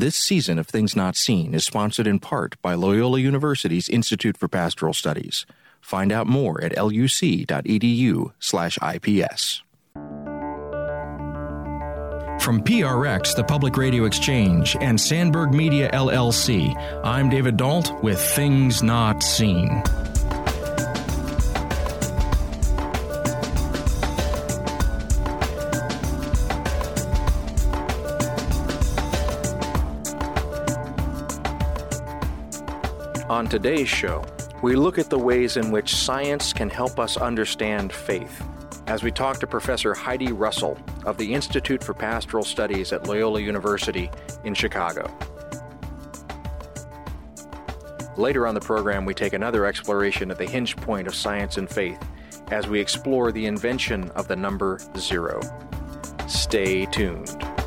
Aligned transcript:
This 0.00 0.16
season 0.16 0.58
of 0.58 0.66
Things 0.66 0.96
Not 0.96 1.14
Seen 1.14 1.52
is 1.52 1.66
sponsored 1.66 2.06
in 2.06 2.20
part 2.20 2.56
by 2.62 2.72
Loyola 2.72 3.18
University's 3.18 3.86
Institute 3.86 4.38
for 4.38 4.48
Pastoral 4.48 4.94
Studies. 4.94 5.44
Find 5.82 6.10
out 6.10 6.26
more 6.26 6.64
at 6.64 6.74
luc.edu/ips. 6.74 8.32
From 12.40 12.62
PRX, 12.62 13.36
the 13.36 13.44
Public 13.46 13.76
Radio 13.76 14.06
Exchange, 14.06 14.74
and 14.80 14.98
Sandberg 14.98 15.52
Media 15.52 15.90
LLC, 15.92 16.74
I'm 17.04 17.28
David 17.28 17.58
Dault 17.58 18.02
with 18.02 18.18
Things 18.18 18.82
Not 18.82 19.22
Seen. 19.22 19.82
On 33.30 33.46
today's 33.46 33.88
show, 33.88 34.24
we 34.60 34.74
look 34.74 34.98
at 34.98 35.08
the 35.08 35.16
ways 35.16 35.56
in 35.56 35.70
which 35.70 35.94
science 35.94 36.52
can 36.52 36.68
help 36.68 36.98
us 36.98 37.16
understand 37.16 37.92
faith 37.92 38.44
as 38.88 39.04
we 39.04 39.12
talk 39.12 39.38
to 39.38 39.46
Professor 39.46 39.94
Heidi 39.94 40.32
Russell 40.32 40.76
of 41.06 41.16
the 41.16 41.32
Institute 41.32 41.84
for 41.84 41.94
Pastoral 41.94 42.42
Studies 42.42 42.92
at 42.92 43.06
Loyola 43.06 43.40
University 43.40 44.10
in 44.42 44.52
Chicago. 44.52 45.08
Later 48.16 48.48
on 48.48 48.54
the 48.56 48.60
program, 48.60 49.04
we 49.04 49.14
take 49.14 49.32
another 49.32 49.64
exploration 49.64 50.32
at 50.32 50.38
the 50.38 50.46
hinge 50.46 50.74
point 50.78 51.06
of 51.06 51.14
science 51.14 51.56
and 51.56 51.70
faith 51.70 52.04
as 52.50 52.66
we 52.66 52.80
explore 52.80 53.30
the 53.30 53.46
invention 53.46 54.10
of 54.16 54.26
the 54.26 54.34
number 54.34 54.80
zero. 54.98 55.40
Stay 56.26 56.84
tuned. 56.86 57.59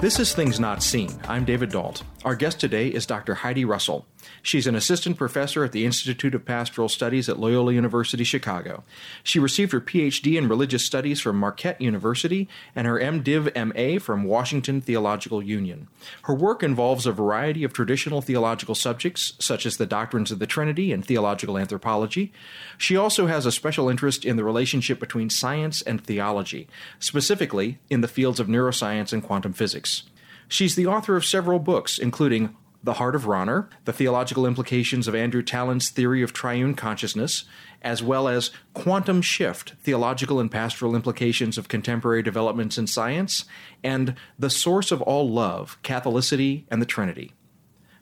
This 0.00 0.18
is 0.18 0.34
Things 0.34 0.58
Not 0.58 0.82
Seen. 0.82 1.10
I'm 1.28 1.44
David 1.44 1.72
Dault. 1.72 2.04
Our 2.24 2.34
guest 2.34 2.58
today 2.58 2.88
is 2.88 3.04
Dr. 3.04 3.34
Heidi 3.34 3.66
Russell. 3.66 4.06
She's 4.42 4.66
an 4.66 4.74
assistant 4.74 5.16
professor 5.16 5.64
at 5.64 5.72
the 5.72 5.84
Institute 5.84 6.34
of 6.34 6.44
Pastoral 6.44 6.88
Studies 6.88 7.28
at 7.28 7.38
Loyola 7.38 7.72
University 7.72 8.24
Chicago. 8.24 8.84
She 9.22 9.38
received 9.38 9.72
her 9.72 9.80
PhD 9.80 10.36
in 10.36 10.48
religious 10.48 10.84
studies 10.84 11.20
from 11.20 11.38
Marquette 11.38 11.80
University 11.80 12.48
and 12.74 12.86
her 12.86 12.98
MDiv 12.98 13.54
MA 13.54 13.98
from 13.98 14.24
Washington 14.24 14.80
Theological 14.80 15.42
Union. 15.42 15.88
Her 16.22 16.34
work 16.34 16.62
involves 16.62 17.06
a 17.06 17.12
variety 17.12 17.64
of 17.64 17.72
traditional 17.72 18.22
theological 18.22 18.74
subjects, 18.74 19.34
such 19.38 19.66
as 19.66 19.76
the 19.76 19.86
doctrines 19.86 20.30
of 20.30 20.38
the 20.38 20.46
Trinity 20.46 20.92
and 20.92 21.04
theological 21.04 21.58
anthropology. 21.58 22.32
She 22.78 22.96
also 22.96 23.26
has 23.26 23.46
a 23.46 23.52
special 23.52 23.88
interest 23.88 24.24
in 24.24 24.36
the 24.36 24.44
relationship 24.44 24.98
between 24.98 25.30
science 25.30 25.82
and 25.82 26.02
theology, 26.02 26.68
specifically 26.98 27.78
in 27.90 28.00
the 28.00 28.08
fields 28.08 28.40
of 28.40 28.46
neuroscience 28.46 29.12
and 29.12 29.22
quantum 29.22 29.52
physics. 29.52 30.04
She's 30.48 30.74
the 30.74 30.86
author 30.86 31.14
of 31.14 31.24
several 31.24 31.60
books, 31.60 31.96
including 31.96 32.56
the 32.82 32.94
Heart 32.94 33.14
of 33.14 33.24
Rahner, 33.24 33.68
the 33.84 33.92
theological 33.92 34.46
implications 34.46 35.06
of 35.06 35.14
Andrew 35.14 35.42
Tallon's 35.42 35.90
theory 35.90 36.22
of 36.22 36.32
triune 36.32 36.74
consciousness, 36.74 37.44
as 37.82 38.02
well 38.02 38.28
as 38.28 38.50
Quantum 38.74 39.22
Shift, 39.22 39.74
theological 39.82 40.40
and 40.40 40.50
pastoral 40.50 40.94
implications 40.94 41.58
of 41.58 41.68
contemporary 41.68 42.22
developments 42.22 42.78
in 42.78 42.86
science, 42.86 43.44
and 43.84 44.14
The 44.38 44.50
Source 44.50 44.90
of 44.92 45.02
All 45.02 45.28
Love, 45.28 45.78
Catholicity 45.82 46.64
and 46.70 46.80
the 46.80 46.86
Trinity. 46.86 47.32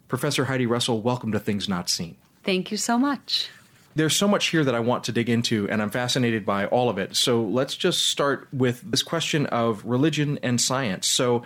Professor 0.06 0.46
Heidi 0.46 0.66
Russell, 0.66 1.02
welcome 1.02 1.32
to 1.32 1.38
Things 1.38 1.68
Not 1.68 1.88
Seen. 1.88 2.16
Thank 2.44 2.70
you 2.70 2.76
so 2.76 2.98
much. 2.98 3.50
There's 3.94 4.14
so 4.14 4.28
much 4.28 4.46
here 4.46 4.64
that 4.64 4.74
I 4.74 4.80
want 4.80 5.04
to 5.04 5.12
dig 5.12 5.28
into, 5.28 5.68
and 5.68 5.82
I'm 5.82 5.90
fascinated 5.90 6.46
by 6.46 6.66
all 6.66 6.88
of 6.88 6.98
it. 6.98 7.16
So 7.16 7.42
let's 7.42 7.76
just 7.76 8.06
start 8.06 8.46
with 8.52 8.80
this 8.88 9.02
question 9.02 9.46
of 9.46 9.84
religion 9.84 10.38
and 10.42 10.60
science. 10.60 11.08
So, 11.08 11.42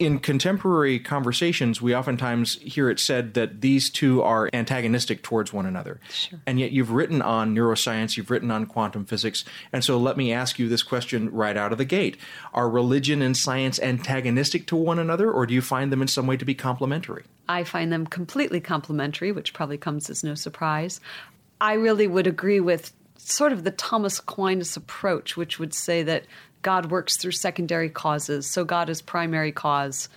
in 0.00 0.18
contemporary 0.18 0.98
conversations, 0.98 1.82
we 1.82 1.94
oftentimes 1.94 2.54
hear 2.62 2.88
it 2.88 2.98
said 2.98 3.34
that 3.34 3.60
these 3.60 3.90
two 3.90 4.22
are 4.22 4.48
antagonistic 4.54 5.22
towards 5.22 5.52
one 5.52 5.66
another. 5.66 6.00
Sure. 6.08 6.40
And 6.46 6.58
yet 6.58 6.72
you've 6.72 6.90
written 6.90 7.20
on 7.20 7.54
neuroscience, 7.54 8.16
you've 8.16 8.30
written 8.30 8.50
on 8.50 8.64
quantum 8.64 9.04
physics. 9.04 9.44
And 9.74 9.84
so 9.84 9.98
let 9.98 10.16
me 10.16 10.32
ask 10.32 10.58
you 10.58 10.70
this 10.70 10.82
question 10.82 11.30
right 11.30 11.54
out 11.54 11.70
of 11.70 11.78
the 11.78 11.84
gate 11.84 12.16
Are 12.54 12.68
religion 12.68 13.20
and 13.20 13.36
science 13.36 13.78
antagonistic 13.78 14.66
to 14.68 14.76
one 14.76 14.98
another, 14.98 15.30
or 15.30 15.44
do 15.44 15.52
you 15.52 15.60
find 15.60 15.92
them 15.92 16.00
in 16.00 16.08
some 16.08 16.26
way 16.26 16.38
to 16.38 16.46
be 16.46 16.54
complementary? 16.54 17.24
I 17.46 17.62
find 17.64 17.92
them 17.92 18.06
completely 18.06 18.60
complementary, 18.60 19.32
which 19.32 19.52
probably 19.52 19.76
comes 19.76 20.08
as 20.08 20.24
no 20.24 20.34
surprise. 20.34 20.98
I 21.60 21.74
really 21.74 22.06
would 22.06 22.26
agree 22.26 22.60
with 22.60 22.94
sort 23.18 23.52
of 23.52 23.64
the 23.64 23.70
Thomas 23.70 24.18
Aquinas 24.18 24.78
approach, 24.78 25.36
which 25.36 25.58
would 25.58 25.74
say 25.74 26.02
that 26.04 26.24
God 26.62 26.90
works 26.90 27.16
through 27.16 27.32
secondary 27.32 27.88
causes, 27.88 28.46
so 28.46 28.64
God 28.64 28.88
is 28.90 29.02
primary 29.02 29.52
cause. 29.52 30.08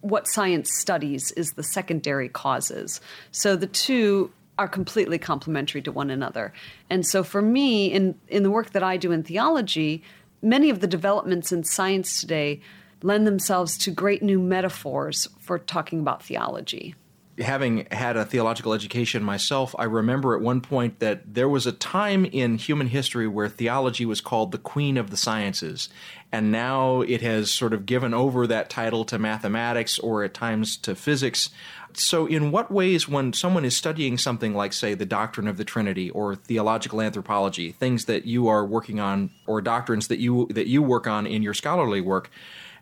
What 0.00 0.28
science 0.28 0.72
studies 0.72 1.32
is 1.32 1.52
the 1.52 1.62
secondary 1.62 2.28
causes. 2.28 3.00
So 3.30 3.56
the 3.56 3.66
two 3.66 4.30
are 4.58 4.68
completely 4.68 5.18
complementary 5.18 5.82
to 5.82 5.92
one 5.92 6.10
another. 6.10 6.52
And 6.88 7.06
so 7.06 7.22
for 7.22 7.42
me, 7.42 7.92
in, 7.92 8.14
in 8.28 8.42
the 8.42 8.50
work 8.50 8.70
that 8.70 8.82
I 8.82 8.96
do 8.96 9.12
in 9.12 9.22
theology, 9.22 10.02
many 10.42 10.70
of 10.70 10.80
the 10.80 10.86
developments 10.86 11.52
in 11.52 11.64
science 11.64 12.20
today 12.20 12.60
lend 13.02 13.26
themselves 13.26 13.76
to 13.78 13.90
great 13.90 14.22
new 14.22 14.38
metaphors 14.38 15.28
for 15.40 15.58
talking 15.58 16.00
about 16.00 16.22
theology 16.22 16.94
having 17.38 17.86
had 17.90 18.16
a 18.16 18.24
theological 18.24 18.72
education 18.72 19.22
myself, 19.22 19.74
I 19.78 19.84
remember 19.84 20.34
at 20.34 20.40
one 20.40 20.60
point 20.60 21.00
that 21.00 21.34
there 21.34 21.48
was 21.48 21.66
a 21.66 21.72
time 21.72 22.24
in 22.24 22.56
human 22.56 22.88
history 22.88 23.28
where 23.28 23.48
theology 23.48 24.06
was 24.06 24.20
called 24.20 24.52
the 24.52 24.58
queen 24.58 24.96
of 24.96 25.10
the 25.10 25.16
sciences. 25.16 25.88
And 26.32 26.50
now 26.50 27.02
it 27.02 27.20
has 27.22 27.50
sort 27.50 27.72
of 27.72 27.86
given 27.86 28.14
over 28.14 28.46
that 28.46 28.70
title 28.70 29.04
to 29.06 29.18
mathematics 29.18 29.98
or 29.98 30.24
at 30.24 30.34
times 30.34 30.76
to 30.78 30.94
physics. 30.94 31.50
So, 31.92 32.26
in 32.26 32.50
what 32.50 32.70
ways, 32.70 33.08
when 33.08 33.32
someone 33.32 33.64
is 33.64 33.76
studying 33.76 34.18
something 34.18 34.54
like, 34.54 34.74
say, 34.74 34.92
the 34.92 35.06
doctrine 35.06 35.48
of 35.48 35.56
the 35.56 35.64
Trinity 35.64 36.10
or 36.10 36.34
theological 36.34 37.00
anthropology, 37.00 37.72
things 37.72 38.04
that 38.04 38.26
you 38.26 38.48
are 38.48 38.66
working 38.66 39.00
on, 39.00 39.30
or 39.46 39.62
doctrines 39.62 40.08
that 40.08 40.18
you 40.18 40.46
that 40.50 40.66
you 40.66 40.82
work 40.82 41.06
on 41.06 41.26
in 41.26 41.42
your 41.42 41.54
scholarly 41.54 42.02
work, 42.02 42.30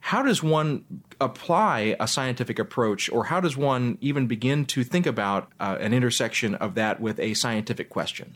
how 0.04 0.22
does 0.22 0.42
one 0.42 0.84
apply 1.18 1.96
a 1.98 2.06
scientific 2.06 2.58
approach, 2.58 3.10
or 3.10 3.24
how 3.24 3.40
does 3.40 3.56
one 3.56 3.96
even 4.02 4.26
begin 4.26 4.66
to 4.66 4.84
think 4.84 5.06
about 5.06 5.50
uh, 5.58 5.78
an 5.80 5.94
intersection 5.94 6.54
of 6.56 6.74
that 6.74 7.00
with 7.00 7.18
a 7.18 7.32
scientific 7.32 7.88
question? 7.88 8.34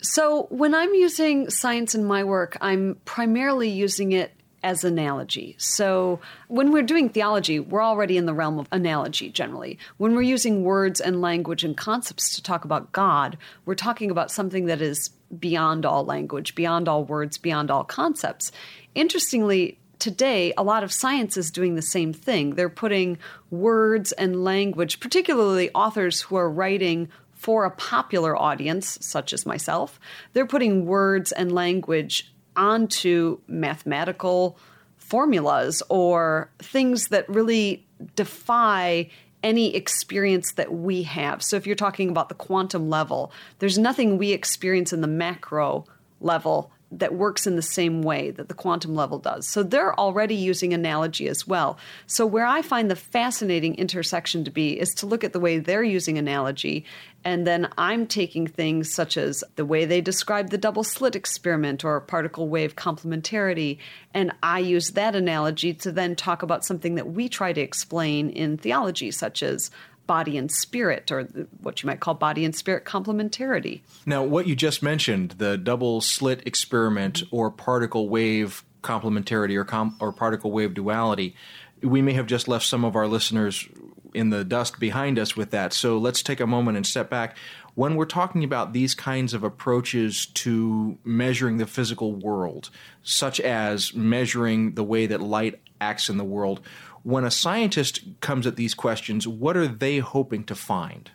So, 0.00 0.46
when 0.50 0.76
I'm 0.76 0.94
using 0.94 1.50
science 1.50 1.96
in 1.96 2.04
my 2.04 2.22
work, 2.22 2.56
I'm 2.60 2.98
primarily 3.04 3.68
using 3.68 4.12
it 4.12 4.32
as 4.62 4.84
analogy. 4.84 5.56
So, 5.58 6.20
when 6.46 6.70
we're 6.70 6.84
doing 6.84 7.08
theology, 7.08 7.58
we're 7.58 7.82
already 7.82 8.16
in 8.16 8.26
the 8.26 8.32
realm 8.32 8.60
of 8.60 8.68
analogy 8.70 9.28
generally. 9.28 9.76
When 9.96 10.14
we're 10.14 10.22
using 10.22 10.62
words 10.62 11.00
and 11.00 11.20
language 11.20 11.64
and 11.64 11.76
concepts 11.76 12.36
to 12.36 12.44
talk 12.44 12.64
about 12.64 12.92
God, 12.92 13.36
we're 13.64 13.74
talking 13.74 14.12
about 14.12 14.30
something 14.30 14.66
that 14.66 14.80
is 14.80 15.10
beyond 15.36 15.84
all 15.84 16.04
language, 16.04 16.54
beyond 16.54 16.86
all 16.86 17.02
words, 17.02 17.38
beyond 17.38 17.72
all 17.72 17.82
concepts. 17.82 18.52
Interestingly, 18.94 19.78
today, 19.98 20.52
a 20.56 20.62
lot 20.62 20.82
of 20.82 20.92
science 20.92 21.36
is 21.36 21.50
doing 21.50 21.74
the 21.74 21.82
same 21.82 22.12
thing. 22.12 22.54
They're 22.54 22.68
putting 22.68 23.18
words 23.50 24.12
and 24.12 24.44
language, 24.44 25.00
particularly 25.00 25.70
authors 25.74 26.22
who 26.22 26.36
are 26.36 26.50
writing 26.50 27.08
for 27.38 27.64
a 27.64 27.70
popular 27.70 28.36
audience, 28.36 28.98
such 29.00 29.32
as 29.32 29.46
myself, 29.46 30.00
they're 30.32 30.46
putting 30.46 30.86
words 30.86 31.30
and 31.30 31.52
language 31.52 32.32
onto 32.56 33.38
mathematical 33.46 34.58
formulas 34.96 35.80
or 35.88 36.50
things 36.58 37.08
that 37.08 37.28
really 37.28 37.86
defy 38.16 39.08
any 39.44 39.74
experience 39.74 40.52
that 40.54 40.72
we 40.72 41.04
have. 41.04 41.42
So 41.42 41.56
if 41.56 41.64
you're 41.64 41.76
talking 41.76 42.10
about 42.10 42.28
the 42.28 42.34
quantum 42.34 42.90
level, 42.90 43.32
there's 43.60 43.78
nothing 43.78 44.18
we 44.18 44.32
experience 44.32 44.92
in 44.92 45.00
the 45.00 45.06
macro 45.06 45.84
level 46.20 46.72
that 46.90 47.14
works 47.14 47.46
in 47.46 47.56
the 47.56 47.62
same 47.62 48.02
way 48.02 48.30
that 48.30 48.48
the 48.48 48.54
quantum 48.54 48.94
level 48.94 49.18
does. 49.18 49.46
So 49.46 49.62
they're 49.62 49.98
already 49.98 50.34
using 50.34 50.72
analogy 50.72 51.28
as 51.28 51.46
well. 51.46 51.78
So 52.06 52.24
where 52.24 52.46
I 52.46 52.62
find 52.62 52.90
the 52.90 52.96
fascinating 52.96 53.74
intersection 53.74 54.44
to 54.44 54.50
be 54.50 54.78
is 54.78 54.94
to 54.94 55.06
look 55.06 55.22
at 55.22 55.32
the 55.32 55.40
way 55.40 55.58
they're 55.58 55.82
using 55.82 56.16
analogy 56.16 56.84
and 57.24 57.46
then 57.46 57.68
I'm 57.76 58.06
taking 58.06 58.46
things 58.46 58.94
such 58.94 59.16
as 59.16 59.42
the 59.56 59.64
way 59.64 59.84
they 59.84 60.00
describe 60.00 60.50
the 60.50 60.58
double 60.58 60.84
slit 60.84 61.16
experiment 61.16 61.84
or 61.84 62.00
particle 62.00 62.48
wave 62.48 62.76
complementarity 62.76 63.78
and 64.14 64.32
I 64.42 64.60
use 64.60 64.90
that 64.90 65.14
analogy 65.14 65.74
to 65.74 65.92
then 65.92 66.16
talk 66.16 66.42
about 66.42 66.64
something 66.64 66.94
that 66.94 67.12
we 67.12 67.28
try 67.28 67.52
to 67.52 67.60
explain 67.60 68.30
in 68.30 68.56
theology 68.56 69.10
such 69.10 69.42
as 69.42 69.70
body 70.08 70.36
and 70.36 70.50
spirit, 70.50 71.12
or 71.12 71.22
what 71.60 71.80
you 71.80 71.86
might 71.86 72.00
call 72.00 72.14
body 72.14 72.44
and 72.44 72.56
spirit 72.56 72.84
complementarity. 72.84 73.82
Now, 74.04 74.24
what 74.24 74.48
you 74.48 74.56
just 74.56 74.82
mentioned, 74.82 75.32
the 75.38 75.56
double 75.56 76.00
slit 76.00 76.42
experiment 76.44 77.22
mm-hmm. 77.22 77.36
or 77.36 77.52
particle 77.52 78.08
wave 78.08 78.64
complementarity 78.82 79.54
or, 79.54 79.64
com- 79.64 79.96
or 80.00 80.12
particle 80.12 80.50
wave 80.50 80.74
duality, 80.74 81.36
we 81.82 82.02
may 82.02 82.14
have 82.14 82.26
just 82.26 82.48
left 82.48 82.64
some 82.64 82.84
of 82.84 82.96
our 82.96 83.06
listeners 83.06 83.68
in 84.14 84.30
the 84.30 84.44
dust 84.44 84.80
behind 84.80 85.18
us 85.18 85.36
with 85.36 85.50
that. 85.50 85.72
So 85.72 85.98
let's 85.98 86.22
take 86.22 86.40
a 86.40 86.46
moment 86.46 86.76
and 86.76 86.86
step 86.86 87.10
back. 87.10 87.36
When 87.74 87.94
we're 87.94 88.06
talking 88.06 88.42
about 88.42 88.72
these 88.72 88.94
kinds 88.94 89.34
of 89.34 89.44
approaches 89.44 90.26
to 90.26 90.98
measuring 91.04 91.58
the 91.58 91.66
physical 91.66 92.12
world, 92.12 92.70
such 93.02 93.38
as 93.38 93.94
measuring 93.94 94.72
the 94.72 94.82
way 94.82 95.06
that 95.06 95.20
light 95.20 95.60
acts 95.80 96.08
in 96.08 96.16
the 96.16 96.24
world, 96.24 96.60
when 97.08 97.24
a 97.24 97.30
scientist 97.30 98.02
comes 98.20 98.46
at 98.46 98.56
these 98.56 98.74
questions, 98.74 99.26
what 99.26 99.56
are 99.56 99.66
they 99.66 99.96
hoping 99.96 100.44
to 100.44 100.54
find? 100.54 101.10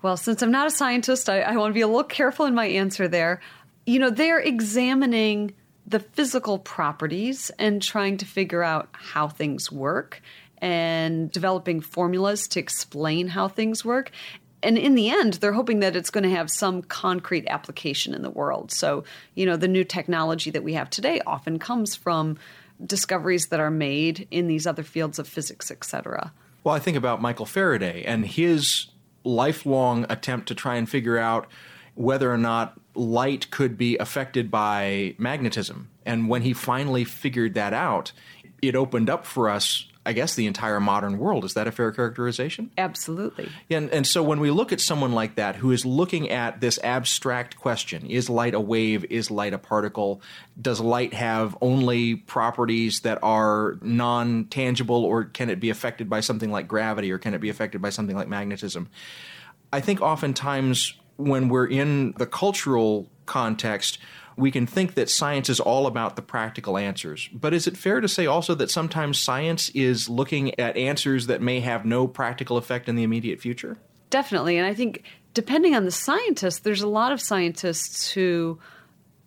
Well, 0.00 0.16
since 0.16 0.40
I'm 0.40 0.50
not 0.50 0.66
a 0.66 0.70
scientist, 0.70 1.28
I, 1.28 1.40
I 1.40 1.54
want 1.56 1.68
to 1.68 1.74
be 1.74 1.82
a 1.82 1.86
little 1.86 2.02
careful 2.02 2.46
in 2.46 2.54
my 2.54 2.64
answer 2.64 3.08
there. 3.08 3.42
You 3.84 3.98
know, 3.98 4.08
they're 4.08 4.40
examining 4.40 5.52
the 5.86 6.00
physical 6.00 6.58
properties 6.58 7.50
and 7.58 7.82
trying 7.82 8.16
to 8.16 8.24
figure 8.24 8.62
out 8.62 8.88
how 8.92 9.28
things 9.28 9.70
work 9.70 10.22
and 10.62 11.30
developing 11.30 11.82
formulas 11.82 12.48
to 12.48 12.60
explain 12.60 13.28
how 13.28 13.48
things 13.48 13.84
work. 13.84 14.12
And 14.62 14.78
in 14.78 14.94
the 14.94 15.10
end, 15.10 15.34
they're 15.34 15.52
hoping 15.52 15.80
that 15.80 15.94
it's 15.94 16.10
going 16.10 16.24
to 16.24 16.30
have 16.30 16.50
some 16.50 16.80
concrete 16.80 17.46
application 17.48 18.14
in 18.14 18.22
the 18.22 18.30
world. 18.30 18.72
So, 18.72 19.04
you 19.34 19.44
know, 19.44 19.58
the 19.58 19.68
new 19.68 19.84
technology 19.84 20.50
that 20.52 20.64
we 20.64 20.72
have 20.72 20.88
today 20.88 21.20
often 21.26 21.58
comes 21.58 21.94
from 21.94 22.38
discoveries 22.84 23.46
that 23.48 23.60
are 23.60 23.70
made 23.70 24.26
in 24.30 24.46
these 24.46 24.66
other 24.66 24.82
fields 24.82 25.18
of 25.18 25.28
physics, 25.28 25.70
etc. 25.70 26.32
Well, 26.64 26.74
I 26.74 26.78
think 26.78 26.96
about 26.96 27.22
Michael 27.22 27.46
Faraday 27.46 28.04
and 28.04 28.26
his 28.26 28.88
lifelong 29.24 30.06
attempt 30.08 30.48
to 30.48 30.54
try 30.54 30.76
and 30.76 30.88
figure 30.88 31.18
out 31.18 31.48
whether 31.94 32.32
or 32.32 32.38
not 32.38 32.78
light 32.94 33.50
could 33.50 33.76
be 33.76 33.96
affected 33.98 34.50
by 34.50 35.14
magnetism. 35.18 35.90
And 36.06 36.28
when 36.28 36.42
he 36.42 36.52
finally 36.52 37.04
figured 37.04 37.54
that 37.54 37.72
out, 37.72 38.12
it 38.62 38.74
opened 38.74 39.10
up 39.10 39.26
for 39.26 39.48
us 39.48 39.86
I 40.08 40.14
guess, 40.14 40.34
the 40.34 40.46
entire 40.46 40.80
modern 40.80 41.18
world. 41.18 41.44
Is 41.44 41.52
that 41.52 41.68
a 41.68 41.70
fair 41.70 41.92
characterization? 41.92 42.70
Absolutely. 42.78 43.50
And, 43.68 43.90
and 43.90 44.06
so 44.06 44.22
when 44.22 44.40
we 44.40 44.50
look 44.50 44.72
at 44.72 44.80
someone 44.80 45.12
like 45.12 45.34
that 45.34 45.56
who 45.56 45.70
is 45.70 45.84
looking 45.84 46.30
at 46.30 46.62
this 46.62 46.78
abstract 46.82 47.58
question 47.58 48.06
is 48.06 48.30
light 48.30 48.54
a 48.54 48.60
wave? 48.60 49.04
Is 49.10 49.30
light 49.30 49.52
a 49.52 49.58
particle? 49.58 50.22
Does 50.58 50.80
light 50.80 51.12
have 51.12 51.58
only 51.60 52.14
properties 52.14 53.00
that 53.00 53.18
are 53.22 53.76
non 53.82 54.46
tangible, 54.46 55.04
or 55.04 55.24
can 55.24 55.50
it 55.50 55.60
be 55.60 55.68
affected 55.68 56.08
by 56.08 56.20
something 56.20 56.50
like 56.50 56.66
gravity, 56.66 57.12
or 57.12 57.18
can 57.18 57.34
it 57.34 57.42
be 57.42 57.50
affected 57.50 57.82
by 57.82 57.90
something 57.90 58.16
like 58.16 58.28
magnetism? 58.28 58.88
I 59.74 59.82
think 59.82 60.00
oftentimes 60.00 60.94
when 61.18 61.50
we're 61.50 61.66
in 61.66 62.14
the 62.16 62.24
cultural 62.24 63.10
context, 63.26 63.98
we 64.38 64.52
can 64.52 64.66
think 64.66 64.94
that 64.94 65.10
science 65.10 65.48
is 65.48 65.58
all 65.58 65.86
about 65.86 66.14
the 66.14 66.22
practical 66.22 66.78
answers. 66.78 67.28
But 67.32 67.52
is 67.52 67.66
it 67.66 67.76
fair 67.76 68.00
to 68.00 68.08
say 68.08 68.26
also 68.26 68.54
that 68.54 68.70
sometimes 68.70 69.18
science 69.18 69.68
is 69.70 70.08
looking 70.08 70.58
at 70.60 70.76
answers 70.76 71.26
that 71.26 71.42
may 71.42 71.60
have 71.60 71.84
no 71.84 72.06
practical 72.06 72.56
effect 72.56 72.88
in 72.88 72.94
the 72.94 73.02
immediate 73.02 73.40
future? 73.40 73.78
Definitely. 74.10 74.56
And 74.56 74.66
I 74.66 74.74
think 74.74 75.02
depending 75.34 75.74
on 75.74 75.84
the 75.84 75.90
scientist, 75.90 76.62
there's 76.62 76.82
a 76.82 76.88
lot 76.88 77.12
of 77.12 77.20
scientists 77.20 78.10
who 78.10 78.58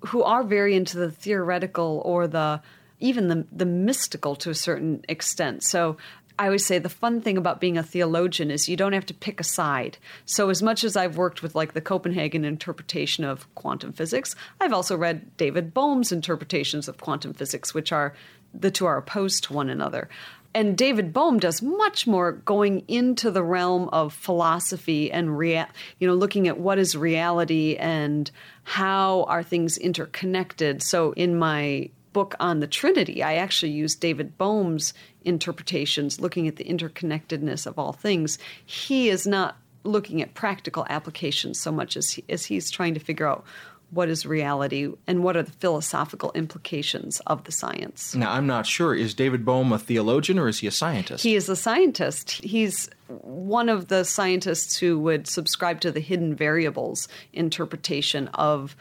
who 0.07 0.23
are 0.23 0.43
very 0.43 0.75
into 0.75 0.97
the 0.97 1.11
theoretical 1.11 2.01
or 2.05 2.25
the 2.27 2.61
even 2.99 3.27
the 3.27 3.45
the 3.51 3.65
mystical 3.65 4.35
to 4.37 4.49
a 4.49 4.55
certain 4.55 5.03
extent. 5.09 5.63
So 5.63 5.97
I 6.41 6.45
always 6.45 6.65
say 6.65 6.79
the 6.79 6.89
fun 6.89 7.21
thing 7.21 7.37
about 7.37 7.61
being 7.61 7.77
a 7.77 7.83
theologian 7.83 8.49
is 8.49 8.67
you 8.67 8.75
don't 8.75 8.93
have 8.93 9.05
to 9.05 9.13
pick 9.13 9.39
a 9.39 9.43
side. 9.43 9.99
So 10.25 10.49
as 10.49 10.63
much 10.63 10.83
as 10.83 10.97
I've 10.97 11.15
worked 11.15 11.43
with 11.43 11.53
like 11.53 11.73
the 11.73 11.81
Copenhagen 11.81 12.43
interpretation 12.43 13.23
of 13.23 13.53
quantum 13.53 13.93
physics, 13.93 14.35
I've 14.59 14.73
also 14.73 14.97
read 14.97 15.37
David 15.37 15.71
Bohm's 15.71 16.11
interpretations 16.11 16.87
of 16.87 16.97
quantum 16.97 17.35
physics, 17.35 17.75
which 17.75 17.91
are 17.91 18.15
the 18.55 18.71
two 18.71 18.87
are 18.87 18.97
opposed 18.97 19.43
to 19.43 19.53
one 19.53 19.69
another. 19.69 20.09
And 20.55 20.75
David 20.75 21.13
Bohm 21.13 21.37
does 21.37 21.61
much 21.61 22.07
more 22.07 22.31
going 22.31 22.85
into 22.87 23.29
the 23.29 23.43
realm 23.43 23.87
of 23.89 24.11
philosophy 24.11 25.11
and 25.11 25.37
rea- 25.37 25.67
you 25.99 26.07
know 26.07 26.15
looking 26.15 26.47
at 26.47 26.59
what 26.59 26.79
is 26.79 26.95
reality 26.95 27.75
and 27.75 28.31
how 28.63 29.25
are 29.25 29.43
things 29.43 29.77
interconnected. 29.77 30.81
So 30.81 31.11
in 31.11 31.37
my 31.37 31.91
book 32.13 32.35
on 32.39 32.59
the 32.59 32.67
Trinity, 32.67 33.23
I 33.23 33.35
actually 33.35 33.71
use 33.71 33.95
David 33.95 34.37
Bohm's 34.37 34.93
interpretations, 35.23 36.19
looking 36.19 36.47
at 36.47 36.55
the 36.55 36.63
interconnectedness 36.63 37.65
of 37.65 37.77
all 37.77 37.93
things. 37.93 38.37
He 38.65 39.09
is 39.09 39.27
not 39.27 39.57
looking 39.83 40.21
at 40.21 40.33
practical 40.33 40.85
applications 40.89 41.59
so 41.59 41.71
much 41.71 41.97
as, 41.97 42.11
he, 42.11 42.23
as 42.29 42.45
he's 42.45 42.69
trying 42.69 42.93
to 42.93 42.99
figure 42.99 43.27
out 43.27 43.43
what 43.91 44.07
is 44.07 44.25
reality 44.25 44.89
and 45.05 45.23
what 45.23 45.35
are 45.35 45.43
the 45.43 45.51
philosophical 45.51 46.31
implications 46.33 47.19
of 47.27 47.43
the 47.43 47.51
science. 47.51 48.15
Now, 48.15 48.31
I'm 48.31 48.47
not 48.47 48.65
sure. 48.65 48.95
Is 48.95 49.13
David 49.13 49.43
Bohm 49.43 49.73
a 49.73 49.79
theologian 49.79 50.39
or 50.39 50.47
is 50.47 50.59
he 50.59 50.67
a 50.67 50.71
scientist? 50.71 51.23
He 51.23 51.35
is 51.35 51.49
a 51.49 51.57
scientist. 51.57 52.31
He's 52.31 52.89
one 53.07 53.67
of 53.67 53.89
the 53.89 54.05
scientists 54.05 54.77
who 54.77 54.97
would 54.99 55.27
subscribe 55.27 55.81
to 55.81 55.91
the 55.91 55.99
hidden 55.99 56.35
variables 56.35 57.09
interpretation 57.33 58.29
of 58.29 58.77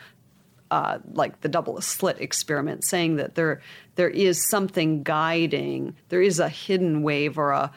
uh, 0.70 0.98
like 1.12 1.40
the 1.40 1.48
double 1.48 1.80
slit 1.80 2.20
experiment, 2.20 2.84
saying 2.84 3.16
that 3.16 3.34
there 3.34 3.60
there 3.96 4.10
is 4.10 4.48
something 4.48 5.02
guiding, 5.02 5.94
there 6.08 6.22
is 6.22 6.38
a 6.38 6.48
hidden 6.48 7.02
wave 7.02 7.38
or 7.38 7.50
a 7.50 7.72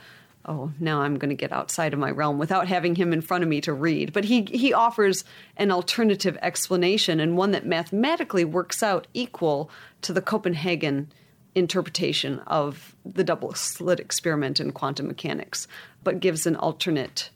oh 0.46 0.72
now 0.80 1.02
I'm 1.02 1.18
going 1.18 1.30
to 1.30 1.36
get 1.36 1.52
outside 1.52 1.94
of 1.94 2.00
my 2.00 2.12
realm 2.12 2.38
without 2.38 2.68
having 2.68 2.96
him 2.96 3.14
in 3.14 3.22
front 3.22 3.44
of 3.44 3.50
me 3.50 3.62
to 3.62 3.74
read. 3.74 4.14
But 4.14 4.26
he 4.26 4.44
he 4.44 4.74
offers 4.74 5.24
an 5.58 5.72
alternative 5.72 6.38
explanation 6.42 7.20
and 7.20 7.38
one 7.38 7.52
that 7.52 7.66
mathematically 7.66 8.46
works 8.46 8.84
out 8.84 9.08
equal 9.14 9.70
to 10.02 10.14
the 10.14 10.22
Copenhagen 10.22 11.12
interpretation 11.56 12.40
of 12.48 12.96
the 13.06 13.24
double 13.24 13.54
slit 13.54 14.00
experiment 14.00 14.60
in 14.60 14.72
quantum 14.72 15.08
mechanics, 15.08 15.68
but 16.04 16.20
gives 16.20 16.46
an 16.46 16.56
alternate 16.56 17.30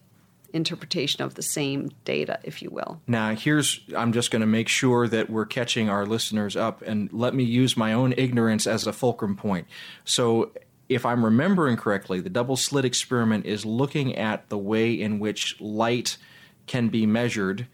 interpretation 0.54 1.22
of 1.22 1.36
the 1.36 1.42
same 1.42 1.92
data, 2.06 2.40
if 2.44 2.62
you 2.62 2.70
will. 2.70 3.02
Now, 3.08 3.36
here's 3.36 3.82
I'm 3.96 4.14
just 4.14 4.32
going 4.32 4.42
to 4.42 4.48
make 4.48 4.68
sure 4.68 5.08
that 5.08 5.30
we're 5.30 5.46
catching 5.46 5.90
our 5.90 6.06
listeners 6.06 6.56
up, 6.56 6.82
and 6.82 7.12
let 7.12 7.34
me 7.34 7.44
use 7.44 7.78
my 7.78 7.94
own 7.94 8.14
ignorance 8.18 8.68
as 8.68 8.88
a 8.88 8.94
fulcrum 8.94 9.36
point. 9.36 9.68
So, 10.06 10.52
if 10.90 11.06
I'm 11.06 11.26
remembering 11.26 11.76
correctly, 11.76 12.22
the 12.22 12.30
double 12.30 12.56
slit 12.56 12.86
experiment 12.86 13.46
is 13.46 13.66
looking 13.66 14.16
at 14.16 14.48
the 14.50 14.58
way 14.58 14.94
in 14.94 15.20
which 15.20 15.60
light 15.60 16.18
can 16.66 16.88
be 16.90 17.06
measured. 17.06 17.68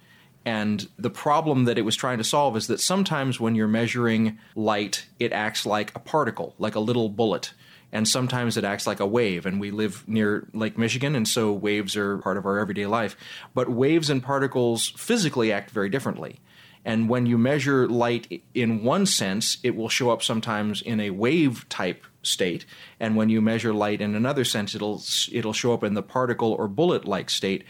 And 0.45 0.89
the 0.97 1.09
problem 1.09 1.65
that 1.65 1.77
it 1.77 1.83
was 1.83 1.95
trying 1.95 2.17
to 2.17 2.23
solve 2.23 2.57
is 2.57 2.67
that 2.67 2.79
sometimes 2.79 3.39
when 3.39 3.55
you're 3.55 3.67
measuring 3.67 4.39
light, 4.55 5.05
it 5.19 5.31
acts 5.31 5.65
like 5.65 5.95
a 5.95 5.99
particle, 5.99 6.53
like 6.57 6.75
a 6.75 6.79
little 6.79 7.07
bullet 7.07 7.53
and 7.93 8.07
sometimes 8.07 8.57
it 8.57 8.65
acts 8.65 8.87
like 8.87 8.99
a 8.99 9.05
wave. 9.05 9.45
And 9.45 9.61
we 9.61 9.71
live 9.71 10.03
near 10.07 10.49
Lake 10.51 10.77
Michigan, 10.77 11.15
and 11.15 11.27
so 11.27 11.53
waves 11.53 11.95
are 11.95 12.17
part 12.17 12.37
of 12.37 12.45
our 12.45 12.59
everyday 12.59 12.87
life. 12.87 13.15
But 13.53 13.69
waves 13.69 14.09
and 14.09 14.21
particles 14.21 14.89
physically 14.97 15.53
act 15.53 15.69
very 15.69 15.89
differently. 15.89 16.41
And 16.83 17.07
when 17.07 17.27
you 17.27 17.37
measure 17.37 17.87
light 17.87 18.43
in 18.53 18.83
one 18.83 19.05
sense, 19.05 19.59
it 19.63 19.75
will 19.75 19.87
show 19.87 20.09
up 20.09 20.23
sometimes 20.23 20.81
in 20.81 20.99
a 20.99 21.11
wave 21.11 21.69
type 21.69 22.03
state, 22.23 22.65
and 22.99 23.15
when 23.15 23.29
you 23.29 23.41
measure 23.41 23.73
light 23.73 24.01
in 24.01 24.15
another 24.15 24.43
sense, 24.43 24.75
it'll 24.75 25.01
it'll 25.31 25.53
show 25.53 25.73
up 25.73 25.83
in 25.83 25.93
the 25.93 26.03
particle 26.03 26.51
or 26.53 26.67
bullet 26.67 27.05
like 27.05 27.29
state. 27.29 27.63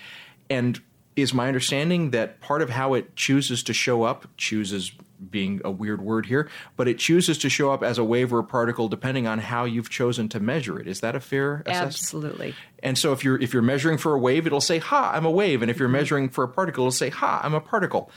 And 0.50 0.80
is 1.15 1.34
my 1.34 1.48
understanding 1.48 2.12
that 2.12 2.39
part 2.39 2.62
of 2.62 2.72
how 2.72 2.94
it 2.94 3.15
chooses 3.15 3.62
to 3.63 3.74
show 3.74 4.03
up, 4.03 4.27
chooses 4.38 4.92
being 5.30 5.62
a 5.63 5.72
weird 5.72 6.01
word 6.01 6.25
here, 6.25 6.50
but 6.75 6.88
it 6.88 6.98
chooses 6.98 7.38
to 7.39 7.50
show 7.50 7.72
up 7.72 7.84
as 7.84 7.98
a 7.98 8.03
wave 8.03 8.34
or 8.34 8.39
a 8.39 8.44
particle 8.44 8.88
depending 8.88 9.27
on 9.27 9.39
how 9.39 9.65
you've 9.65 9.89
chosen 9.89 10.30
to 10.30 10.39
measure 10.39 10.80
it. 10.80 10.88
Is 10.88 11.01
that 11.01 11.15
a 11.15 11.20
fair 11.20 11.63
assessment? 11.65 11.88
Absolutely. 11.88 12.56
And 12.82 12.98
so 12.98 13.13
if 13.13 13.24
you're 13.24 13.42
if 13.42 13.53
you're 13.53 13.62
measuring 13.62 13.98
for 13.98 14.13
a 14.13 14.20
wave, 14.20 14.46
it'll 14.46 14.62
say 14.62 14.80
ha, 14.80 15.12
I'm 15.13 15.25
a 15.25 15.32
wave, 15.32 15.62
and 15.62 15.72
if 15.72 15.80
you're 15.80 15.88
mm-hmm. 15.88 15.98
measuring 15.98 16.30
for 16.30 16.44
a 16.44 16.48
particle, 16.48 16.84
it'll 16.84 16.92
say 16.92 17.10
ha, 17.10 17.42
I'm 17.44 17.53
a 17.53 17.62
particle. 17.62 18.12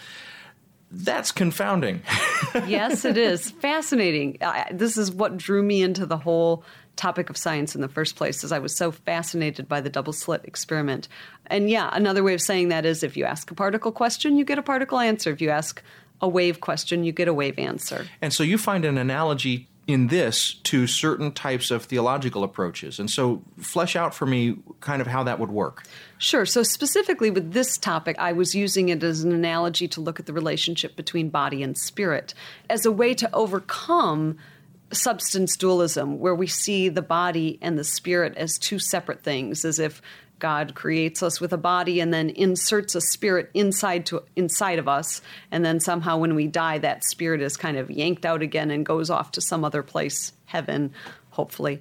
That's 0.90 1.32
confounding. 1.32 2.02
yes, 2.66 3.04
it 3.04 3.16
is 3.18 3.50
fascinating. 3.50 4.38
I, 4.40 4.70
this 4.72 4.96
is 4.96 5.10
what 5.10 5.36
drew 5.36 5.62
me 5.62 5.82
into 5.82 6.06
the 6.06 6.16
whole 6.16 6.64
topic 6.96 7.28
of 7.30 7.36
science 7.36 7.74
in 7.74 7.80
the 7.80 7.88
first 7.88 8.16
place 8.16 8.42
is 8.42 8.52
I 8.52 8.58
was 8.58 8.76
so 8.76 8.90
fascinated 8.90 9.68
by 9.68 9.80
the 9.80 9.90
double 9.90 10.12
slit 10.12 10.44
experiment. 10.44 11.08
And 11.46 11.70
yeah, 11.70 11.90
another 11.92 12.22
way 12.22 12.34
of 12.34 12.40
saying 12.40 12.68
that 12.68 12.86
is 12.86 13.02
if 13.02 13.16
you 13.16 13.24
ask 13.24 13.50
a 13.50 13.54
particle 13.54 13.92
question, 13.92 14.36
you 14.36 14.44
get 14.44 14.58
a 14.58 14.62
particle 14.62 14.98
answer. 14.98 15.30
If 15.30 15.40
you 15.40 15.50
ask 15.50 15.82
a 16.20 16.28
wave 16.28 16.60
question, 16.60 17.04
you 17.04 17.12
get 17.12 17.28
a 17.28 17.34
wave 17.34 17.58
answer. 17.58 18.06
And 18.22 18.32
so 18.32 18.42
you 18.42 18.58
find 18.58 18.84
an 18.84 18.98
analogy 18.98 19.68
in 19.86 20.08
this 20.08 20.54
to 20.54 20.86
certain 20.86 21.30
types 21.30 21.70
of 21.70 21.84
theological 21.84 22.42
approaches. 22.42 22.98
And 22.98 23.08
so 23.08 23.42
flesh 23.58 23.94
out 23.94 24.14
for 24.14 24.26
me 24.26 24.56
kind 24.80 25.00
of 25.00 25.06
how 25.06 25.22
that 25.22 25.38
would 25.38 25.50
work. 25.50 25.84
Sure. 26.18 26.44
So, 26.44 26.62
specifically 26.62 27.30
with 27.30 27.52
this 27.52 27.78
topic, 27.78 28.16
I 28.18 28.32
was 28.32 28.54
using 28.54 28.88
it 28.88 29.02
as 29.04 29.22
an 29.22 29.32
analogy 29.32 29.86
to 29.88 30.00
look 30.00 30.18
at 30.18 30.26
the 30.26 30.32
relationship 30.32 30.96
between 30.96 31.28
body 31.28 31.62
and 31.62 31.76
spirit 31.78 32.34
as 32.68 32.84
a 32.84 32.90
way 32.90 33.14
to 33.14 33.32
overcome 33.34 34.38
substance 34.92 35.56
dualism, 35.56 36.18
where 36.18 36.34
we 36.34 36.46
see 36.46 36.88
the 36.88 37.02
body 37.02 37.58
and 37.60 37.78
the 37.78 37.84
spirit 37.84 38.36
as 38.36 38.58
two 38.58 38.78
separate 38.78 39.22
things, 39.22 39.64
as 39.64 39.78
if 39.78 40.00
God 40.38 40.74
creates 40.74 41.22
us 41.22 41.40
with 41.40 41.52
a 41.52 41.58
body 41.58 42.00
and 42.00 42.12
then 42.12 42.30
inserts 42.30 42.94
a 42.94 43.00
spirit 43.00 43.50
inside 43.54 44.06
to 44.06 44.22
inside 44.36 44.78
of 44.78 44.88
us, 44.88 45.22
and 45.50 45.64
then 45.64 45.80
somehow 45.80 46.18
when 46.18 46.34
we 46.34 46.46
die, 46.46 46.78
that 46.78 47.04
spirit 47.04 47.40
is 47.40 47.56
kind 47.56 47.76
of 47.78 47.90
yanked 47.90 48.26
out 48.26 48.42
again 48.42 48.70
and 48.70 48.84
goes 48.84 49.08
off 49.10 49.30
to 49.32 49.40
some 49.40 49.64
other 49.64 49.82
place, 49.82 50.32
heaven, 50.46 50.92
hopefully. 51.30 51.80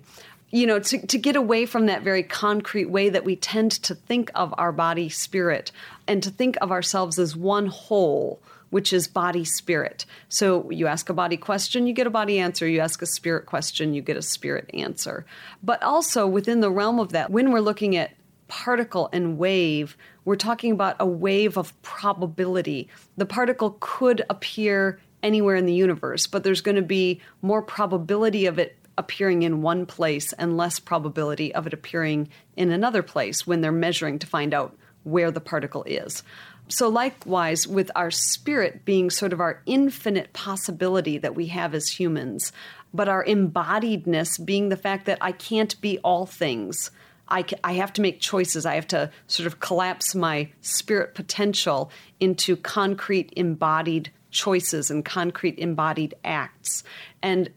you 0.55 0.65
know, 0.65 0.79
to, 0.79 1.05
to 1.07 1.17
get 1.17 1.35
away 1.35 1.65
from 1.65 1.87
that 1.87 2.01
very 2.01 2.23
concrete 2.23 2.85
way 2.85 3.09
that 3.09 3.25
we 3.25 3.35
tend 3.35 3.71
to 3.71 3.93
think 3.93 4.31
of 4.35 4.53
our 4.57 4.71
body 4.71 5.09
spirit 5.09 5.71
and 6.07 6.23
to 6.23 6.29
think 6.29 6.55
of 6.61 6.71
ourselves 6.71 7.19
as 7.19 7.35
one 7.35 7.65
whole, 7.67 8.39
which 8.69 8.93
is 8.93 9.05
body 9.05 9.43
spirit. 9.43 10.05
So 10.29 10.71
you 10.71 10.87
ask 10.87 11.09
a 11.09 11.13
body 11.13 11.35
question, 11.35 11.87
you 11.87 11.93
get 11.93 12.07
a 12.07 12.11
body 12.11 12.39
answer. 12.39 12.65
You 12.67 12.79
ask 12.79 13.01
a 13.01 13.05
spirit 13.05 13.47
question, 13.47 13.93
you 13.93 14.01
get 14.01 14.15
a 14.15 14.21
spirit 14.21 14.69
answer. 14.73 15.25
But 15.61 15.83
also 15.83 16.25
within 16.25 16.61
the 16.61 16.71
realm 16.71 16.99
of 16.99 17.11
that, 17.11 17.31
when 17.31 17.51
we're 17.51 17.59
looking 17.59 17.97
at 17.97 18.11
particle 18.47 19.09
and 19.11 19.37
wave, 19.37 19.97
we're 20.23 20.35
talking 20.35 20.71
about 20.71 20.95
a 20.99 21.05
wave 21.05 21.57
of 21.57 21.79
probability. 21.81 22.89
The 23.17 23.25
particle 23.25 23.77
could 23.79 24.23
appear 24.29 24.99
anywhere 25.23 25.55
in 25.55 25.65
the 25.65 25.73
universe, 25.73 26.27
but 26.27 26.43
there's 26.43 26.61
going 26.61 26.75
to 26.75 26.81
be 26.81 27.21
more 27.41 27.61
probability 27.61 28.45
of 28.45 28.59
it 28.59 28.77
appearing 28.97 29.43
in 29.43 29.61
one 29.61 29.85
place 29.85 30.33
and 30.33 30.57
less 30.57 30.79
probability 30.79 31.53
of 31.53 31.67
it 31.67 31.73
appearing 31.73 32.29
in 32.55 32.71
another 32.71 33.03
place 33.03 33.45
when 33.45 33.61
they're 33.61 33.71
measuring 33.71 34.19
to 34.19 34.27
find 34.27 34.53
out 34.53 34.77
where 35.03 35.31
the 35.31 35.41
particle 35.41 35.83
is. 35.83 36.23
So, 36.67 36.89
likewise, 36.89 37.67
with 37.67 37.91
our 37.95 38.09
spirit 38.09 38.85
being 38.85 39.11
sort 39.11 39.33
of 39.33 39.39
our 39.39 39.61
infinite 39.67 40.33
possibility 40.33 41.19
that 41.19 41.35
we 41.35 41.47
have 41.47 41.75
as 41.75 41.89
humans, 41.89 42.51
but 42.91 43.07
our 43.07 43.23
embodiedness 43.23 44.43
being 44.43 44.69
the 44.69 44.77
fact 44.77 45.05
that 45.05 45.19
I 45.21 45.31
can't 45.31 45.79
be 45.81 45.99
all 45.99 46.25
things. 46.25 46.89
I, 47.27 47.45
I 47.63 47.73
have 47.73 47.93
to 47.93 48.01
make 48.01 48.19
choices. 48.19 48.65
I 48.65 48.75
have 48.75 48.87
to 48.87 49.11
sort 49.27 49.47
of 49.47 49.59
collapse 49.59 50.15
my 50.15 50.51
spirit 50.61 51.15
potential 51.15 51.91
into 52.19 52.55
concrete 52.55 53.33
embodied 53.35 54.11
choices 54.31 54.91
and 54.91 55.03
concrete 55.03 55.57
embodied 55.57 56.13
acts. 56.23 56.83
And 57.23 57.49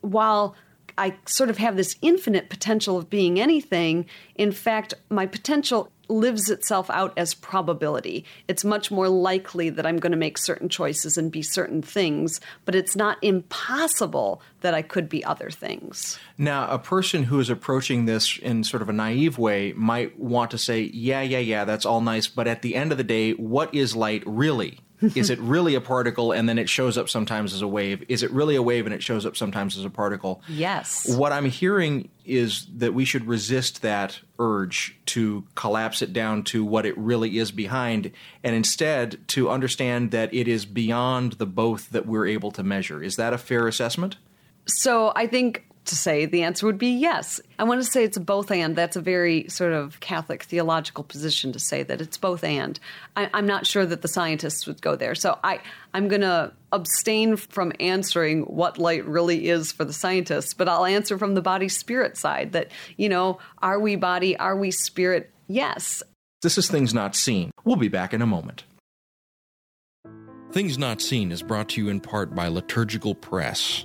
while 0.00 0.54
I 0.98 1.16
sort 1.26 1.50
of 1.50 1.58
have 1.58 1.76
this 1.76 1.96
infinite 2.00 2.48
potential 2.48 2.96
of 2.96 3.10
being 3.10 3.38
anything. 3.38 4.06
In 4.34 4.50
fact, 4.50 4.94
my 5.10 5.26
potential 5.26 5.90
lives 6.08 6.50
itself 6.50 6.90
out 6.90 7.12
as 7.16 7.34
probability. 7.34 8.24
It's 8.48 8.64
much 8.64 8.90
more 8.90 9.08
likely 9.08 9.70
that 9.70 9.86
I'm 9.86 9.98
going 9.98 10.12
to 10.12 10.18
make 10.18 10.38
certain 10.38 10.68
choices 10.68 11.16
and 11.16 11.30
be 11.30 11.42
certain 11.42 11.82
things, 11.82 12.40
but 12.64 12.74
it's 12.74 12.96
not 12.96 13.18
impossible 13.22 14.42
that 14.60 14.74
I 14.74 14.82
could 14.82 15.08
be 15.08 15.24
other 15.24 15.50
things. 15.50 16.18
Now, 16.38 16.68
a 16.68 16.78
person 16.78 17.24
who 17.24 17.40
is 17.40 17.50
approaching 17.50 18.04
this 18.04 18.38
in 18.38 18.64
sort 18.64 18.82
of 18.82 18.88
a 18.88 18.92
naive 18.92 19.38
way 19.38 19.72
might 19.72 20.18
want 20.18 20.50
to 20.52 20.58
say, 20.58 20.82
yeah, 20.82 21.22
yeah, 21.22 21.38
yeah, 21.38 21.64
that's 21.64 21.86
all 21.86 22.00
nice, 22.00 22.26
but 22.26 22.46
at 22.46 22.62
the 22.62 22.74
end 22.74 22.92
of 22.92 22.98
the 22.98 23.04
day, 23.04 23.32
what 23.32 23.74
is 23.74 23.96
light 23.96 24.22
really? 24.26 24.80
Is 25.00 25.30
it 25.30 25.38
really 25.40 25.74
a 25.74 25.80
particle 25.80 26.32
and 26.32 26.48
then 26.48 26.58
it 26.58 26.68
shows 26.68 26.96
up 26.96 27.08
sometimes 27.08 27.52
as 27.52 27.62
a 27.62 27.68
wave? 27.68 28.04
Is 28.08 28.22
it 28.22 28.30
really 28.30 28.56
a 28.56 28.62
wave 28.62 28.86
and 28.86 28.94
it 28.94 29.02
shows 29.02 29.26
up 29.26 29.36
sometimes 29.36 29.76
as 29.76 29.84
a 29.84 29.90
particle? 29.90 30.42
Yes. 30.48 31.08
What 31.16 31.32
I'm 31.32 31.46
hearing 31.46 32.08
is 32.24 32.66
that 32.76 32.94
we 32.94 33.04
should 33.04 33.26
resist 33.26 33.82
that 33.82 34.20
urge 34.38 34.96
to 35.06 35.44
collapse 35.54 36.02
it 36.02 36.12
down 36.12 36.42
to 36.44 36.64
what 36.64 36.86
it 36.86 36.96
really 36.98 37.38
is 37.38 37.50
behind 37.50 38.10
and 38.42 38.54
instead 38.54 39.26
to 39.28 39.50
understand 39.50 40.10
that 40.10 40.32
it 40.34 40.48
is 40.48 40.66
beyond 40.66 41.32
the 41.34 41.46
both 41.46 41.90
that 41.90 42.06
we're 42.06 42.26
able 42.26 42.50
to 42.52 42.62
measure. 42.62 43.02
Is 43.02 43.16
that 43.16 43.32
a 43.32 43.38
fair 43.38 43.68
assessment? 43.68 44.16
So 44.66 45.12
I 45.14 45.26
think 45.26 45.64
to 45.86 45.96
say 45.96 46.26
the 46.26 46.42
answer 46.42 46.66
would 46.66 46.78
be 46.78 46.88
yes. 46.88 47.40
I 47.58 47.64
want 47.64 47.82
to 47.82 47.88
say 47.88 48.04
it's 48.04 48.18
both 48.18 48.50
and. 48.50 48.76
That's 48.76 48.96
a 48.96 49.00
very 49.00 49.48
sort 49.48 49.72
of 49.72 50.00
Catholic 50.00 50.42
theological 50.42 51.04
position 51.04 51.52
to 51.52 51.58
say 51.58 51.82
that 51.82 52.00
it's 52.00 52.16
both 52.16 52.44
and. 52.44 52.78
I, 53.16 53.30
am 53.32 53.46
not 53.46 53.66
sure 53.66 53.86
that 53.86 54.02
the 54.02 54.08
scientists 54.08 54.66
would 54.66 54.80
go 54.82 54.96
there. 54.96 55.14
So 55.14 55.38
I, 55.42 55.60
I'm 55.94 56.08
going 56.08 56.20
to 56.22 56.52
abstain 56.72 57.36
from 57.36 57.72
answering 57.80 58.42
what 58.42 58.78
light 58.78 59.06
really 59.06 59.48
is 59.48 59.72
for 59.72 59.84
the 59.84 59.92
scientists, 59.92 60.54
but 60.54 60.68
I'll 60.68 60.84
answer 60.84 61.18
from 61.18 61.34
the 61.34 61.42
body 61.42 61.68
spirit 61.68 62.16
side 62.16 62.52
that, 62.52 62.70
you 62.96 63.08
know, 63.08 63.38
are 63.62 63.80
we 63.80 63.96
body? 63.96 64.36
Are 64.36 64.56
we 64.56 64.70
spirit? 64.70 65.30
Yes. 65.48 66.02
This 66.42 66.58
is 66.58 66.68
Things 66.68 66.92
Not 66.92 67.16
Seen. 67.16 67.50
We'll 67.64 67.76
be 67.76 67.88
back 67.88 68.12
in 68.12 68.22
a 68.22 68.26
moment. 68.26 68.64
Things 70.52 70.78
Not 70.78 71.02
Seen 71.02 71.32
is 71.32 71.42
brought 71.42 71.68
to 71.70 71.82
you 71.82 71.88
in 71.88 72.00
part 72.00 72.34
by 72.34 72.48
Liturgical 72.48 73.14
Press. 73.14 73.84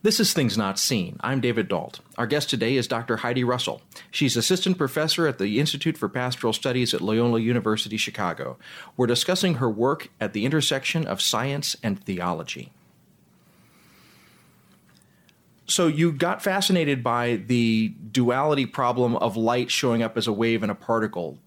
This 0.00 0.20
is 0.20 0.32
Things 0.32 0.56
Not 0.56 0.78
Seen. 0.78 1.16
I'm 1.22 1.40
David 1.40 1.66
Dault. 1.66 1.98
Our 2.16 2.28
guest 2.28 2.48
today 2.48 2.76
is 2.76 2.86
Dr. 2.86 3.16
Heidi 3.16 3.42
Russell. 3.42 3.82
She's 4.12 4.36
assistant 4.36 4.78
professor 4.78 5.26
at 5.26 5.38
the 5.38 5.58
Institute 5.58 5.98
for 5.98 6.08
Pastoral 6.08 6.52
Studies 6.52 6.94
at 6.94 7.00
Loyola 7.00 7.40
University 7.40 7.96
Chicago. 7.96 8.58
We're 8.96 9.08
discussing 9.08 9.54
her 9.54 9.68
work 9.68 10.10
at 10.20 10.34
the 10.34 10.44
intersection 10.44 11.04
of 11.04 11.20
science 11.20 11.74
and 11.82 12.00
theology. 12.00 12.70
So, 15.66 15.88
you 15.88 16.12
got 16.12 16.44
fascinated 16.44 17.02
by 17.02 17.42
the 17.46 17.88
duality 18.12 18.66
problem 18.66 19.16
of 19.16 19.36
light 19.36 19.68
showing 19.68 20.00
up 20.00 20.16
as 20.16 20.28
a 20.28 20.32
wave 20.32 20.62
and 20.62 20.70
a 20.70 20.76
particle. 20.76 21.38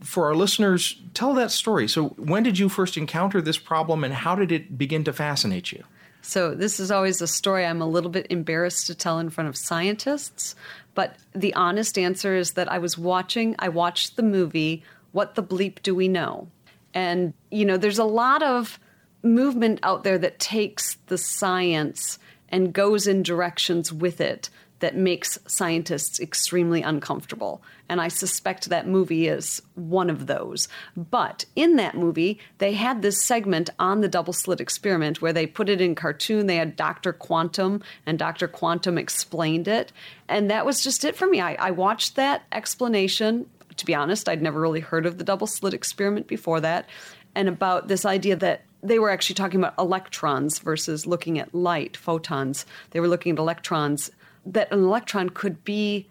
For 0.00 0.26
our 0.26 0.36
listeners, 0.36 1.02
tell 1.14 1.34
that 1.34 1.50
story. 1.50 1.88
So, 1.88 2.10
when 2.10 2.44
did 2.44 2.60
you 2.60 2.68
first 2.68 2.96
encounter 2.96 3.42
this 3.42 3.58
problem 3.58 4.04
and 4.04 4.14
how 4.14 4.36
did 4.36 4.52
it 4.52 4.78
begin 4.78 5.02
to 5.02 5.12
fascinate 5.12 5.72
you? 5.72 5.82
So, 6.28 6.54
this 6.54 6.78
is 6.78 6.90
always 6.90 7.22
a 7.22 7.26
story 7.26 7.64
I'm 7.64 7.80
a 7.80 7.88
little 7.88 8.10
bit 8.10 8.26
embarrassed 8.28 8.86
to 8.88 8.94
tell 8.94 9.18
in 9.18 9.30
front 9.30 9.48
of 9.48 9.56
scientists. 9.56 10.54
But 10.94 11.16
the 11.34 11.54
honest 11.54 11.96
answer 11.96 12.36
is 12.36 12.52
that 12.52 12.70
I 12.70 12.76
was 12.76 12.98
watching, 12.98 13.56
I 13.58 13.70
watched 13.70 14.16
the 14.16 14.22
movie, 14.22 14.82
What 15.12 15.36
the 15.36 15.42
Bleep 15.42 15.80
Do 15.80 15.94
We 15.94 16.06
Know? 16.06 16.48
And, 16.92 17.32
you 17.50 17.64
know, 17.64 17.78
there's 17.78 17.98
a 17.98 18.04
lot 18.04 18.42
of 18.42 18.78
movement 19.22 19.80
out 19.82 20.04
there 20.04 20.18
that 20.18 20.38
takes 20.38 20.98
the 21.06 21.16
science 21.16 22.18
and 22.50 22.74
goes 22.74 23.06
in 23.06 23.22
directions 23.22 23.90
with 23.90 24.20
it 24.20 24.50
that 24.80 24.96
makes 24.96 25.38
scientists 25.46 26.20
extremely 26.20 26.82
uncomfortable. 26.82 27.62
And 27.88 28.00
I 28.00 28.08
suspect 28.08 28.68
that 28.68 28.86
movie 28.86 29.28
is 29.28 29.62
one 29.74 30.10
of 30.10 30.26
those. 30.26 30.68
But 30.96 31.44
in 31.56 31.76
that 31.76 31.96
movie, 31.96 32.38
they 32.58 32.74
had 32.74 33.02
this 33.02 33.22
segment 33.22 33.70
on 33.78 34.00
the 34.00 34.08
double 34.08 34.32
slit 34.32 34.60
experiment 34.60 35.22
where 35.22 35.32
they 35.32 35.46
put 35.46 35.68
it 35.68 35.80
in 35.80 35.94
cartoon. 35.94 36.46
They 36.46 36.56
had 36.56 36.76
Dr. 36.76 37.12
Quantum, 37.12 37.82
and 38.06 38.18
Dr. 38.18 38.46
Quantum 38.46 38.98
explained 38.98 39.68
it. 39.68 39.92
And 40.28 40.50
that 40.50 40.66
was 40.66 40.82
just 40.82 41.04
it 41.04 41.16
for 41.16 41.26
me. 41.26 41.40
I, 41.40 41.54
I 41.54 41.70
watched 41.70 42.16
that 42.16 42.44
explanation. 42.52 43.48
To 43.76 43.86
be 43.86 43.94
honest, 43.94 44.28
I'd 44.28 44.42
never 44.42 44.60
really 44.60 44.80
heard 44.80 45.06
of 45.06 45.18
the 45.18 45.24
double 45.24 45.46
slit 45.46 45.74
experiment 45.74 46.26
before 46.26 46.60
that. 46.60 46.88
And 47.34 47.48
about 47.48 47.88
this 47.88 48.04
idea 48.04 48.36
that 48.36 48.62
they 48.82 48.98
were 48.98 49.10
actually 49.10 49.34
talking 49.34 49.60
about 49.60 49.74
electrons 49.78 50.58
versus 50.60 51.06
looking 51.06 51.38
at 51.38 51.54
light, 51.54 51.96
photons. 51.96 52.64
They 52.90 53.00
were 53.00 53.08
looking 53.08 53.32
at 53.32 53.38
electrons 53.38 54.10
that 54.46 54.72
an 54.72 54.80
electron 54.80 55.30
could 55.30 55.64
be 55.64 56.08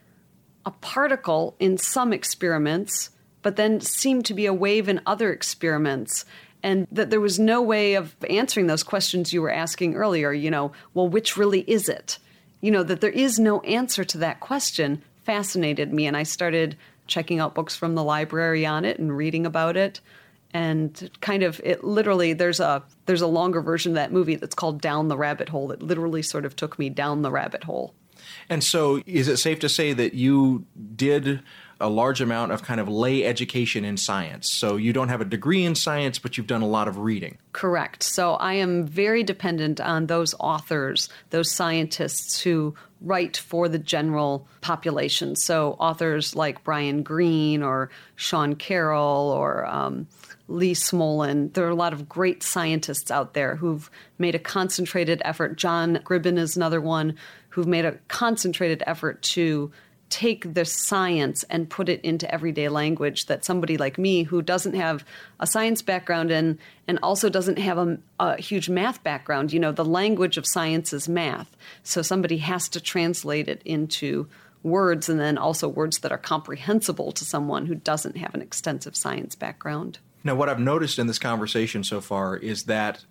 a 0.66 0.72
particle 0.72 1.56
in 1.60 1.78
some 1.78 2.12
experiments, 2.12 3.10
but 3.42 3.56
then 3.56 3.80
seem 3.80 4.22
to 4.24 4.34
be 4.34 4.46
a 4.46 4.54
wave 4.54 4.90
in 4.90 5.02
other 5.06 5.32
experiments. 5.32 6.26
And 6.64 6.88
that 6.92 7.10
there 7.10 7.22
was 7.22 7.40
no 7.40 7.62
way 7.62 7.94
of 7.94 8.16
answering 8.30 8.68
those 8.68 8.84
questions 8.84 9.32
you 9.32 9.42
were 9.42 9.52
asking 9.52 9.96
earlier. 9.96 10.34
You 10.34 10.52
know, 10.52 10.72
well, 10.94 11.08
which 11.08 11.38
really 11.38 11.62
is 11.62 11.88
it? 11.88 12.20
You 12.62 12.72
know, 12.72 12.84
that 12.84 13.02
there 13.02 13.12
is 13.12 13.40
no 13.40 13.62
answer 13.62 14.04
to 14.04 14.18
that 14.20 14.40
question 14.40 15.04
fascinated 15.24 15.94
me. 15.94 16.08
And 16.08 16.18
I 16.18 16.24
started 16.24 16.76
checking 17.06 17.40
out 17.40 17.56
books 17.56 17.76
from 17.76 17.96
the 17.96 18.04
library 18.04 18.66
on 18.66 18.84
it 18.84 19.00
and 19.00 19.16
reading 19.16 19.46
about 19.46 19.78
it 19.78 20.02
and 20.54 21.10
kind 21.22 21.44
of 21.44 21.60
it 21.64 21.84
literally 21.84 22.34
there's 22.34 22.60
a 22.60 22.84
there's 23.06 23.22
a 23.22 23.28
longer 23.28 23.62
version 23.62 23.92
of 23.92 23.96
that 23.96 24.12
movie 24.12 24.36
that's 24.36 24.56
called 24.56 24.82
down 24.82 25.08
the 25.08 25.18
rabbit 25.18 25.50
hole 25.50 25.68
that 25.68 25.84
literally 25.84 26.22
sort 26.22 26.46
of 26.46 26.56
took 26.56 26.80
me 26.80 26.90
down 26.90 27.22
the 27.22 27.32
rabbit 27.32 27.64
hole 27.64 27.94
and 28.50 28.64
so, 28.64 29.02
is 29.06 29.28
it 29.28 29.38
safe 29.38 29.60
to 29.60 29.70
say 29.70 29.94
that 29.94 30.14
you 30.14 30.66
did 30.96 31.42
a 31.80 31.90
large 31.90 32.22
amount 32.22 32.52
of 32.52 32.64
kind 32.64 32.80
of 32.80 32.88
lay 32.88 33.24
education 33.24 33.86
in 33.86 33.98
science. 33.98 34.52
So 34.52 34.78
you 34.78 34.94
don't 34.94 35.10
have 35.10 35.22
a 35.22 35.26
degree 35.26 35.64
in 35.64 35.76
science, 35.76 36.20
but 36.20 36.38
you've 36.38 36.48
done 36.48 36.62
a 36.62 36.68
lot 36.68 36.88
of 36.88 36.98
reading. 36.98 37.38
Correct. 37.54 38.04
So 38.04 38.34
I 38.34 38.54
am 38.54 38.86
very 38.86 39.24
dependent 39.24 39.80
on 39.80 40.08
those 40.08 40.34
authors, 40.40 41.10
those 41.30 41.52
scientists 41.52 42.42
who 42.42 42.76
write 43.02 43.38
for 43.38 43.70
the 43.70 43.78
general 43.78 44.48
population. 44.62 45.36
So 45.36 45.74
authors 45.80 46.36
like 46.36 46.64
Brian 46.64 47.04
Greene 47.04 47.62
or 47.62 47.92
Sean 48.16 48.56
Carroll 48.56 49.30
or 49.30 49.66
um, 49.68 50.08
Lee 50.48 50.74
Smolin. 50.74 51.54
There 51.54 51.66
are 51.66 51.70
a 51.70 51.76
lot 51.76 51.94
of 51.94 52.10
great 52.10 52.42
scientists 52.42 53.12
out 53.12 53.36
there 53.36 53.56
who've 53.56 53.90
made 54.18 54.34
a 54.34 54.40
concentrated 54.40 55.22
effort. 55.24 55.58
John 55.58 55.98
Gribbin 56.04 56.40
is 56.40 56.58
another 56.58 56.82
one 56.82 57.16
who've 57.58 57.66
made 57.66 57.86
a 57.86 57.98
concentrated 58.08 58.84
effort 58.86 59.20
to 59.24 59.72
take 60.12 60.54
the 60.54 60.64
science 60.64 61.42
and 61.50 61.68
put 61.68 61.90
it 61.90 62.00
into 62.02 62.32
everyday 62.32 62.70
language 62.70 63.26
that 63.26 63.44
somebody 63.44 63.78
like 63.78 63.98
me 63.98 64.22
who 64.22 64.44
doesn't 64.44 64.76
have 64.76 65.04
a 65.40 65.48
science 65.48 65.82
background 65.82 66.30
and 66.30 66.60
and 66.88 67.00
also 67.02 67.30
doesn't 67.30 67.58
have 67.58 67.80
a, 67.80 67.98
a, 68.20 68.40
huge 68.40 68.70
math 68.70 69.04
background 69.04 69.52
you 69.52 69.60
know 69.60 69.72
the 69.72 69.84
language 69.84 70.38
of 70.38 70.46
science 70.46 70.94
is 70.94 71.10
math. 71.10 71.58
So 71.82 72.04
somebody 72.04 72.38
has 72.38 72.70
to 72.70 72.80
translate 72.80 73.48
it 73.48 73.64
into 73.66 74.28
words 74.62 75.10
and 75.10 75.20
then 75.20 75.40
also 75.40 75.68
words 75.68 75.98
that 76.00 76.12
are 76.12 76.20
comprehensible 76.20 77.12
to 77.12 77.26
someone 77.26 77.66
who 77.66 77.74
doesn't 77.74 78.18
have 78.18 78.36
an 78.36 78.44
extensive 78.44 78.96
science 78.96 79.34
background. 79.34 79.98
Now 80.24 80.36
what 80.36 80.48
i've 80.48 80.60
noticed 80.60 81.00
in 81.00 81.08
this 81.08 81.18
conversation 81.18 81.84
so 81.84 82.02
far 82.02 82.38
is 82.38 82.66
that 82.66 83.04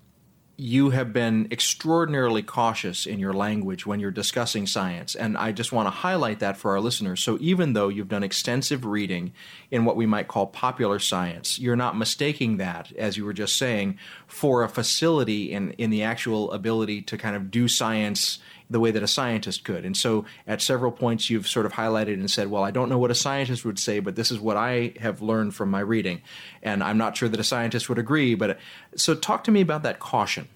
you 0.58 0.90
have 0.90 1.12
been 1.12 1.48
extraordinarily 1.50 2.42
cautious 2.42 3.04
in 3.04 3.18
your 3.18 3.34
language 3.34 3.84
when 3.84 4.00
you're 4.00 4.10
discussing 4.10 4.66
science. 4.66 5.14
And 5.14 5.36
I 5.36 5.52
just 5.52 5.70
want 5.70 5.86
to 5.86 5.90
highlight 5.90 6.38
that 6.40 6.56
for 6.56 6.70
our 6.70 6.80
listeners. 6.80 7.22
So, 7.22 7.36
even 7.40 7.74
though 7.74 7.88
you've 7.88 8.08
done 8.08 8.22
extensive 8.22 8.86
reading 8.86 9.32
in 9.70 9.84
what 9.84 9.96
we 9.96 10.06
might 10.06 10.28
call 10.28 10.46
popular 10.46 10.98
science, 10.98 11.58
you're 11.58 11.76
not 11.76 11.96
mistaking 11.96 12.56
that, 12.56 12.90
as 12.96 13.18
you 13.18 13.24
were 13.26 13.34
just 13.34 13.56
saying, 13.56 13.98
for 14.26 14.62
a 14.62 14.68
facility 14.68 15.52
in, 15.52 15.72
in 15.72 15.90
the 15.90 16.02
actual 16.02 16.50
ability 16.52 17.02
to 17.02 17.18
kind 17.18 17.36
of 17.36 17.50
do 17.50 17.68
science 17.68 18.38
the 18.68 18.80
way 18.80 18.90
that 18.90 19.02
a 19.02 19.08
scientist 19.08 19.64
could. 19.64 19.84
And 19.84 19.96
so 19.96 20.24
at 20.46 20.60
several 20.60 20.90
points 20.90 21.30
you've 21.30 21.46
sort 21.46 21.66
of 21.66 21.72
highlighted 21.72 22.14
and 22.14 22.30
said, 22.30 22.50
well, 22.50 22.64
I 22.64 22.70
don't 22.70 22.88
know 22.88 22.98
what 22.98 23.10
a 23.10 23.14
scientist 23.14 23.64
would 23.64 23.78
say, 23.78 24.00
but 24.00 24.16
this 24.16 24.30
is 24.30 24.40
what 24.40 24.56
I 24.56 24.94
have 25.00 25.22
learned 25.22 25.54
from 25.54 25.70
my 25.70 25.80
reading. 25.80 26.22
And 26.62 26.82
I'm 26.82 26.98
not 26.98 27.16
sure 27.16 27.28
that 27.28 27.40
a 27.40 27.44
scientist 27.44 27.88
would 27.88 27.98
agree, 27.98 28.34
but 28.34 28.58
so 28.96 29.14
talk 29.14 29.44
to 29.44 29.50
me 29.50 29.60
about 29.60 29.82
that 29.84 29.98
caution. 29.98 30.48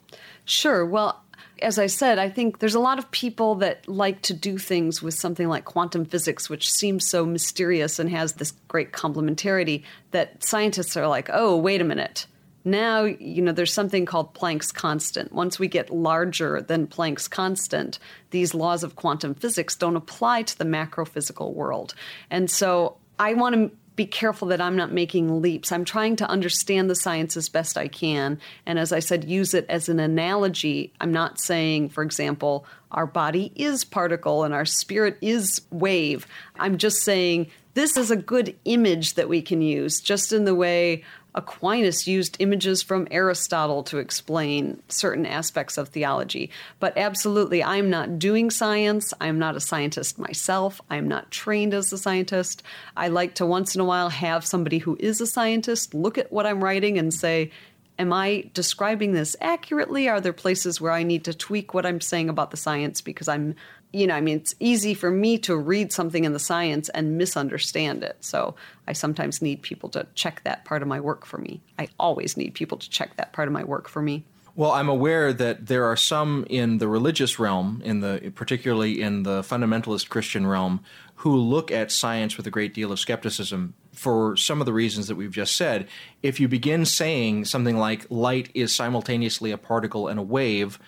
Sure. 0.44 0.84
Well, 0.84 1.22
as 1.62 1.78
I 1.78 1.86
said, 1.86 2.18
I 2.18 2.30
think 2.30 2.58
there's 2.58 2.74
a 2.74 2.80
lot 2.80 2.98
of 2.98 3.10
people 3.10 3.56
that 3.56 3.86
like 3.86 4.22
to 4.22 4.34
do 4.34 4.58
things 4.58 5.02
with 5.02 5.14
something 5.14 5.48
like 5.48 5.64
quantum 5.64 6.04
physics, 6.04 6.48
which 6.48 6.70
seems 6.72 7.06
so 7.06 7.26
mysterious 7.26 7.98
and 7.98 8.10
has 8.10 8.34
this 8.34 8.52
great 8.68 8.92
complementarity 8.92 9.84
that 10.10 10.42
scientists 10.42 10.96
are 10.96 11.06
like, 11.06 11.28
oh, 11.32 11.56
wait 11.56 11.80
a 11.80 11.84
minute 11.84 12.26
now 12.64 13.04
you 13.04 13.42
know 13.42 13.52
there's 13.52 13.72
something 13.72 14.06
called 14.06 14.34
Planck's 14.34 14.72
constant. 14.72 15.32
Once 15.32 15.58
we 15.58 15.68
get 15.68 15.90
larger 15.90 16.60
than 16.60 16.86
Planck's 16.86 17.28
constant, 17.28 17.98
these 18.30 18.54
laws 18.54 18.82
of 18.82 18.96
quantum 18.96 19.34
physics 19.34 19.74
don't 19.76 19.96
apply 19.96 20.42
to 20.42 20.58
the 20.58 20.64
macrophysical 20.64 21.52
world. 21.54 21.94
And 22.30 22.50
so 22.50 22.96
I 23.18 23.34
want 23.34 23.54
to 23.54 23.70
be 23.96 24.06
careful 24.06 24.48
that 24.48 24.62
I'm 24.62 24.76
not 24.76 24.92
making 24.92 25.42
leaps. 25.42 25.72
I'm 25.72 25.84
trying 25.84 26.16
to 26.16 26.26
understand 26.26 26.88
the 26.88 26.94
science 26.94 27.36
as 27.36 27.50
best 27.50 27.76
I 27.76 27.86
can. 27.86 28.40
And 28.64 28.78
as 28.78 28.92
I 28.92 29.00
said, 29.00 29.24
use 29.24 29.52
it 29.52 29.66
as 29.68 29.90
an 29.90 30.00
analogy. 30.00 30.92
I'm 31.02 31.12
not 31.12 31.38
saying, 31.38 31.90
for 31.90 32.02
example, 32.02 32.64
our 32.92 33.06
body 33.06 33.52
is 33.56 33.84
particle 33.84 34.44
and 34.44 34.54
our 34.54 34.64
spirit 34.64 35.18
is 35.20 35.60
wave. 35.70 36.26
I'm 36.58 36.78
just 36.78 37.02
saying 37.02 37.50
this 37.74 37.96
is 37.96 38.10
a 38.10 38.16
good 38.16 38.56
image 38.64 39.14
that 39.14 39.28
we 39.28 39.42
can 39.42 39.60
use, 39.60 40.00
just 40.00 40.32
in 40.32 40.44
the 40.44 40.54
way 40.54 41.04
Aquinas 41.34 42.06
used 42.06 42.36
images 42.40 42.82
from 42.82 43.06
Aristotle 43.10 43.82
to 43.84 43.98
explain 43.98 44.82
certain 44.88 45.26
aspects 45.26 45.78
of 45.78 45.88
theology. 45.88 46.50
But 46.80 46.96
absolutely, 46.96 47.62
I'm 47.62 47.88
not 47.88 48.18
doing 48.18 48.50
science. 48.50 49.14
I'm 49.20 49.38
not 49.38 49.56
a 49.56 49.60
scientist 49.60 50.18
myself. 50.18 50.80
I'm 50.90 51.06
not 51.06 51.30
trained 51.30 51.74
as 51.74 51.92
a 51.92 51.98
scientist. 51.98 52.62
I 52.96 53.08
like 53.08 53.34
to 53.34 53.46
once 53.46 53.74
in 53.74 53.80
a 53.80 53.84
while 53.84 54.08
have 54.08 54.44
somebody 54.44 54.78
who 54.78 54.96
is 54.98 55.20
a 55.20 55.26
scientist 55.26 55.94
look 55.94 56.18
at 56.18 56.32
what 56.32 56.46
I'm 56.46 56.62
writing 56.62 56.98
and 56.98 57.12
say, 57.14 57.50
Am 57.98 58.14
I 58.14 58.50
describing 58.54 59.12
this 59.12 59.36
accurately? 59.42 60.08
Are 60.08 60.22
there 60.22 60.32
places 60.32 60.80
where 60.80 60.90
I 60.90 61.02
need 61.02 61.22
to 61.24 61.34
tweak 61.34 61.74
what 61.74 61.84
I'm 61.84 62.00
saying 62.00 62.30
about 62.30 62.50
the 62.50 62.56
science 62.56 63.02
because 63.02 63.28
I'm 63.28 63.56
you 63.92 64.06
know, 64.06 64.14
I 64.14 64.20
mean, 64.20 64.36
it's 64.38 64.54
easy 64.60 64.94
for 64.94 65.10
me 65.10 65.38
to 65.38 65.56
read 65.56 65.92
something 65.92 66.24
in 66.24 66.32
the 66.32 66.38
science 66.38 66.88
and 66.90 67.18
misunderstand 67.18 68.02
it. 68.02 68.16
So 68.20 68.54
I 68.86 68.92
sometimes 68.92 69.42
need 69.42 69.62
people 69.62 69.88
to 69.90 70.06
check 70.14 70.42
that 70.44 70.64
part 70.64 70.82
of 70.82 70.88
my 70.88 71.00
work 71.00 71.26
for 71.26 71.38
me. 71.38 71.60
I 71.78 71.88
always 71.98 72.36
need 72.36 72.54
people 72.54 72.78
to 72.78 72.88
check 72.88 73.16
that 73.16 73.32
part 73.32 73.48
of 73.48 73.52
my 73.52 73.64
work 73.64 73.88
for 73.88 74.02
me. 74.02 74.24
Well, 74.56 74.72
I'm 74.72 74.88
aware 74.88 75.32
that 75.32 75.66
there 75.66 75.84
are 75.84 75.96
some 75.96 76.44
in 76.50 76.78
the 76.78 76.88
religious 76.88 77.38
realm, 77.38 77.80
in 77.84 78.00
the 78.00 78.32
particularly 78.34 79.00
in 79.00 79.22
the 79.22 79.42
fundamentalist 79.42 80.08
Christian 80.08 80.46
realm, 80.46 80.80
who 81.16 81.36
look 81.36 81.70
at 81.70 81.92
science 81.92 82.36
with 82.36 82.46
a 82.46 82.50
great 82.50 82.74
deal 82.74 82.92
of 82.92 82.98
skepticism 82.98 83.74
for 83.92 84.36
some 84.36 84.60
of 84.60 84.66
the 84.66 84.72
reasons 84.72 85.08
that 85.08 85.16
we've 85.16 85.32
just 85.32 85.56
said. 85.56 85.86
If 86.22 86.40
you 86.40 86.48
begin 86.48 86.84
saying 86.84 87.44
something 87.44 87.76
like 87.76 88.06
light 88.10 88.50
is 88.54 88.74
simultaneously 88.74 89.50
a 89.50 89.58
particle 89.58 90.08
and 90.08 90.18
a 90.18 90.22
wave, 90.22 90.78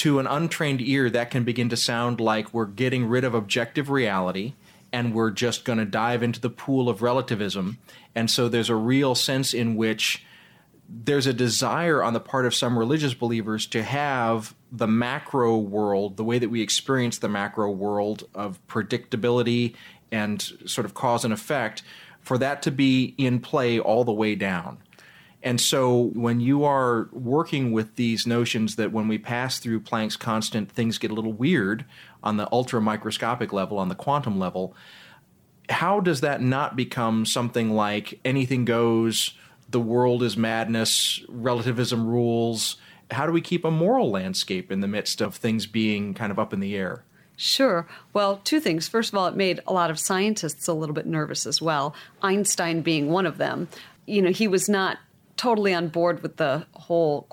to 0.00 0.18
an 0.18 0.26
untrained 0.26 0.80
ear, 0.80 1.10
that 1.10 1.30
can 1.30 1.44
begin 1.44 1.68
to 1.68 1.76
sound 1.76 2.20
like 2.20 2.54
we're 2.54 2.64
getting 2.64 3.06
rid 3.06 3.22
of 3.22 3.34
objective 3.34 3.90
reality 3.90 4.54
and 4.92 5.14
we're 5.14 5.30
just 5.30 5.66
going 5.66 5.78
to 5.78 5.84
dive 5.84 6.22
into 6.22 6.40
the 6.40 6.48
pool 6.48 6.88
of 6.88 7.02
relativism. 7.02 7.76
And 8.14 8.30
so 8.30 8.48
there's 8.48 8.70
a 8.70 8.74
real 8.74 9.14
sense 9.14 9.52
in 9.52 9.76
which 9.76 10.24
there's 10.88 11.26
a 11.26 11.34
desire 11.34 12.02
on 12.02 12.14
the 12.14 12.20
part 12.20 12.46
of 12.46 12.54
some 12.54 12.78
religious 12.78 13.12
believers 13.12 13.66
to 13.66 13.82
have 13.82 14.54
the 14.72 14.88
macro 14.88 15.58
world, 15.58 16.16
the 16.16 16.24
way 16.24 16.38
that 16.38 16.48
we 16.48 16.62
experience 16.62 17.18
the 17.18 17.28
macro 17.28 17.70
world 17.70 18.24
of 18.34 18.58
predictability 18.68 19.74
and 20.10 20.40
sort 20.64 20.86
of 20.86 20.94
cause 20.94 21.26
and 21.26 21.34
effect, 21.34 21.82
for 22.22 22.38
that 22.38 22.62
to 22.62 22.70
be 22.70 23.14
in 23.18 23.38
play 23.38 23.78
all 23.78 24.04
the 24.04 24.12
way 24.12 24.34
down. 24.34 24.78
And 25.42 25.60
so 25.60 26.10
when 26.14 26.40
you 26.40 26.64
are 26.64 27.08
working 27.12 27.72
with 27.72 27.96
these 27.96 28.26
notions 28.26 28.76
that 28.76 28.92
when 28.92 29.08
we 29.08 29.16
pass 29.16 29.58
through 29.58 29.80
Planck's 29.80 30.16
constant, 30.16 30.70
things 30.70 30.98
get 30.98 31.10
a 31.10 31.14
little 31.14 31.32
weird 31.32 31.84
on 32.22 32.36
the 32.36 32.48
ultra 32.52 32.80
microscopic 32.80 33.52
level, 33.52 33.78
on 33.78 33.88
the 33.88 33.94
quantum 33.94 34.38
level, 34.38 34.74
how 35.70 36.00
does 36.00 36.20
that 36.20 36.42
not 36.42 36.76
become 36.76 37.24
something 37.24 37.70
like 37.70 38.20
anything 38.24 38.64
goes, 38.64 39.34
the 39.70 39.80
world 39.80 40.22
is 40.22 40.36
madness, 40.36 41.22
relativism 41.28 42.06
rules? 42.06 42.76
How 43.10 43.24
do 43.26 43.32
we 43.32 43.40
keep 43.40 43.64
a 43.64 43.70
moral 43.70 44.10
landscape 44.10 44.70
in 44.70 44.80
the 44.80 44.88
midst 44.88 45.20
of 45.20 45.36
things 45.36 45.66
being 45.66 46.12
kind 46.12 46.30
of 46.30 46.38
up 46.38 46.52
in 46.52 46.60
the 46.60 46.76
air? 46.76 47.04
Sure. 47.36 47.88
Well, 48.12 48.40
two 48.44 48.60
things. 48.60 48.86
First 48.86 49.12
of 49.12 49.18
all, 49.18 49.26
it 49.26 49.34
made 49.34 49.60
a 49.66 49.72
lot 49.72 49.90
of 49.90 49.98
scientists 49.98 50.68
a 50.68 50.74
little 50.74 50.94
bit 50.94 51.06
nervous 51.06 51.46
as 51.46 51.62
well, 51.62 51.94
Einstein 52.20 52.82
being 52.82 53.08
one 53.08 53.24
of 53.24 53.38
them. 53.38 53.68
You 54.04 54.20
know, 54.20 54.30
he 54.30 54.46
was 54.46 54.68
not 54.68 54.98
totally 55.40 55.72
on 55.72 55.88
board 55.88 56.22
with 56.22 56.36
the 56.36 56.66
whole 56.74 57.26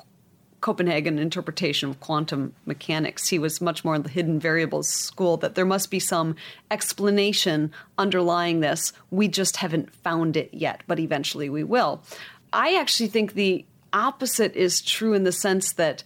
Copenhagen 0.62 1.20
interpretation 1.20 1.89
of 1.89 2.00
quantum 2.00 2.54
mechanics. 2.65 3.28
He 3.28 3.38
was 3.38 3.60
much 3.60 3.84
more 3.84 3.96
in 3.96 4.04
the 4.04 4.10
hidden 4.10 4.39
variables 4.39 4.88
school 4.88 5.36
that 5.38 5.56
there 5.56 5.65
must 5.65 5.91
be 5.91 6.00
some 6.00 6.38
explanation 6.72 7.70
underlying 7.98 8.62
this. 8.62 8.93
We 9.12 9.28
just 9.28 9.58
haven't 9.58 9.93
found 9.93 10.38
it 10.38 10.54
yet, 10.54 10.84
but 10.88 11.00
eventually 11.00 11.50
we 11.50 11.65
will. 11.65 12.02
I 12.54 12.76
actually 12.76 13.10
think 13.10 13.34
the 13.34 13.65
opposite 13.91 14.56
is 14.56 14.82
true 14.82 15.12
in 15.12 15.26
the 15.26 15.34
sense 15.34 15.74
that 15.74 16.06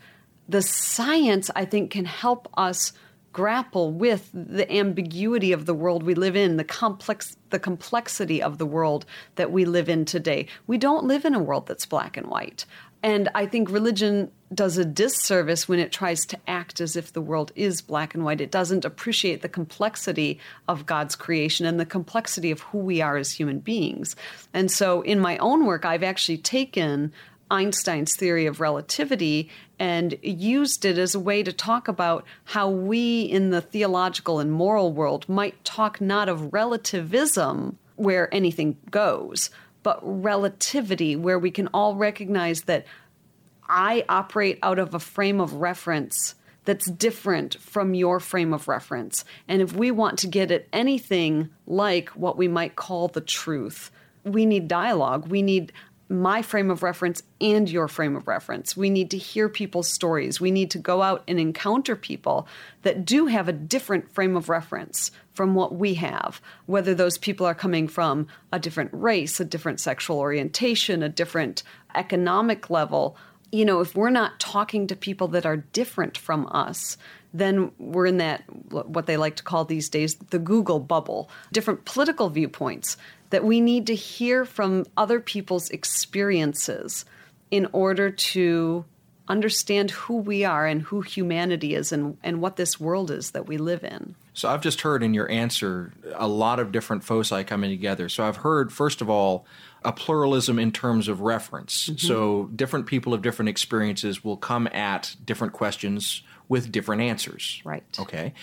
the 0.49 0.63
science, 0.63 1.51
I 1.55 1.65
think, 1.65 1.91
can 1.91 2.05
help 2.05 2.49
us 2.57 2.93
grapple 3.33 3.91
with 3.91 4.29
the 4.33 4.71
ambiguity 4.71 5.51
of 5.51 5.65
the 5.65 5.73
world 5.73 6.03
we 6.03 6.13
live 6.13 6.35
in, 6.35 6.57
the 6.57 6.63
complex 6.63 7.37
the 7.49 7.59
complexity 7.59 8.41
of 8.41 8.57
the 8.57 8.65
world 8.65 9.05
that 9.35 9.51
we 9.51 9.65
live 9.65 9.89
in 9.89 10.05
today. 10.05 10.47
We 10.67 10.77
don't 10.77 11.05
live 11.05 11.25
in 11.25 11.35
a 11.35 11.39
world 11.39 11.67
that's 11.67 11.85
black 11.85 12.15
and 12.17 12.27
white. 12.27 12.65
And 13.03 13.29
I 13.33 13.45
think 13.47 13.69
religion 13.69 14.31
does 14.53 14.77
a 14.77 14.85
disservice 14.85 15.67
when 15.67 15.79
it 15.79 15.91
tries 15.91 16.25
to 16.27 16.39
act 16.47 16.79
as 16.79 16.95
if 16.95 17.13
the 17.13 17.21
world 17.21 17.51
is 17.55 17.81
black 17.81 18.13
and 18.13 18.23
white. 18.23 18.41
It 18.41 18.51
doesn't 18.51 18.85
appreciate 18.85 19.41
the 19.41 19.49
complexity 19.49 20.39
of 20.67 20.85
God's 20.85 21.15
creation 21.15 21.65
and 21.65 21.79
the 21.79 21.85
complexity 21.85 22.51
of 22.51 22.61
who 22.61 22.77
we 22.77 23.01
are 23.01 23.17
as 23.17 23.31
human 23.31 23.59
beings. 23.59 24.15
And 24.53 24.69
so 24.69 25.01
in 25.01 25.19
my 25.19 25.37
own 25.37 25.65
work, 25.65 25.83
I've 25.83 26.03
actually 26.03 26.37
taken 26.37 27.11
Einstein's 27.51 28.15
theory 28.15 28.45
of 28.45 28.59
relativity 28.59 29.49
and 29.77 30.17
used 30.23 30.85
it 30.85 30.97
as 30.97 31.13
a 31.13 31.19
way 31.19 31.43
to 31.43 31.51
talk 31.51 31.87
about 31.87 32.25
how 32.45 32.69
we 32.69 33.23
in 33.23 33.49
the 33.49 33.61
theological 33.61 34.39
and 34.39 34.51
moral 34.51 34.93
world 34.93 35.27
might 35.27 35.63
talk 35.63 35.99
not 35.99 36.29
of 36.29 36.53
relativism, 36.53 37.77
where 37.95 38.33
anything 38.33 38.77
goes, 38.89 39.49
but 39.83 39.99
relativity, 40.01 41.15
where 41.15 41.37
we 41.37 41.51
can 41.51 41.67
all 41.73 41.95
recognize 41.95 42.61
that 42.63 42.85
I 43.67 44.05
operate 44.09 44.59
out 44.63 44.79
of 44.79 44.93
a 44.93 44.99
frame 44.99 45.39
of 45.41 45.53
reference 45.53 46.35
that's 46.65 46.89
different 46.91 47.55
from 47.59 47.93
your 47.93 48.19
frame 48.19 48.53
of 48.53 48.67
reference. 48.67 49.25
And 49.47 49.61
if 49.61 49.73
we 49.73 49.91
want 49.91 50.19
to 50.19 50.27
get 50.27 50.51
at 50.51 50.67
anything 50.71 51.49
like 51.65 52.09
what 52.09 52.37
we 52.37 52.47
might 52.47 52.75
call 52.75 53.07
the 53.07 53.21
truth, 53.21 53.91
we 54.23 54.45
need 54.45 54.67
dialogue. 54.67 55.27
We 55.27 55.41
need 55.41 55.73
my 56.11 56.41
frame 56.41 56.69
of 56.69 56.83
reference 56.83 57.23
and 57.39 57.69
your 57.69 57.87
frame 57.87 58.15
of 58.15 58.27
reference. 58.27 58.75
We 58.75 58.89
need 58.89 59.09
to 59.11 59.17
hear 59.17 59.47
people's 59.47 59.87
stories. 59.87 60.41
We 60.41 60.51
need 60.51 60.69
to 60.71 60.77
go 60.77 61.01
out 61.01 61.23
and 61.27 61.39
encounter 61.39 61.95
people 61.95 62.47
that 62.81 63.05
do 63.05 63.27
have 63.27 63.47
a 63.47 63.53
different 63.53 64.13
frame 64.13 64.35
of 64.35 64.49
reference 64.49 65.11
from 65.33 65.55
what 65.55 65.73
we 65.73 65.93
have, 65.95 66.41
whether 66.65 66.93
those 66.93 67.17
people 67.17 67.45
are 67.45 67.55
coming 67.55 67.87
from 67.87 68.27
a 68.51 68.59
different 68.59 68.91
race, 68.93 69.39
a 69.39 69.45
different 69.45 69.79
sexual 69.79 70.19
orientation, 70.19 71.01
a 71.01 71.09
different 71.09 71.63
economic 71.95 72.69
level. 72.69 73.15
You 73.51 73.65
know, 73.65 73.79
if 73.79 73.95
we're 73.95 74.09
not 74.09 74.39
talking 74.39 74.87
to 74.87 74.95
people 74.95 75.29
that 75.29 75.45
are 75.45 75.57
different 75.57 76.17
from 76.17 76.47
us, 76.51 76.97
then 77.33 77.71
we're 77.79 78.05
in 78.05 78.17
that, 78.17 78.43
what 78.69 79.05
they 79.05 79.15
like 79.15 79.37
to 79.37 79.43
call 79.43 79.63
these 79.63 79.87
days, 79.87 80.15
the 80.15 80.39
Google 80.39 80.79
bubble, 80.81 81.29
different 81.53 81.85
political 81.85 82.29
viewpoints 82.29 82.97
that 83.31 83.43
we 83.43 83.59
need 83.59 83.87
to 83.87 83.95
hear 83.95 84.45
from 84.45 84.85
other 84.95 85.19
people's 85.19 85.69
experiences 85.69 87.03
in 87.49 87.67
order 87.73 88.09
to 88.11 88.85
understand 89.27 89.91
who 89.91 90.17
we 90.17 90.43
are 90.43 90.65
and 90.65 90.81
who 90.81 91.01
humanity 91.01 91.73
is 91.73 91.91
and, 91.91 92.17
and 92.21 92.41
what 92.41 92.57
this 92.57 92.79
world 92.79 93.09
is 93.09 93.31
that 93.31 93.47
we 93.47 93.57
live 93.57 93.83
in. 93.83 94.13
So 94.33 94.49
I've 94.49 94.61
just 94.61 94.81
heard 94.81 95.03
in 95.03 95.13
your 95.13 95.29
answer 95.29 95.93
a 96.15 96.27
lot 96.27 96.59
of 96.59 96.71
different 96.71 97.03
foci 97.03 97.43
coming 97.43 97.69
together. 97.69 98.09
So 98.09 98.25
I've 98.25 98.37
heard, 98.37 98.73
first 98.73 99.01
of 99.01 99.09
all, 99.09 99.45
a 99.83 99.91
pluralism 99.91 100.59
in 100.59 100.71
terms 100.71 101.07
of 101.07 101.21
reference. 101.21 101.87
Mm-hmm. 101.87 102.07
So 102.07 102.49
different 102.55 102.87
people 102.87 103.13
of 103.13 103.21
different 103.21 103.49
experiences 103.49 104.23
will 104.23 104.37
come 104.37 104.67
at 104.67 105.15
different 105.23 105.53
questions 105.53 106.23
with 106.49 106.71
different 106.71 107.01
answers. 107.01 107.61
Right. 107.63 107.83
Okay. 107.97 108.33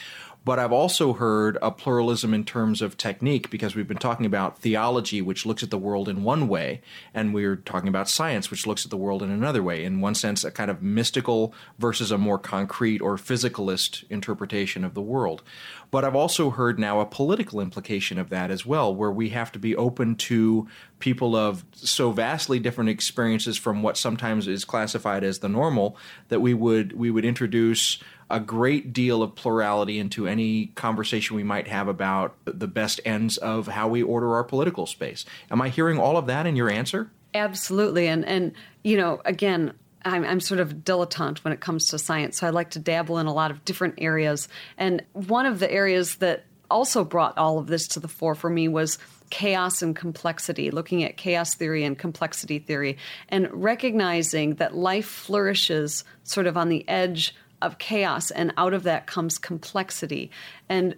But 0.49 0.59
I've 0.59 0.73
also 0.73 1.13
heard 1.13 1.59
a 1.61 1.71
pluralism 1.71 2.33
in 2.33 2.43
terms 2.43 2.81
of 2.81 2.97
technique 2.97 3.51
because 3.51 3.75
we've 3.75 3.87
been 3.87 3.99
talking 3.99 4.25
about 4.25 4.59
theology, 4.61 5.21
which 5.21 5.45
looks 5.45 5.63
at 5.63 5.69
the 5.69 5.77
world 5.77 6.09
in 6.09 6.25
one 6.25 6.49
way, 6.49 6.81
and 7.13 7.35
we're 7.35 7.57
talking 7.57 7.91
about 7.91 8.09
science, 8.09 8.51
which 8.51 8.67
looks 8.67 8.87
at 8.87 8.91
the 8.91 8.97
world 8.97 9.23
in 9.23 9.31
another 9.31 9.63
way. 9.63 9.85
In 9.85 10.01
one 10.01 10.15
sense, 10.15 10.45
a 10.45 10.51
kind 10.51 10.71
of 10.71 10.83
mystical 10.83 11.53
versus 11.79 12.11
a 12.11 12.17
more 12.17 12.39
concrete 12.39 13.03
or 13.03 13.19
physicalist 13.19 14.05
interpretation 14.09 14.85
of 14.85 14.95
the 14.95 15.03
world. 15.03 15.43
But 15.91 16.07
I've 16.07 16.17
also 16.17 16.49
heard 16.49 16.79
now 16.79 17.01
a 17.01 17.05
political 17.05 17.61
implication 17.61 18.19
of 18.19 18.31
that 18.31 18.51
as 18.51 18.65
well, 18.65 18.95
where 18.95 19.13
we 19.13 19.29
have 19.29 19.53
to 19.53 19.59
be 19.59 19.77
open 19.77 20.17
to 20.17 20.67
people 20.99 21.37
of 21.37 21.63
so 21.75 22.11
vastly 22.11 22.59
different 22.59 22.89
experiences 22.89 23.59
from 23.59 23.83
what 23.83 23.99
sometimes 23.99 24.49
is 24.49 24.65
classified 24.65 25.25
as 25.25 25.41
the 25.41 25.49
normal 25.49 25.99
that 26.29 26.41
we 26.41 26.55
would 26.55 26.93
we 26.95 27.11
would 27.11 27.25
introduce 27.25 27.99
a 28.31 28.41
great 28.41 28.93
deal 28.93 29.23
of 29.23 29.35
plurality 29.35 29.99
into 29.99 30.27
any 30.27 30.67
conversation 30.69 31.37
we 31.37 31.43
might 31.43 31.69
have 31.69 31.89
about 31.89 32.37
the 32.45 32.69
best 32.69 33.01
ends 33.05 33.37
of 33.39 33.67
how 33.67 33.89
we 33.89 34.03
order 34.03 34.35
our 34.35 34.45
political 34.45 34.87
space. 34.87 35.25
Am 35.51 35.63
I 35.63 35.69
hearing 35.69 35.99
all 35.99 36.17
of 36.17 36.27
that 36.27 36.47
in 36.47 36.57
your 36.57 36.71
answer? 36.71 37.11
Absolutely. 37.35 38.07
And, 38.07 38.25
and 38.25 38.53
you 38.85 38.97
know, 38.97 39.21
again, 39.25 39.73
I'm, 40.05 40.25
I'm, 40.25 40.41
sort 40.41 40.61
of 40.61 40.75
dilettante 40.77 41.39
when 41.39 41.53
it 41.53 41.61
comes 41.61 41.89
to 41.89 41.99
science, 41.99 42.39
so 42.39 42.47
I 42.47 42.51
like 42.51 42.71
to 42.71 42.79
dabble 42.79 43.19
in 43.19 43.27
a 43.27 43.33
lot 43.33 43.51
of 43.51 43.65
different 43.65 43.95
areas. 43.99 44.49
And 44.77 45.05
one 45.13 45.45
of 45.45 45.59
the 45.59 45.71
areas 45.71 46.17
that 46.17 46.45
also 46.71 47.05
brought 47.05 47.37
all 47.37 47.59
of 47.59 47.67
this 47.67 47.89
to 47.89 48.01
the 48.01 48.09
fore 48.09 48.35
for 48.35 48.51
me 48.51 48.69
was 48.69 48.99
chaos 49.31 49.83
and 49.83 49.95
complexity, 49.97 50.71
looking 50.71 51.05
at 51.05 51.17
chaos 51.17 51.55
theory 51.55 51.85
and 51.85 51.99
complexity 51.99 52.59
theory, 52.59 52.99
and 53.29 53.49
recognizing 53.53 54.55
that 54.57 54.75
life 54.75 55.07
flourishes 55.07 56.05
sort 56.25 56.47
of 56.47 56.57
on 56.57 56.69
the 56.69 56.89
edge 56.89 57.35
of 57.61 57.79
chaos, 57.79 58.31
and 58.31 58.53
out 58.57 58.75
of 58.75 58.85
that 58.85 59.07
comes 59.07 59.39
complexity. 59.39 60.31
And 60.69 60.97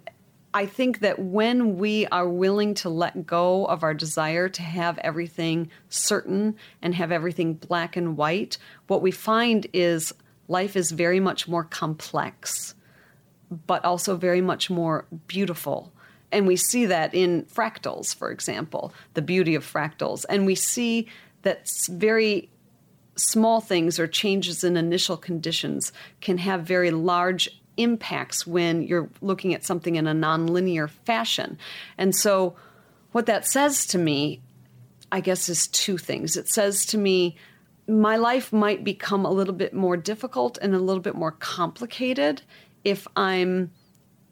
I 0.53 0.65
think 0.65 0.99
that 0.99 1.17
when 1.17 1.77
we 1.77 2.07
are 2.07 2.27
willing 2.27 2.73
to 2.75 2.89
let 2.89 3.25
go 3.25 3.65
of 3.65 3.83
our 3.83 3.93
desire 3.93 4.49
to 4.49 4.61
have 4.61 4.97
everything 4.97 5.69
certain 5.89 6.55
and 6.81 6.93
have 6.93 7.11
everything 7.11 7.53
black 7.53 7.95
and 7.95 8.17
white, 8.17 8.57
what 8.87 9.01
we 9.01 9.11
find 9.11 9.65
is 9.71 10.13
life 10.49 10.75
is 10.75 10.91
very 10.91 11.21
much 11.21 11.47
more 11.47 11.63
complex, 11.63 12.75
but 13.65 13.85
also 13.85 14.17
very 14.17 14.41
much 14.41 14.69
more 14.69 15.05
beautiful. 15.27 15.93
And 16.33 16.47
we 16.47 16.57
see 16.57 16.85
that 16.85 17.13
in 17.13 17.43
fractals, 17.43 18.13
for 18.13 18.29
example, 18.29 18.93
the 19.13 19.21
beauty 19.21 19.55
of 19.55 19.65
fractals. 19.65 20.25
And 20.29 20.45
we 20.45 20.55
see 20.55 21.07
that 21.43 21.67
very 21.89 22.49
small 23.15 23.61
things 23.61 23.99
or 23.99 24.07
changes 24.07 24.63
in 24.63 24.77
initial 24.77 25.17
conditions 25.17 25.91
can 26.21 26.37
have 26.37 26.63
very 26.63 26.91
large 26.91 27.49
impacts 27.77 28.45
when 28.45 28.83
you're 28.83 29.09
looking 29.21 29.53
at 29.53 29.65
something 29.65 29.95
in 29.95 30.07
a 30.07 30.13
nonlinear 30.13 30.89
fashion. 30.89 31.57
And 31.97 32.15
so, 32.15 32.55
what 33.11 33.25
that 33.25 33.45
says 33.45 33.85
to 33.87 33.97
me, 33.97 34.41
I 35.11 35.19
guess, 35.19 35.49
is 35.49 35.67
two 35.67 35.97
things. 35.97 36.37
It 36.37 36.47
says 36.47 36.85
to 36.87 36.97
me, 36.97 37.35
my 37.87 38.15
life 38.15 38.53
might 38.53 38.83
become 38.83 39.25
a 39.25 39.31
little 39.31 39.53
bit 39.53 39.73
more 39.73 39.97
difficult 39.97 40.57
and 40.61 40.73
a 40.73 40.79
little 40.79 41.01
bit 41.01 41.15
more 41.15 41.31
complicated 41.31 42.41
if 42.83 43.07
I'm 43.15 43.71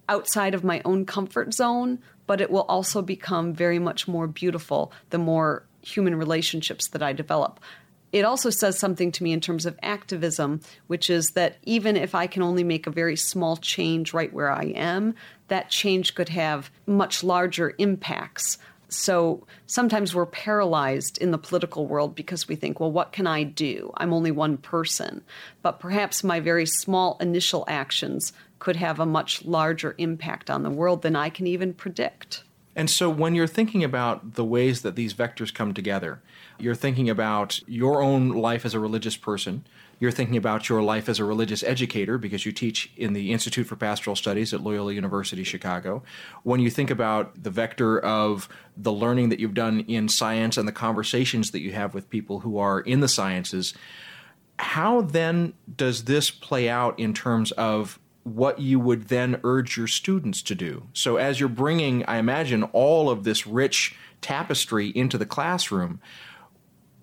outside 0.08 0.54
of 0.54 0.64
my 0.64 0.82
own 0.86 1.06
comfort 1.06 1.54
zone, 1.54 2.00
but 2.26 2.42
it 2.42 2.50
will 2.50 2.64
also 2.64 3.02
become 3.02 3.54
very 3.54 3.80
much 3.80 4.08
more 4.08 4.28
beautiful 4.28 4.94
the 5.10 5.18
more 5.18 5.66
human 5.82 6.16
relationships 6.16 6.88
that 6.88 7.04
I 7.04 7.14
develop 7.14 7.60
it 8.12 8.26
also 8.26 8.50
says 8.50 8.78
something 8.78 9.12
to 9.14 9.24
me 9.24 9.32
in 9.32 9.42
terms 9.42 9.66
of 9.66 9.78
activism, 9.84 10.62
which 10.88 11.10
is 11.10 11.32
that 11.32 11.58
even 11.64 11.96
if 11.96 12.16
I 12.16 12.28
can 12.28 12.42
only 12.42 12.64
make 12.64 12.88
a 12.88 12.92
very 12.92 13.16
small 13.16 13.58
change 13.58 14.14
right 14.14 14.34
where 14.34 14.52
I 14.52 14.66
am, 14.76 15.16
that 15.48 15.70
change 15.70 16.16
could 16.16 16.30
have 16.30 16.72
much 16.88 17.24
larger 17.24 17.74
impacts. 17.78 18.58
So 18.88 19.46
sometimes 19.68 20.16
we're 20.16 20.26
paralyzed 20.26 21.20
in 21.20 21.30
the 21.30 21.38
political 21.38 21.86
world 21.86 22.16
because 22.16 22.48
we 22.48 22.56
think, 22.56 22.80
well, 22.80 22.92
what 22.92 23.12
can 23.12 23.28
I 23.28 23.44
do? 23.44 23.94
I'm 23.98 24.14
only 24.14 24.32
one 24.32 24.58
person. 24.58 25.22
But 25.62 25.80
perhaps 25.80 26.24
my 26.24 26.40
very 26.40 26.66
small 26.66 27.18
initial 27.22 27.64
actions 27.68 28.34
could 28.58 28.76
have 28.76 29.00
a 29.00 29.06
much 29.06 29.46
larger 29.46 29.94
impact 30.00 30.50
on 30.50 30.64
the 30.64 30.72
world 30.72 31.04
than 31.04 31.16
I 31.16 31.30
can 31.30 31.46
even 31.46 31.74
predict. 31.74 32.44
And 32.80 32.90
so 32.90 33.10
when 33.10 33.36
you're 33.36 33.46
thinking 33.46 33.84
about 33.84 34.36
the 34.36 34.46
ways 34.46 34.84
that 34.84 34.96
these 34.96 35.14
vectors 35.14 35.54
come 35.54 35.74
together, 35.74 36.22
you're 36.58 36.74
thinking 36.74 37.10
about 37.10 37.60
your 37.68 38.02
own 38.02 38.30
life 38.30 38.66
as 38.66 38.74
a 38.74 38.80
religious 38.80 39.18
person. 39.18 39.66
You're 40.00 40.12
thinking 40.12 40.38
about 40.38 40.70
your 40.70 40.82
life 40.82 41.10
as 41.10 41.20
a 41.20 41.26
religious 41.26 41.62
educator 41.62 42.18
because 42.18 42.46
you 42.46 42.54
teach 42.54 42.90
in 42.96 43.12
the 43.12 43.34
Institute 43.34 43.68
for 43.68 43.76
Pastoral 43.76 44.16
Studies 44.16 44.54
at 44.54 44.62
Loyola 44.62 44.94
University 44.94 45.44
Chicago. 45.44 46.04
When 46.44 46.62
you 46.62 46.70
think 46.70 46.90
about 46.90 47.44
the 47.44 47.50
vector 47.50 48.00
of 48.00 48.48
the 48.78 48.94
learning 48.94 49.28
that 49.28 49.42
you've 49.42 49.54
done 49.54 49.82
in 49.82 50.08
science 50.08 50.56
and 50.56 50.66
the 50.66 50.72
conversations 50.72 51.52
that 51.52 51.60
you 51.60 51.74
have 51.74 51.94
with 51.94 52.10
people 52.10 52.40
who 52.40 52.60
are 52.60 52.80
in 52.80 53.02
the 53.02 53.10
sciences, 53.10 53.74
how 54.58 55.02
then 55.02 55.52
does 55.76 56.06
this 56.06 56.32
play 56.32 56.70
out 56.70 56.98
in 56.98 57.14
terms 57.14 57.52
of 57.52 58.00
what 58.24 58.60
you 58.60 58.80
would 58.80 59.08
then 59.08 59.40
urge 59.44 59.78
your 59.78 59.88
students 59.88 60.42
to 60.44 60.56
do? 60.56 60.88
So, 60.94 61.18
as 61.18 61.40
you're 61.40 61.50
bringing, 61.50 62.06
I 62.06 62.18
imagine, 62.18 62.64
all 62.64 63.10
of 63.10 63.24
this 63.24 63.48
rich 63.48 63.96
tapestry 64.22 64.90
into 64.90 65.18
the 65.18 65.26
classroom, 65.26 66.00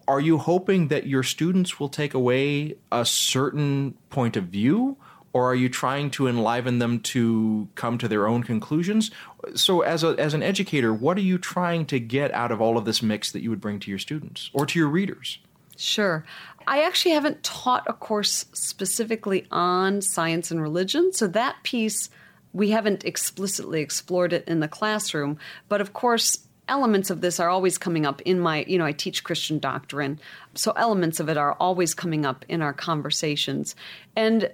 are 0.08 0.20
you 0.20 0.38
hoping 0.38 0.88
that 0.88 1.06
your 1.06 1.22
students 1.22 1.80
will 1.80 1.88
take 1.88 2.14
away 2.14 2.76
a 2.92 3.04
certain 3.04 3.96
point 4.10 4.36
of 4.36 4.44
view 4.44 4.96
or 5.32 5.50
are 5.50 5.54
you 5.54 5.68
trying 5.68 6.10
to 6.12 6.26
enliven 6.26 6.78
them 6.78 6.98
to 6.98 7.68
come 7.74 7.98
to 7.98 8.08
their 8.08 8.26
own 8.26 8.42
conclusions? 8.42 9.10
So 9.54 9.82
as 9.82 10.02
a 10.02 10.14
as 10.18 10.32
an 10.32 10.42
educator 10.42 10.94
what 10.94 11.18
are 11.18 11.22
you 11.22 11.38
trying 11.38 11.86
to 11.86 11.98
get 11.98 12.32
out 12.32 12.52
of 12.52 12.60
all 12.60 12.78
of 12.78 12.84
this 12.84 13.02
mix 13.02 13.32
that 13.32 13.42
you 13.42 13.50
would 13.50 13.60
bring 13.60 13.80
to 13.80 13.90
your 13.90 13.98
students 13.98 14.50
or 14.54 14.64
to 14.66 14.78
your 14.78 14.88
readers? 14.88 15.38
Sure 15.76 16.24
i 16.66 16.82
actually 16.82 17.12
haven't 17.12 17.42
taught 17.42 17.84
a 17.86 17.92
course 17.92 18.46
specifically 18.52 19.46
on 19.50 20.00
science 20.00 20.50
and 20.50 20.60
religion 20.60 21.12
so 21.12 21.26
that 21.26 21.56
piece 21.62 22.10
we 22.52 22.70
haven't 22.70 23.04
explicitly 23.04 23.80
explored 23.80 24.32
it 24.32 24.46
in 24.48 24.60
the 24.60 24.68
classroom 24.68 25.38
but 25.68 25.80
of 25.80 25.92
course 25.92 26.46
elements 26.68 27.10
of 27.10 27.20
this 27.20 27.38
are 27.38 27.48
always 27.48 27.78
coming 27.78 28.04
up 28.04 28.20
in 28.22 28.40
my, 28.40 28.64
you 28.66 28.78
know, 28.78 28.84
I 28.84 28.92
teach 28.92 29.24
Christian 29.24 29.58
doctrine. 29.58 30.18
So 30.54 30.72
elements 30.72 31.20
of 31.20 31.28
it 31.28 31.36
are 31.36 31.52
always 31.54 31.94
coming 31.94 32.26
up 32.26 32.44
in 32.48 32.62
our 32.62 32.72
conversations. 32.72 33.76
And 34.16 34.50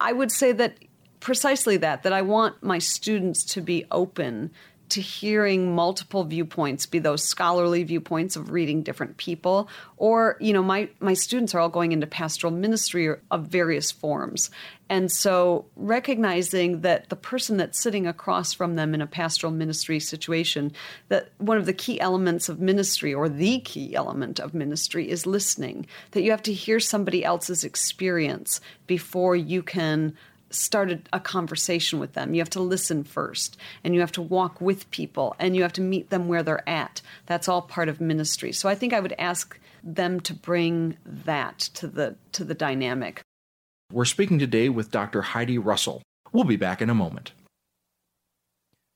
I 0.00 0.12
would 0.12 0.30
say 0.30 0.52
that 0.52 0.76
precisely 1.20 1.78
that, 1.78 2.02
that 2.02 2.12
I 2.12 2.22
want 2.22 2.62
my 2.62 2.78
students 2.78 3.44
to 3.44 3.62
be 3.62 3.86
open 3.90 4.50
to 4.90 5.00
hearing 5.00 5.74
multiple 5.74 6.24
viewpoints 6.24 6.86
be 6.86 6.98
those 6.98 7.24
scholarly 7.24 7.82
viewpoints 7.84 8.36
of 8.36 8.50
reading 8.50 8.82
different 8.82 9.16
people 9.16 9.68
or 9.96 10.36
you 10.40 10.52
know 10.52 10.62
my 10.62 10.88
my 11.00 11.14
students 11.14 11.54
are 11.54 11.60
all 11.60 11.68
going 11.68 11.92
into 11.92 12.06
pastoral 12.06 12.52
ministry 12.52 13.14
of 13.30 13.46
various 13.46 13.90
forms. 13.90 14.50
And 14.90 15.10
so 15.10 15.64
recognizing 15.76 16.82
that 16.82 17.08
the 17.08 17.16
person 17.16 17.56
that's 17.56 17.80
sitting 17.80 18.06
across 18.06 18.52
from 18.52 18.74
them 18.74 18.92
in 18.94 19.00
a 19.00 19.06
pastoral 19.06 19.52
ministry 19.52 19.98
situation 19.98 20.72
that 21.08 21.30
one 21.38 21.56
of 21.56 21.64
the 21.64 21.72
key 21.72 21.98
elements 22.00 22.50
of 22.50 22.60
ministry 22.60 23.14
or 23.14 23.28
the 23.28 23.60
key 23.60 23.94
element 23.94 24.38
of 24.38 24.52
ministry 24.52 25.08
is 25.08 25.26
listening. 25.26 25.86
That 26.10 26.22
you 26.22 26.30
have 26.32 26.42
to 26.42 26.52
hear 26.52 26.80
somebody 26.80 27.24
else's 27.24 27.64
experience 27.64 28.60
before 28.86 29.34
you 29.34 29.62
can 29.62 30.14
start 30.54 30.90
a, 30.90 31.00
a, 31.12 31.20
conversation 31.20 31.98
with 31.98 32.12
them. 32.14 32.34
You 32.34 32.40
have 32.40 32.50
to 32.50 32.60
listen 32.60 33.04
first, 33.04 33.56
and 33.82 33.94
you 33.94 34.00
have 34.00 34.12
to 34.12 34.22
walk 34.22 34.60
with 34.60 34.90
people, 34.90 35.34
and 35.38 35.54
you 35.54 35.62
have 35.62 35.72
to 35.74 35.80
meet 35.80 36.10
them 36.10 36.28
where 36.28 36.42
they're 36.42 36.68
at. 36.68 37.02
That's 37.26 37.48
all 37.48 37.62
part 37.62 37.88
of 37.88 38.00
ministry. 38.00 38.52
So 38.52 38.68
I 38.68 38.74
think 38.74 38.92
I 38.92 39.00
would 39.00 39.14
ask 39.18 39.58
them 39.82 40.20
to 40.20 40.34
bring 40.34 40.96
that 41.04 41.58
to 41.58 41.86
the 41.86 42.16
to 42.32 42.44
the 42.44 42.54
dynamic. 42.54 43.22
We're 43.92 44.04
speaking 44.06 44.38
today 44.38 44.68
with 44.68 44.90
Dr. 44.90 45.22
Heidi 45.22 45.58
Russell. 45.58 46.02
We'll 46.32 46.44
be 46.44 46.56
back 46.56 46.80
in 46.80 46.90
a 46.90 46.94
moment. 46.94 47.32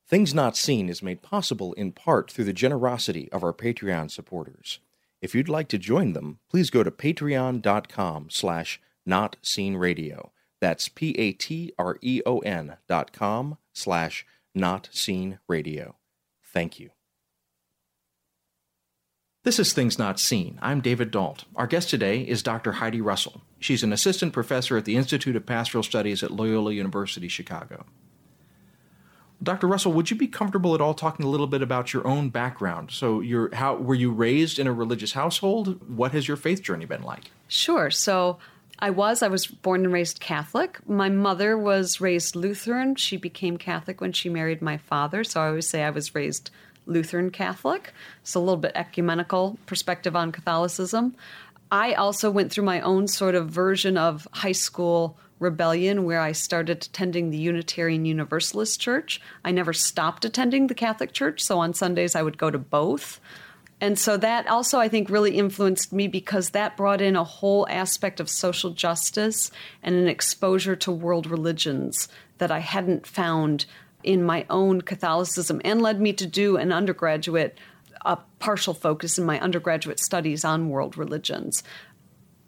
Things 0.09 0.33
Not 0.33 0.57
Seen 0.57 0.89
is 0.89 1.03
made 1.03 1.21
possible 1.21 1.73
in 1.73 1.91
part 1.91 2.31
through 2.31 2.45
the 2.45 2.53
generosity 2.53 3.31
of 3.31 3.43
our 3.43 3.53
Patreon 3.53 4.09
supporters. 4.09 4.79
If 5.21 5.35
you'd 5.35 5.47
like 5.47 5.67
to 5.67 5.77
join 5.77 6.13
them, 6.13 6.39
please 6.49 6.69
go 6.69 6.81
to 6.81 6.89
patreon.com 6.89 8.29
slash 8.31 8.81
notseenradio. 9.07 10.29
That's 10.61 10.89
P-A-T-R-E-O-N 10.89 12.77
dot 12.87 13.13
com 13.13 13.57
slash 13.73 14.25
not 14.53 14.89
seen 14.91 15.39
radio. 15.47 15.95
Thank 16.43 16.79
you. 16.79 16.89
This 19.43 19.57
is 19.57 19.71
Things 19.71 19.97
Not 19.97 20.19
Seen. 20.19 20.59
I'm 20.61 20.81
David 20.81 21.11
Dault. 21.11 21.45
Our 21.55 21.65
guest 21.65 21.89
today 21.89 22.21
is 22.21 22.43
Dr. 22.43 22.73
Heidi 22.73 22.99
Russell. 22.99 23.41
She's 23.57 23.83
an 23.83 23.93
assistant 23.93 24.33
professor 24.33 24.75
at 24.75 24.83
the 24.83 24.97
Institute 24.97 25.37
of 25.37 25.45
Pastoral 25.45 25.81
Studies 25.81 26.23
at 26.23 26.31
Loyola 26.31 26.73
University 26.73 27.29
Chicago. 27.29 27.85
Dr. 29.41 29.67
Russell, 29.67 29.93
would 29.93 30.11
you 30.11 30.17
be 30.17 30.27
comfortable 30.27 30.75
at 30.75 30.81
all 30.81 30.93
talking 30.93 31.25
a 31.25 31.29
little 31.29 31.47
bit 31.47 31.61
about 31.61 31.93
your 31.93 32.05
own 32.05 32.27
background? 32.29 32.91
So, 32.91 33.21
your 33.21 33.55
how 33.55 33.75
were 33.75 33.95
you 33.95 34.11
raised 34.11 34.59
in 34.59 34.67
a 34.67 34.73
religious 34.73 35.13
household? 35.13 35.79
What 35.89 36.11
has 36.11 36.27
your 36.27 36.35
faith 36.35 36.61
journey 36.61 36.83
been 36.83 37.03
like? 37.03 37.31
Sure. 37.47 37.89
So, 37.89 38.39
I 38.79 38.89
was. 38.91 39.21
I 39.21 39.27
was 39.27 39.45
born 39.45 39.83
and 39.83 39.93
raised 39.93 40.21
Catholic. 40.21 40.79
My 40.87 41.09
mother 41.09 41.57
was 41.57 41.99
raised 41.99 42.35
Lutheran. 42.35 42.95
She 42.95 43.17
became 43.17 43.57
Catholic 43.57 43.99
when 43.99 44.13
she 44.13 44.29
married 44.29 44.61
my 44.61 44.77
father. 44.77 45.23
So 45.25 45.41
I 45.41 45.47
always 45.49 45.67
say 45.67 45.83
I 45.83 45.89
was 45.89 46.15
raised 46.15 46.49
Lutheran 46.85 47.29
Catholic. 47.29 47.93
It's 48.21 48.35
a 48.35 48.39
little 48.39 48.57
bit 48.57 48.71
ecumenical 48.75 49.57
perspective 49.65 50.15
on 50.15 50.31
Catholicism. 50.31 51.15
I 51.71 51.93
also 51.93 52.31
went 52.31 52.51
through 52.51 52.63
my 52.63 52.81
own 52.81 53.07
sort 53.07 53.35
of 53.35 53.49
version 53.49 53.97
of 53.97 54.27
high 54.33 54.53
school 54.53 55.17
rebellion 55.39 56.03
where 56.03 56.19
I 56.19 56.31
started 56.31 56.85
attending 56.85 57.29
the 57.29 57.37
Unitarian 57.37 58.05
Universalist 58.05 58.79
Church. 58.79 59.21
I 59.43 59.51
never 59.51 59.73
stopped 59.73 60.25
attending 60.25 60.67
the 60.67 60.73
Catholic 60.73 61.13
Church, 61.13 61.41
so 61.41 61.59
on 61.59 61.73
Sundays 61.73 62.15
I 62.15 62.23
would 62.23 62.37
go 62.37 62.49
to 62.49 62.57
both. 62.57 63.19
And 63.81 63.97
so 63.97 64.17
that 64.17 64.47
also, 64.47 64.79
I 64.79 64.89
think, 64.89 65.09
really 65.09 65.37
influenced 65.37 65.93
me 65.93 66.07
because 66.07 66.49
that 66.49 66.75
brought 66.75 67.01
in 67.01 67.15
a 67.15 67.23
whole 67.23 67.67
aspect 67.69 68.19
of 68.19 68.29
social 68.29 68.71
justice 68.71 69.51
and 69.81 69.95
an 69.95 70.07
exposure 70.07 70.75
to 70.77 70.91
world 70.91 71.27
religions 71.27 72.09
that 72.39 72.51
I 72.51 72.59
hadn't 72.59 73.07
found 73.07 73.65
in 74.03 74.23
my 74.23 74.45
own 74.49 74.81
Catholicism 74.81 75.61
and 75.63 75.81
led 75.81 76.01
me 76.01 76.13
to 76.13 76.25
do 76.25 76.57
an 76.57 76.71
undergraduate, 76.71 77.57
a 78.05 78.17
partial 78.39 78.73
focus 78.73 79.17
in 79.17 79.25
my 79.25 79.39
undergraduate 79.39 79.99
studies 79.99 80.43
on 80.43 80.69
world 80.69 80.97
religions. 80.97 81.63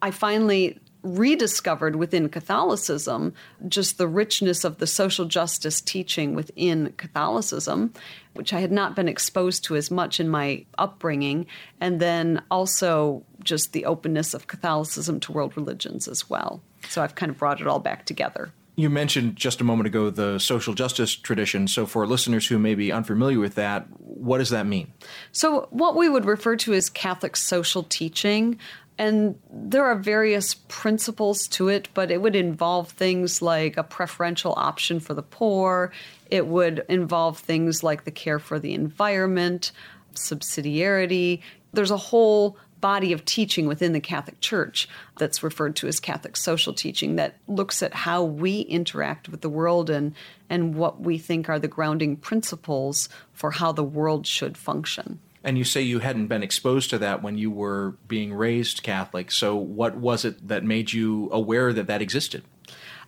I 0.02 0.12
finally 0.12 0.80
rediscovered 1.04 1.96
within 1.96 2.30
Catholicism 2.30 3.34
just 3.68 3.98
the 3.98 4.08
richness 4.08 4.64
of 4.64 4.78
the 4.78 4.88
social 4.88 5.26
justice 5.26 5.82
teaching 5.82 6.36
within 6.36 6.94
Catholicism, 6.98 7.94
which 8.34 8.54
I 8.54 8.60
had 8.60 8.72
not 8.72 8.96
been 8.96 9.08
exposed 9.08 9.64
to 9.66 9.76
as 9.76 9.90
much 9.90 10.20
in 10.20 10.30
my 10.30 10.66
upbringing, 10.78 11.48
and 11.80 12.00
then 12.00 12.42
also 12.52 13.24
just 13.44 13.74
the 13.74 13.86
openness 13.86 14.34
of 14.34 14.48
Catholicism 14.48 15.20
to 15.22 15.32
world 15.32 15.58
religions 15.58 16.08
as 16.08 16.30
well. 16.30 16.62
So 16.90 17.02
I've 17.02 17.16
kind 17.16 17.32
of 17.32 17.38
brought 17.38 17.62
it 17.62 17.68
all 17.68 17.80
back 17.80 18.06
together. 18.06 18.54
You 18.78 18.90
mentioned 18.90 19.36
just 19.36 19.60
a 19.60 19.64
moment 19.64 19.88
ago 19.88 20.10
the 20.10 20.40
social 20.40 20.74
justice 20.74 21.14
tradition. 21.14 21.68
So, 21.68 21.86
for 21.86 22.08
listeners 22.08 22.48
who 22.48 22.58
may 22.58 22.74
be 22.74 22.92
unfamiliar 22.92 23.38
with 23.38 23.56
that, 23.56 23.86
what 24.00 24.38
does 24.38 24.50
that 24.50 24.66
mean? 24.66 24.94
So, 25.34 25.68
what 25.72 25.96
we 25.98 26.08
would 26.08 26.26
refer 26.26 26.56
to 26.58 26.74
as 26.74 26.90
Catholic 26.90 27.36
social 27.36 27.84
teaching, 27.84 28.58
and 29.02 29.40
there 29.52 29.84
are 29.86 29.96
various 29.96 30.54
principles 30.54 31.48
to 31.48 31.70
it, 31.70 31.90
but 31.96 32.12
it 32.12 32.22
would 32.22 32.36
involve 32.36 32.92
things 32.92 33.42
like 33.42 33.76
a 33.76 33.84
preferential 33.84 34.54
option 34.56 35.00
for 35.00 35.16
the 35.16 35.24
poor, 35.24 35.92
it 36.30 36.46
would 36.46 36.86
involve 36.88 37.40
things 37.40 37.84
like 37.84 38.04
the 38.04 38.12
care 38.12 38.38
for 38.38 38.60
the 38.60 38.76
environment, 38.76 39.72
subsidiarity. 40.14 41.42
There's 41.74 41.90
a 41.90 41.98
whole 41.98 42.58
body 42.80 43.12
of 43.12 43.26
teaching 43.26 43.66
within 43.66 43.94
the 43.94 44.00
Catholic 44.00 44.40
Church 44.40 44.88
that's 45.18 45.42
referred 45.42 45.76
to 45.78 45.88
as 45.88 46.00
Catholic 46.00 46.38
social 46.38 46.72
teaching 46.72 47.16
that 47.16 47.38
looks 47.48 47.82
at 47.82 47.96
how 47.96 48.24
we 48.24 48.62
interact 48.62 49.30
with 49.30 49.42
the 49.42 49.50
world 49.50 49.90
and, 49.90 50.14
and 50.48 50.76
what 50.76 51.02
we 51.02 51.18
think 51.18 51.50
are 51.50 51.58
the 51.58 51.68
grounding 51.68 52.18
principles 52.18 53.10
for 53.34 53.50
how 53.50 53.72
the 53.72 53.84
world 53.84 54.28
should 54.28 54.56
function. 54.56 55.18
And 55.44 55.58
you 55.58 55.64
say 55.64 55.82
you 55.82 56.00
hadn't 56.00 56.28
been 56.28 56.44
exposed 56.44 56.90
to 56.92 57.00
that 57.00 57.24
when 57.24 57.38
you 57.38 57.50
were 57.50 57.96
being 58.08 58.34
raised 58.34 58.84
Catholic. 58.84 59.32
So, 59.32 59.56
what 59.56 59.96
was 59.96 60.24
it 60.24 60.48
that 60.48 60.64
made 60.64 60.94
you 60.94 61.30
aware 61.32 61.74
that 61.74 61.88
that 61.88 62.02
existed? 62.02 62.44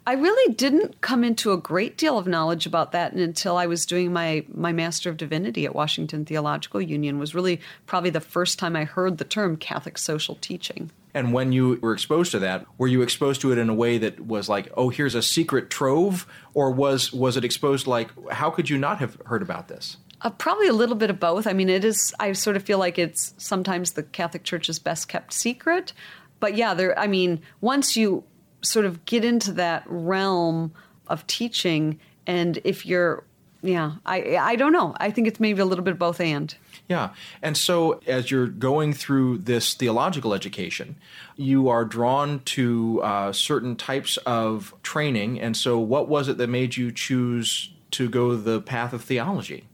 I 0.06 0.14
really 0.14 0.54
didn't 0.54 1.00
come 1.00 1.24
into 1.24 1.54
a 1.54 1.58
great 1.58 1.98
deal 1.98 2.18
of 2.18 2.28
knowledge 2.28 2.66
about 2.66 2.92
that 2.92 3.14
until 3.14 3.56
I 3.56 3.68
was 3.68 3.86
doing 3.86 4.12
my 4.12 4.46
my 4.54 4.74
Master 4.74 5.10
of 5.10 5.16
Divinity 5.16 5.66
at 5.66 5.74
Washington 5.74 6.26
Theological 6.26 6.82
Union. 6.82 7.20
Was 7.20 7.34
really 7.34 7.62
probably 7.86 8.10
the 8.10 8.20
first 8.20 8.60
time 8.60 8.76
I 8.76 8.84
heard 8.84 9.18
the 9.18 9.24
term 9.24 9.56
Catholic 9.56 9.98
social 9.98 10.36
teaching. 10.36 10.92
And 11.14 11.32
when 11.32 11.52
you 11.52 11.80
were 11.82 11.94
exposed 11.94 12.32
to 12.32 12.40
that, 12.40 12.66
were 12.78 12.88
you 12.88 13.02
exposed 13.02 13.40
to 13.42 13.52
it 13.52 13.58
in 13.58 13.70
a 13.70 13.74
way 13.74 13.98
that 14.00 14.20
was 14.20 14.50
like, 14.50 14.70
"Oh, 14.76 14.90
here's 14.90 15.16
a 15.16 15.22
secret 15.22 15.70
trove," 15.70 16.28
or 16.54 16.72
was 16.72 17.14
was 17.14 17.38
it 17.38 17.46
exposed 17.46 17.88
like, 17.88 18.10
"How 18.32 18.50
could 18.50 18.70
you 18.70 18.78
not 18.78 18.98
have 18.98 19.18
heard 19.26 19.42
about 19.42 19.70
this?" 19.70 19.98
Uh, 20.24 20.30
probably 20.30 20.68
a 20.68 20.74
little 20.74 20.96
bit 20.96 21.10
of 21.10 21.20
both. 21.20 21.46
I 21.46 21.54
mean, 21.54 21.70
it 21.70 21.84
is. 21.84 22.14
I 22.20 22.32
sort 22.32 22.56
of 22.56 22.64
feel 22.64 22.80
like 22.80 22.98
it's 22.98 23.34
sometimes 23.38 23.92
the 23.92 24.04
Catholic 24.04 24.44
Church's 24.44 24.80
best 24.80 25.08
kept 25.08 25.34
secret, 25.34 25.94
but 26.40 26.56
yeah, 26.56 26.74
there. 26.74 26.98
I 26.98 27.08
mean, 27.08 27.42
once 27.62 27.96
you 27.96 28.24
sort 28.62 28.86
of 28.86 29.06
get 29.06 29.26
into 29.26 29.52
that 29.54 29.84
realm 29.88 30.74
of 31.08 31.28
teaching 31.28 32.00
and 32.26 32.60
if 32.64 32.86
you're 32.86 33.24
yeah 33.62 33.94
i 34.06 34.38
i 34.38 34.56
don't 34.56 34.72
know 34.72 34.94
i 34.98 35.10
think 35.10 35.28
it's 35.28 35.40
maybe 35.40 35.62
a 35.62 35.66
little 35.66 35.84
bit 35.84 35.92
of 35.92 36.00
both 36.00 36.20
and 36.20 36.56
yeah 36.88 37.10
and 37.42 37.58
so 37.58 38.02
as 38.08 38.32
you're 38.32 38.48
going 38.48 38.94
through 38.94 39.38
this 39.38 39.74
theological 39.74 40.34
education 40.34 40.96
you 41.36 41.70
are 41.70 41.86
drawn 41.86 42.40
to 42.42 43.02
uh, 43.04 43.32
certain 43.32 43.76
types 43.76 44.18
of 44.18 44.74
training 44.84 45.40
and 45.40 45.56
so 45.56 45.78
what 45.78 46.08
was 46.08 46.28
it 46.28 46.38
that 46.38 46.48
made 46.48 46.76
you 46.76 46.92
choose 46.92 47.72
to 47.92 48.10
go 48.10 48.36
the 48.36 48.62
path 48.62 48.94
of 48.94 49.04
theology 49.04 49.66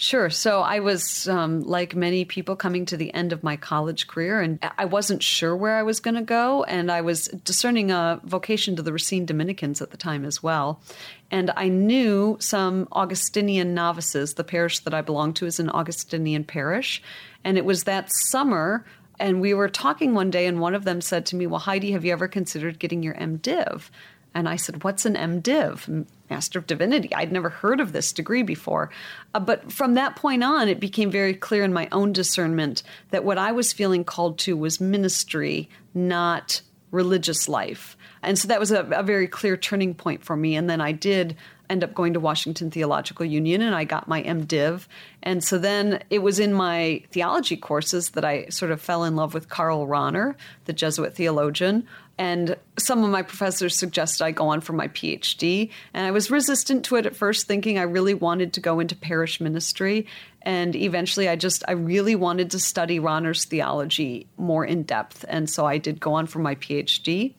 Sure. 0.00 0.30
So 0.30 0.62
I 0.62 0.80
was, 0.80 1.28
um, 1.28 1.60
like 1.60 1.94
many 1.94 2.24
people, 2.24 2.56
coming 2.56 2.86
to 2.86 2.96
the 2.96 3.12
end 3.12 3.34
of 3.34 3.44
my 3.44 3.56
college 3.56 4.06
career, 4.06 4.40
and 4.40 4.58
I 4.78 4.86
wasn't 4.86 5.22
sure 5.22 5.54
where 5.54 5.76
I 5.76 5.82
was 5.82 6.00
going 6.00 6.14
to 6.14 6.22
go. 6.22 6.64
And 6.64 6.90
I 6.90 7.02
was 7.02 7.26
discerning 7.44 7.90
a 7.90 8.18
vocation 8.24 8.76
to 8.76 8.82
the 8.82 8.94
Racine 8.94 9.26
Dominicans 9.26 9.82
at 9.82 9.90
the 9.90 9.98
time 9.98 10.24
as 10.24 10.42
well. 10.42 10.80
And 11.30 11.50
I 11.54 11.68
knew 11.68 12.38
some 12.40 12.88
Augustinian 12.92 13.74
novices. 13.74 14.32
The 14.32 14.42
parish 14.42 14.78
that 14.78 14.94
I 14.94 15.02
belonged 15.02 15.36
to 15.36 15.44
is 15.44 15.60
an 15.60 15.68
Augustinian 15.68 16.44
parish. 16.44 17.02
And 17.44 17.58
it 17.58 17.66
was 17.66 17.84
that 17.84 18.10
summer 18.10 18.86
and 19.18 19.42
we 19.42 19.52
were 19.52 19.68
talking 19.68 20.14
one 20.14 20.30
day, 20.30 20.46
and 20.46 20.60
one 20.60 20.74
of 20.74 20.84
them 20.84 21.02
said 21.02 21.26
to 21.26 21.36
me, 21.36 21.46
Well, 21.46 21.60
Heidi, 21.60 21.92
have 21.92 22.06
you 22.06 22.12
ever 22.12 22.26
considered 22.26 22.78
getting 22.78 23.02
your 23.02 23.12
MDiv? 23.16 23.90
And 24.34 24.48
I 24.48 24.56
said, 24.56 24.84
What's 24.84 25.06
an 25.06 25.14
MDiv? 25.14 26.06
Master 26.30 26.60
of 26.60 26.66
Divinity. 26.66 27.12
I'd 27.12 27.32
never 27.32 27.48
heard 27.48 27.80
of 27.80 27.92
this 27.92 28.12
degree 28.12 28.44
before. 28.44 28.90
Uh, 29.34 29.40
but 29.40 29.72
from 29.72 29.94
that 29.94 30.14
point 30.14 30.44
on, 30.44 30.68
it 30.68 30.78
became 30.78 31.10
very 31.10 31.34
clear 31.34 31.64
in 31.64 31.72
my 31.72 31.88
own 31.90 32.12
discernment 32.12 32.84
that 33.10 33.24
what 33.24 33.36
I 33.36 33.50
was 33.52 33.72
feeling 33.72 34.04
called 34.04 34.38
to 34.40 34.56
was 34.56 34.80
ministry, 34.80 35.68
not 35.92 36.62
religious 36.92 37.48
life. 37.48 37.96
And 38.22 38.38
so 38.38 38.48
that 38.48 38.60
was 38.60 38.70
a, 38.70 38.84
a 38.84 39.02
very 39.02 39.26
clear 39.26 39.56
turning 39.56 39.94
point 39.94 40.24
for 40.24 40.36
me. 40.36 40.56
And 40.56 40.68
then 40.68 40.80
I 40.80 40.92
did 40.92 41.36
end 41.68 41.84
up 41.84 41.94
going 41.94 42.14
to 42.14 42.20
Washington 42.20 42.70
Theological 42.70 43.24
Union 43.24 43.62
and 43.62 43.74
I 43.74 43.84
got 43.84 44.08
my 44.08 44.22
MDiv. 44.22 44.86
And 45.22 45.42
so 45.42 45.56
then 45.56 46.02
it 46.10 46.18
was 46.18 46.40
in 46.40 46.52
my 46.52 47.02
theology 47.12 47.56
courses 47.56 48.10
that 48.10 48.24
I 48.24 48.46
sort 48.46 48.72
of 48.72 48.80
fell 48.80 49.04
in 49.04 49.14
love 49.14 49.34
with 49.34 49.48
Karl 49.48 49.86
Rahner, 49.86 50.34
the 50.64 50.72
Jesuit 50.72 51.14
theologian. 51.14 51.86
And 52.20 52.54
some 52.78 53.02
of 53.02 53.08
my 53.08 53.22
professors 53.22 53.78
suggested 53.78 54.22
I 54.22 54.30
go 54.30 54.48
on 54.48 54.60
for 54.60 54.74
my 54.74 54.88
PhD. 54.88 55.70
And 55.94 56.06
I 56.06 56.10
was 56.10 56.30
resistant 56.30 56.84
to 56.84 56.96
it 56.96 57.06
at 57.06 57.16
first, 57.16 57.46
thinking 57.46 57.78
I 57.78 57.84
really 57.84 58.12
wanted 58.12 58.52
to 58.52 58.60
go 58.60 58.78
into 58.78 58.94
parish 58.94 59.40
ministry. 59.40 60.06
And 60.42 60.76
eventually, 60.76 61.30
I 61.30 61.36
just, 61.36 61.64
I 61.66 61.72
really 61.72 62.14
wanted 62.16 62.50
to 62.50 62.58
study 62.58 63.00
Rahner's 63.00 63.46
theology 63.46 64.26
more 64.36 64.66
in 64.66 64.82
depth. 64.82 65.24
And 65.28 65.48
so 65.48 65.64
I 65.64 65.78
did 65.78 65.98
go 65.98 66.12
on 66.12 66.26
for 66.26 66.40
my 66.40 66.56
PhD. 66.56 67.32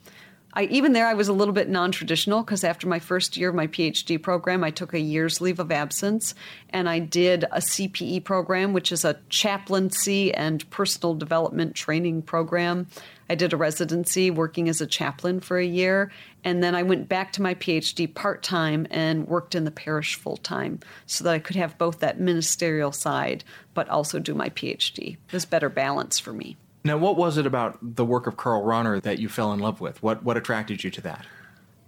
I 0.53 0.63
even 0.65 0.93
there 0.93 1.07
I 1.07 1.13
was 1.13 1.29
a 1.29 1.33
little 1.33 1.53
bit 1.53 1.69
non-traditional 1.69 2.43
because 2.43 2.63
after 2.63 2.87
my 2.87 2.99
first 2.99 3.37
year 3.37 3.49
of 3.49 3.55
my 3.55 3.67
PhD 3.67 4.21
program, 4.21 4.63
I 4.63 4.71
took 4.71 4.93
a 4.93 4.99
year's 4.99 5.39
leave 5.39 5.59
of 5.59 5.71
absence 5.71 6.35
and 6.69 6.89
I 6.89 6.99
did 6.99 7.45
a 7.45 7.59
CPE 7.59 8.23
program, 8.25 8.73
which 8.73 8.91
is 8.91 9.05
a 9.05 9.19
chaplaincy 9.29 10.33
and 10.33 10.69
personal 10.69 11.13
development 11.13 11.75
training 11.75 12.23
program. 12.23 12.87
I 13.29 13.35
did 13.35 13.53
a 13.53 13.57
residency 13.57 14.29
working 14.29 14.67
as 14.67 14.81
a 14.81 14.85
chaplain 14.85 15.39
for 15.39 15.57
a 15.57 15.65
year, 15.65 16.11
and 16.43 16.61
then 16.61 16.75
I 16.75 16.83
went 16.83 17.07
back 17.07 17.31
to 17.33 17.41
my 17.41 17.55
PhD 17.55 18.13
part 18.13 18.43
time 18.43 18.87
and 18.91 19.25
worked 19.25 19.55
in 19.55 19.63
the 19.63 19.71
parish 19.71 20.15
full 20.15 20.35
time 20.35 20.81
so 21.05 21.23
that 21.23 21.33
I 21.33 21.39
could 21.39 21.55
have 21.55 21.77
both 21.77 21.99
that 21.99 22.19
ministerial 22.19 22.91
side 22.91 23.45
but 23.73 23.87
also 23.87 24.19
do 24.19 24.33
my 24.33 24.49
PhD. 24.49 25.13
It 25.13 25.33
was 25.33 25.45
better 25.45 25.69
balance 25.69 26.19
for 26.19 26.33
me. 26.33 26.57
Now, 26.83 26.97
what 26.97 27.15
was 27.15 27.37
it 27.37 27.45
about 27.45 27.77
the 27.81 28.05
work 28.05 28.27
of 28.27 28.37
Karl 28.37 28.63
Rahner 28.63 29.01
that 29.01 29.19
you 29.19 29.29
fell 29.29 29.53
in 29.53 29.59
love 29.59 29.81
with? 29.81 30.01
What 30.01 30.23
what 30.23 30.37
attracted 30.37 30.83
you 30.83 30.89
to 30.91 31.01
that? 31.01 31.25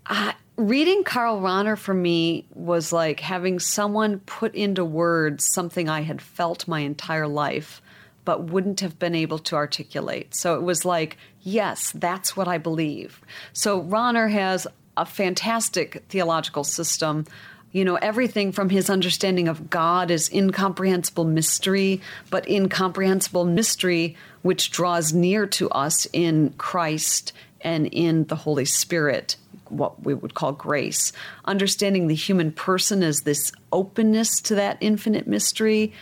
Uh, 0.06 0.34
reading 0.58 1.04
Karl 1.04 1.42
Rahner 1.42 1.78
for 1.78 1.94
me 1.94 2.46
was 2.54 2.94
like 2.94 3.20
having 3.20 3.60
someone 3.60 4.20
put 4.20 4.54
into 4.54 4.86
words 4.86 5.48
something 5.48 5.90
I 5.90 6.02
had 6.02 6.22
felt 6.22 6.68
my 6.68 6.82
entire 6.82 7.28
life, 7.28 7.82
but 8.26 8.46
wouldn't 8.46 8.82
have 8.82 9.00
been 9.00 9.16
able 9.16 9.40
to 9.40 9.56
articulate. 9.56 10.36
So 10.36 10.56
it 10.56 10.62
was 10.62 10.86
like, 10.86 11.18
yes, 11.42 11.92
that's 11.96 12.36
what 12.36 12.48
I 12.48 12.58
believe. 12.58 13.22
So 13.54 13.82
Rahner 13.82 14.30
has 14.30 14.68
a 14.96 15.06
fantastic 15.06 16.04
theological 16.10 16.64
system 16.64 17.26
you 17.74 17.84
know, 17.84 17.96
everything 17.96 18.52
from 18.52 18.70
his 18.70 18.90
understanding 18.90 19.48
of 19.48 19.70
God 19.70 20.12
as 20.12 20.32
incomprehensible 20.32 21.26
mystery, 21.26 22.02
but 22.30 22.48
incomprehensible 22.48 23.46
mystery 23.46 24.16
which 24.44 24.72
draws 24.72 25.12
near 25.12 25.48
to 25.48 25.70
us 25.72 26.08
in 26.14 26.54
Christ 26.58 27.34
and 27.62 27.88
in 27.88 28.26
the 28.26 28.36
Holy 28.36 28.66
Spirit, 28.66 29.38
what 29.70 30.04
we 30.06 30.14
would 30.14 30.36
call 30.36 30.52
grace. 30.52 31.12
Understanding 31.46 32.08
the 32.08 32.16
human 32.16 32.52
person 32.52 33.02
as 33.02 33.22
this 33.22 33.52
openness 33.72 34.40
to 34.42 34.56
that 34.56 34.78
infinite 34.80 35.26
mystery, 35.26 35.94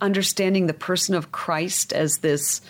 understanding 0.00 0.66
the 0.66 0.74
person 0.74 1.14
of 1.14 1.30
Christ 1.30 1.92
as 1.92 2.18
this 2.18 2.62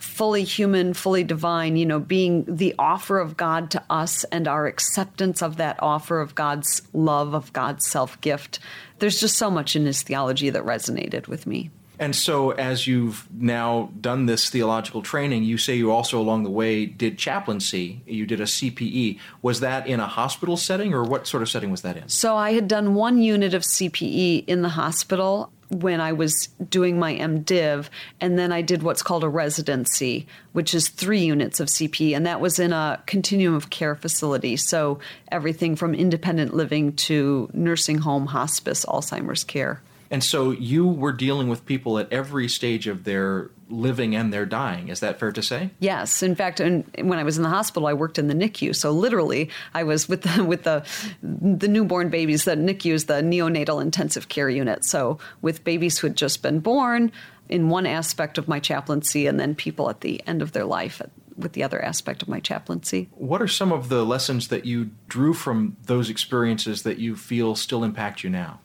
fully 0.00 0.44
human, 0.44 0.94
fully 0.94 1.24
divine, 1.24 1.76
you 1.76 1.86
know, 1.86 2.00
being 2.00 2.44
the 2.46 2.74
offer 2.78 3.18
of 3.18 3.36
God 3.36 3.70
to 3.72 3.82
us 3.90 4.24
and 4.24 4.48
our 4.48 4.66
acceptance 4.66 5.42
of 5.42 5.56
that 5.56 5.76
offer 5.80 6.20
of 6.20 6.34
God's 6.34 6.82
love, 6.92 7.34
of 7.34 7.52
God's 7.52 7.86
self 7.86 8.20
gift. 8.20 8.58
There's 8.98 9.20
just 9.20 9.36
so 9.36 9.50
much 9.50 9.76
in 9.76 9.86
his 9.86 10.02
theology 10.02 10.50
that 10.50 10.64
resonated 10.64 11.28
with 11.28 11.46
me. 11.46 11.70
And 12.00 12.16
so, 12.16 12.52
as 12.52 12.86
you've 12.86 13.28
now 13.30 13.90
done 14.00 14.24
this 14.24 14.48
theological 14.48 15.02
training, 15.02 15.44
you 15.44 15.58
say 15.58 15.76
you 15.76 15.92
also 15.92 16.18
along 16.18 16.44
the 16.44 16.50
way 16.50 16.86
did 16.86 17.18
chaplaincy. 17.18 18.00
You 18.06 18.24
did 18.24 18.40
a 18.40 18.44
CPE. 18.44 19.18
Was 19.42 19.60
that 19.60 19.86
in 19.86 20.00
a 20.00 20.06
hospital 20.06 20.56
setting, 20.56 20.94
or 20.94 21.04
what 21.04 21.26
sort 21.26 21.42
of 21.42 21.50
setting 21.50 21.70
was 21.70 21.82
that 21.82 21.98
in? 21.98 22.08
So, 22.08 22.38
I 22.38 22.52
had 22.52 22.68
done 22.68 22.94
one 22.94 23.20
unit 23.20 23.52
of 23.52 23.62
CPE 23.62 24.46
in 24.46 24.62
the 24.62 24.70
hospital 24.70 25.52
when 25.68 26.00
I 26.00 26.12
was 26.12 26.48
doing 26.70 26.98
my 26.98 27.14
MDiv, 27.14 27.90
and 28.18 28.38
then 28.38 28.50
I 28.50 28.62
did 28.62 28.82
what's 28.82 29.02
called 29.02 29.22
a 29.22 29.28
residency, 29.28 30.26
which 30.52 30.72
is 30.72 30.88
three 30.88 31.20
units 31.20 31.60
of 31.60 31.68
CP, 31.68 32.16
and 32.16 32.24
that 32.24 32.40
was 32.40 32.58
in 32.58 32.72
a 32.72 33.02
continuum 33.04 33.54
of 33.54 33.68
care 33.68 33.94
facility. 33.94 34.56
So 34.56 35.00
everything 35.30 35.76
from 35.76 35.94
independent 35.94 36.54
living 36.54 36.94
to 36.94 37.50
nursing 37.52 37.98
home, 37.98 38.24
hospice, 38.24 38.86
Alzheimer's 38.86 39.44
care. 39.44 39.82
And 40.10 40.24
so 40.24 40.50
you 40.50 40.86
were 40.86 41.12
dealing 41.12 41.48
with 41.48 41.64
people 41.64 41.98
at 41.98 42.12
every 42.12 42.48
stage 42.48 42.88
of 42.88 43.04
their 43.04 43.50
living 43.68 44.16
and 44.16 44.32
their 44.32 44.44
dying. 44.44 44.88
Is 44.88 45.00
that 45.00 45.20
fair 45.20 45.30
to 45.30 45.42
say? 45.42 45.70
Yes. 45.78 46.22
In 46.22 46.34
fact, 46.34 46.58
when 46.58 47.12
I 47.12 47.22
was 47.22 47.36
in 47.36 47.44
the 47.44 47.48
hospital, 47.48 47.86
I 47.86 47.92
worked 47.92 48.18
in 48.18 48.26
the 48.26 48.34
NICU. 48.34 48.74
So 48.74 48.90
literally, 48.90 49.50
I 49.72 49.84
was 49.84 50.08
with 50.08 50.22
the 50.22 50.44
with 50.44 50.64
the 50.64 50.84
the 51.22 51.68
newborn 51.68 52.08
babies. 52.08 52.44
The 52.44 52.56
NICU 52.56 52.92
is 52.92 53.06
the 53.06 53.22
neonatal 53.22 53.80
intensive 53.80 54.28
care 54.28 54.50
unit. 54.50 54.84
So 54.84 55.18
with 55.42 55.62
babies 55.62 55.98
who 55.98 56.08
had 56.08 56.16
just 56.16 56.42
been 56.42 56.58
born, 56.58 57.12
in 57.48 57.68
one 57.68 57.84
aspect 57.84 58.38
of 58.38 58.48
my 58.48 58.60
chaplaincy, 58.60 59.26
and 59.26 59.38
then 59.38 59.54
people 59.54 59.90
at 59.90 60.00
the 60.00 60.22
end 60.26 60.40
of 60.40 60.52
their 60.52 60.64
life 60.64 61.02
with 61.36 61.52
the 61.52 61.62
other 61.62 61.82
aspect 61.82 62.22
of 62.22 62.28
my 62.28 62.38
chaplaincy. 62.38 63.08
What 63.12 63.42
are 63.42 63.48
some 63.48 63.72
of 63.72 63.88
the 63.88 64.04
lessons 64.04 64.48
that 64.48 64.66
you 64.66 64.90
drew 65.08 65.34
from 65.34 65.76
those 65.84 66.10
experiences 66.10 66.82
that 66.82 66.98
you 66.98 67.16
feel 67.16 67.56
still 67.56 67.82
impact 67.82 68.22
you 68.22 68.30
now? 68.30 68.60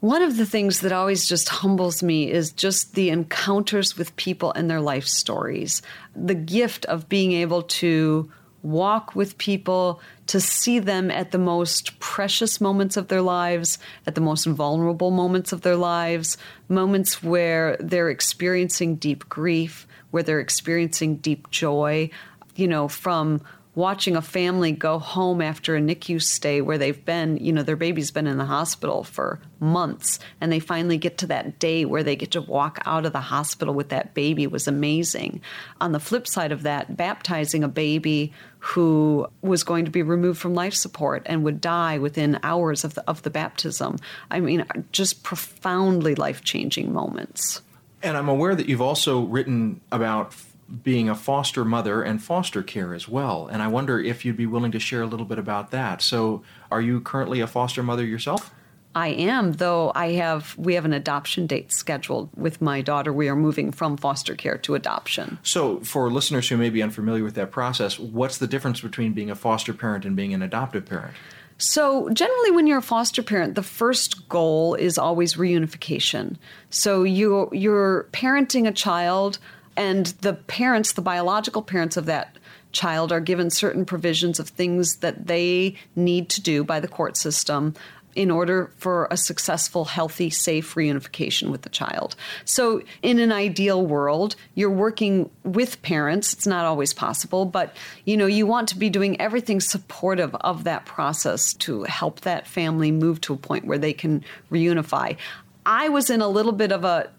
One 0.00 0.22
of 0.22 0.38
the 0.38 0.46
things 0.46 0.80
that 0.80 0.92
always 0.92 1.28
just 1.28 1.50
humbles 1.50 2.02
me 2.02 2.30
is 2.30 2.52
just 2.52 2.94
the 2.94 3.10
encounters 3.10 3.98
with 3.98 4.16
people 4.16 4.50
and 4.52 4.70
their 4.70 4.80
life 4.80 5.06
stories. 5.06 5.82
The 6.16 6.34
gift 6.34 6.86
of 6.86 7.08
being 7.08 7.32
able 7.32 7.62
to 7.62 8.30
walk 8.62 9.14
with 9.14 9.36
people, 9.36 10.00
to 10.26 10.40
see 10.40 10.78
them 10.78 11.10
at 11.10 11.32
the 11.32 11.38
most 11.38 11.98
precious 11.98 12.60
moments 12.60 12.96
of 12.96 13.08
their 13.08 13.22
lives, 13.22 13.78
at 14.06 14.14
the 14.14 14.20
most 14.20 14.46
vulnerable 14.46 15.10
moments 15.10 15.52
of 15.52 15.62
their 15.62 15.76
lives, 15.76 16.38
moments 16.68 17.22
where 17.22 17.76
they're 17.78 18.10
experiencing 18.10 18.96
deep 18.96 19.28
grief, 19.28 19.86
where 20.10 20.22
they're 20.22 20.40
experiencing 20.40 21.16
deep 21.16 21.50
joy, 21.50 22.08
you 22.54 22.68
know, 22.68 22.88
from 22.88 23.40
watching 23.74 24.16
a 24.16 24.22
family 24.22 24.72
go 24.72 24.98
home 24.98 25.40
after 25.40 25.76
a 25.76 25.80
NICU 25.80 26.20
stay 26.20 26.60
where 26.60 26.78
they've 26.78 27.04
been, 27.04 27.36
you 27.36 27.52
know, 27.52 27.62
their 27.62 27.76
baby's 27.76 28.10
been 28.10 28.26
in 28.26 28.38
the 28.38 28.44
hospital 28.44 29.04
for 29.04 29.40
months 29.60 30.18
and 30.40 30.50
they 30.50 30.58
finally 30.58 30.98
get 30.98 31.18
to 31.18 31.26
that 31.28 31.58
day 31.58 31.84
where 31.84 32.02
they 32.02 32.16
get 32.16 32.32
to 32.32 32.40
walk 32.40 32.80
out 32.84 33.06
of 33.06 33.12
the 33.12 33.20
hospital 33.20 33.72
with 33.72 33.90
that 33.90 34.12
baby 34.12 34.46
was 34.46 34.66
amazing. 34.66 35.40
On 35.80 35.92
the 35.92 36.00
flip 36.00 36.26
side 36.26 36.50
of 36.50 36.62
that, 36.62 36.96
baptizing 36.96 37.62
a 37.62 37.68
baby 37.68 38.32
who 38.58 39.26
was 39.40 39.62
going 39.62 39.84
to 39.84 39.90
be 39.90 40.02
removed 40.02 40.40
from 40.40 40.54
life 40.54 40.74
support 40.74 41.22
and 41.26 41.44
would 41.44 41.60
die 41.60 41.98
within 41.98 42.40
hours 42.42 42.84
of 42.84 42.94
the, 42.94 43.08
of 43.08 43.22
the 43.22 43.30
baptism. 43.30 43.96
I 44.30 44.40
mean, 44.40 44.64
just 44.90 45.22
profoundly 45.22 46.14
life 46.14 46.42
changing 46.42 46.92
moments. 46.92 47.62
And 48.02 48.16
I'm 48.16 48.28
aware 48.28 48.54
that 48.54 48.68
you've 48.68 48.80
also 48.80 49.20
written 49.20 49.80
about 49.92 50.34
being 50.82 51.08
a 51.08 51.14
foster 51.14 51.64
mother 51.64 52.02
and 52.02 52.22
foster 52.22 52.62
care 52.62 52.94
as 52.94 53.08
well. 53.08 53.48
And 53.48 53.62
I 53.62 53.68
wonder 53.68 53.98
if 53.98 54.24
you'd 54.24 54.36
be 54.36 54.46
willing 54.46 54.72
to 54.72 54.78
share 54.78 55.02
a 55.02 55.06
little 55.06 55.26
bit 55.26 55.38
about 55.38 55.70
that. 55.72 56.02
So, 56.02 56.42
are 56.70 56.80
you 56.80 57.00
currently 57.00 57.40
a 57.40 57.46
foster 57.46 57.82
mother 57.82 58.04
yourself? 58.04 58.52
I 58.94 59.08
am, 59.08 59.52
though 59.52 59.92
I 59.94 60.12
have 60.12 60.56
we 60.58 60.74
have 60.74 60.84
an 60.84 60.92
adoption 60.92 61.46
date 61.46 61.72
scheduled 61.72 62.28
with 62.36 62.60
my 62.60 62.80
daughter. 62.80 63.12
We 63.12 63.28
are 63.28 63.36
moving 63.36 63.70
from 63.70 63.96
foster 63.96 64.34
care 64.34 64.58
to 64.58 64.74
adoption. 64.74 65.38
So, 65.42 65.78
for 65.80 66.10
listeners 66.10 66.48
who 66.48 66.56
may 66.56 66.70
be 66.70 66.82
unfamiliar 66.82 67.22
with 67.22 67.36
that 67.36 67.52
process, 67.52 67.98
what's 67.98 68.38
the 68.38 68.48
difference 68.48 68.80
between 68.80 69.12
being 69.12 69.30
a 69.30 69.36
foster 69.36 69.72
parent 69.72 70.04
and 70.04 70.16
being 70.16 70.34
an 70.34 70.42
adoptive 70.42 70.86
parent? 70.86 71.14
So, 71.56 72.08
generally, 72.08 72.50
when 72.50 72.66
you're 72.66 72.78
a 72.78 72.82
foster 72.82 73.22
parent, 73.22 73.54
the 73.54 73.62
first 73.62 74.28
goal 74.28 74.74
is 74.74 74.98
always 74.98 75.34
reunification. 75.34 76.36
So, 76.70 77.04
you 77.04 77.48
you're 77.52 78.08
parenting 78.12 78.66
a 78.66 78.72
child 78.72 79.38
and 79.76 80.06
the 80.06 80.34
parents, 80.34 80.92
the 80.92 81.02
biological 81.02 81.62
parents 81.62 81.96
of 81.96 82.06
that 82.06 82.36
child, 82.72 83.12
are 83.12 83.20
given 83.20 83.50
certain 83.50 83.84
provisions 83.84 84.38
of 84.38 84.48
things 84.48 84.96
that 84.96 85.26
they 85.26 85.76
need 85.96 86.28
to 86.30 86.40
do 86.40 86.64
by 86.64 86.80
the 86.80 86.88
court 86.88 87.16
system 87.16 87.74
in 88.16 88.30
order 88.30 88.70
for 88.76 89.06
a 89.10 89.16
successful, 89.16 89.84
healthy, 89.84 90.30
safe 90.30 90.74
reunification 90.74 91.50
with 91.50 91.62
the 91.62 91.68
child. 91.68 92.16
So, 92.44 92.82
in 93.02 93.18
an 93.18 93.32
ideal 93.32 93.84
world, 93.86 94.36
you're 94.54 94.70
working 94.70 95.30
with 95.44 95.80
parents. 95.82 96.32
It's 96.32 96.46
not 96.46 96.64
always 96.64 96.92
possible, 96.92 97.44
but 97.44 97.76
you 98.04 98.16
know, 98.16 98.26
you 98.26 98.46
want 98.46 98.68
to 98.70 98.76
be 98.76 98.90
doing 98.90 99.20
everything 99.20 99.60
supportive 99.60 100.34
of 100.36 100.64
that 100.64 100.86
process 100.86 101.54
to 101.54 101.84
help 101.84 102.22
that 102.22 102.46
family 102.46 102.90
move 102.90 103.20
to 103.22 103.34
a 103.34 103.36
point 103.36 103.64
where 103.64 103.78
they 103.78 103.92
can 103.92 104.24
reunify. 104.50 105.16
I 105.66 105.88
was 105.88 106.08
in 106.08 106.20
a 106.20 106.28
little 106.28 106.52
bit 106.52 106.72
of 106.72 106.84
a, 106.84 107.10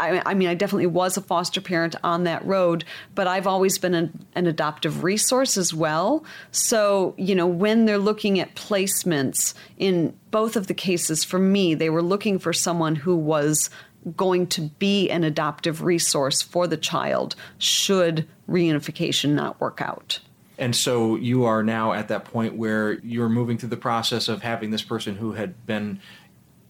I 0.00 0.34
mean, 0.34 0.48
I 0.48 0.54
definitely 0.54 0.86
was 0.86 1.16
a 1.16 1.20
foster 1.20 1.60
parent 1.60 1.94
on 2.02 2.24
that 2.24 2.44
road, 2.44 2.84
but 3.14 3.26
I've 3.26 3.46
always 3.46 3.78
been 3.78 3.94
an, 3.94 4.26
an, 4.34 4.46
adoptive 4.46 5.04
resource 5.04 5.56
as 5.56 5.72
well. 5.72 6.24
So, 6.50 7.14
you 7.16 7.34
know, 7.34 7.46
when 7.46 7.84
they're 7.84 7.98
looking 7.98 8.40
at 8.40 8.54
placements 8.56 9.54
in 9.78 10.16
both 10.30 10.56
of 10.56 10.66
the 10.66 10.74
cases, 10.74 11.22
for 11.22 11.38
me, 11.38 11.74
they 11.74 11.90
were 11.90 12.02
looking 12.02 12.38
for 12.38 12.52
someone 12.52 12.96
who 12.96 13.14
was 13.14 13.70
going 14.16 14.46
to 14.46 14.62
be 14.62 15.08
an 15.10 15.24
adoptive 15.24 15.82
resource 15.82 16.42
for 16.42 16.66
the 16.66 16.76
child 16.76 17.34
should 17.58 18.26
reunification 18.48 19.30
not 19.30 19.60
work 19.60 19.80
out. 19.80 20.20
And 20.58 20.74
so 20.74 21.16
you 21.16 21.44
are 21.44 21.62
now 21.62 21.92
at 21.92 22.08
that 22.08 22.24
point 22.24 22.56
where 22.56 22.94
you're 23.00 23.28
moving 23.28 23.58
through 23.58 23.68
the 23.68 23.76
process 23.76 24.28
of 24.28 24.42
having 24.42 24.70
this 24.70 24.82
person 24.82 25.16
who 25.16 25.32
had 25.32 25.66
been 25.66 26.00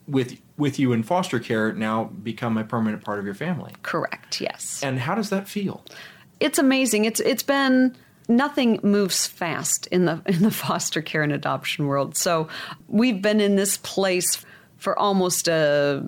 with 0.08 0.40
with 0.58 0.78
you 0.78 0.92
in 0.92 1.02
foster 1.02 1.38
care 1.38 1.72
now 1.72 2.04
become 2.04 2.56
a 2.56 2.64
permanent 2.64 3.04
part 3.04 3.18
of 3.18 3.24
your 3.24 3.34
family. 3.34 3.72
Correct. 3.82 4.40
Yes. 4.40 4.82
And 4.82 4.98
how 4.98 5.14
does 5.14 5.30
that 5.30 5.48
feel? 5.48 5.84
It's 6.40 6.58
amazing. 6.58 7.04
It's 7.04 7.20
it's 7.20 7.42
been 7.42 7.96
nothing 8.28 8.80
moves 8.82 9.26
fast 9.26 9.86
in 9.88 10.04
the 10.04 10.22
in 10.26 10.42
the 10.42 10.50
foster 10.50 11.02
care 11.02 11.22
and 11.22 11.32
adoption 11.32 11.86
world. 11.86 12.16
So 12.16 12.48
we've 12.88 13.20
been 13.20 13.40
in 13.40 13.56
this 13.56 13.76
place 13.78 14.44
for 14.78 14.98
almost 14.98 15.48
a 15.48 16.04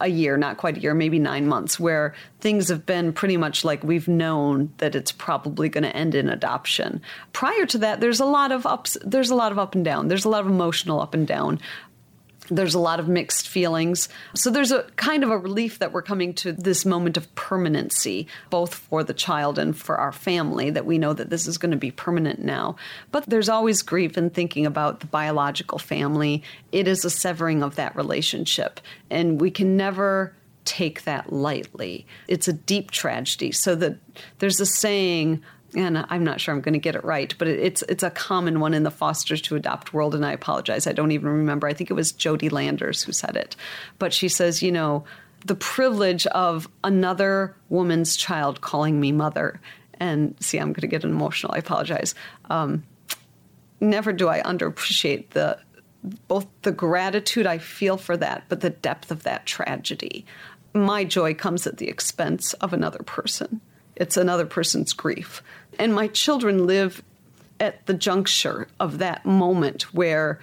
a 0.00 0.08
year, 0.08 0.36
not 0.36 0.56
quite 0.56 0.76
a 0.76 0.80
year, 0.80 0.92
maybe 0.92 1.18
nine 1.18 1.46
months, 1.46 1.78
where 1.78 2.14
things 2.40 2.68
have 2.68 2.84
been 2.84 3.12
pretty 3.12 3.36
much 3.36 3.64
like 3.64 3.82
we've 3.84 4.08
known 4.08 4.72
that 4.78 4.94
it's 4.94 5.12
probably 5.12 5.68
going 5.68 5.84
to 5.84 5.96
end 5.96 6.14
in 6.14 6.28
adoption. 6.28 7.00
Prior 7.32 7.64
to 7.66 7.78
that, 7.78 8.00
there's 8.00 8.20
a 8.20 8.26
lot 8.26 8.50
of 8.50 8.66
ups, 8.66 8.98
there's 9.04 9.30
a 9.30 9.34
lot 9.36 9.52
of 9.52 9.58
up 9.58 9.74
and 9.74 9.84
down, 9.84 10.08
there's 10.08 10.24
a 10.24 10.28
lot 10.28 10.40
of 10.40 10.48
emotional 10.48 11.00
up 11.00 11.14
and 11.14 11.26
down 11.26 11.60
there's 12.50 12.74
a 12.74 12.78
lot 12.78 13.00
of 13.00 13.08
mixed 13.08 13.48
feelings. 13.48 14.08
So 14.34 14.50
there's 14.50 14.72
a 14.72 14.82
kind 14.96 15.24
of 15.24 15.30
a 15.30 15.38
relief 15.38 15.78
that 15.78 15.92
we're 15.92 16.02
coming 16.02 16.34
to 16.34 16.52
this 16.52 16.84
moment 16.84 17.16
of 17.16 17.32
permanency, 17.34 18.26
both 18.50 18.74
for 18.74 19.02
the 19.02 19.14
child 19.14 19.58
and 19.58 19.76
for 19.76 19.96
our 19.96 20.12
family, 20.12 20.70
that 20.70 20.86
we 20.86 20.98
know 20.98 21.12
that 21.12 21.30
this 21.30 21.46
is 21.46 21.58
going 21.58 21.72
to 21.72 21.76
be 21.76 21.90
permanent 21.90 22.40
now. 22.40 22.76
But 23.10 23.24
there's 23.28 23.48
always 23.48 23.82
grief 23.82 24.18
in 24.18 24.30
thinking 24.30 24.66
about 24.66 25.00
the 25.00 25.06
biological 25.06 25.78
family. 25.78 26.42
It 26.72 26.86
is 26.86 27.04
a 27.04 27.10
severing 27.10 27.62
of 27.62 27.76
that 27.76 27.96
relationship, 27.96 28.80
and 29.10 29.40
we 29.40 29.50
can 29.50 29.76
never 29.76 30.34
take 30.64 31.04
that 31.04 31.32
lightly. 31.32 32.06
It's 32.26 32.48
a 32.48 32.52
deep 32.52 32.90
tragedy. 32.90 33.52
So 33.52 33.74
that 33.76 33.98
there's 34.38 34.60
a 34.60 34.66
saying 34.66 35.42
and 35.74 36.04
I'm 36.08 36.24
not 36.24 36.40
sure 36.40 36.54
I'm 36.54 36.60
going 36.60 36.74
to 36.74 36.78
get 36.78 36.94
it 36.94 37.04
right, 37.04 37.34
but 37.38 37.48
it's 37.48 37.82
it's 37.82 38.02
a 38.02 38.10
common 38.10 38.60
one 38.60 38.74
in 38.74 38.82
the 38.82 38.90
fosters 38.90 39.40
to 39.42 39.56
adopt 39.56 39.92
world. 39.92 40.14
And 40.14 40.24
I 40.24 40.32
apologize, 40.32 40.86
I 40.86 40.92
don't 40.92 41.12
even 41.12 41.28
remember. 41.28 41.66
I 41.66 41.74
think 41.74 41.90
it 41.90 41.94
was 41.94 42.12
Jody 42.12 42.48
Landers 42.48 43.02
who 43.02 43.12
said 43.12 43.36
it, 43.36 43.56
but 43.98 44.12
she 44.12 44.28
says, 44.28 44.62
you 44.62 44.72
know, 44.72 45.04
the 45.44 45.54
privilege 45.54 46.26
of 46.28 46.68
another 46.82 47.56
woman's 47.68 48.16
child 48.16 48.60
calling 48.60 49.00
me 49.00 49.12
mother. 49.12 49.60
And 50.00 50.34
see, 50.40 50.58
I'm 50.58 50.72
going 50.72 50.82
to 50.82 50.86
get 50.86 51.04
emotional. 51.04 51.54
I 51.54 51.58
apologize. 51.58 52.14
Um, 52.50 52.84
never 53.80 54.12
do 54.12 54.28
I 54.28 54.42
underappreciate 54.42 55.30
the 55.30 55.58
both 56.28 56.46
the 56.62 56.72
gratitude 56.72 57.46
I 57.46 57.58
feel 57.58 57.96
for 57.96 58.16
that, 58.18 58.44
but 58.48 58.60
the 58.60 58.70
depth 58.70 59.10
of 59.10 59.22
that 59.22 59.46
tragedy. 59.46 60.26
My 60.74 61.04
joy 61.04 61.34
comes 61.34 61.66
at 61.66 61.78
the 61.78 61.88
expense 61.88 62.52
of 62.54 62.72
another 62.72 62.98
person. 62.98 63.60
It's 63.96 64.16
another 64.16 64.44
person's 64.44 64.92
grief. 64.92 65.42
And 65.78 65.94
my 65.94 66.08
children 66.08 66.66
live 66.66 67.02
at 67.60 67.86
the 67.86 67.94
juncture 67.94 68.68
of 68.80 68.98
that 68.98 69.24
moment 69.24 69.94
where 69.94 70.40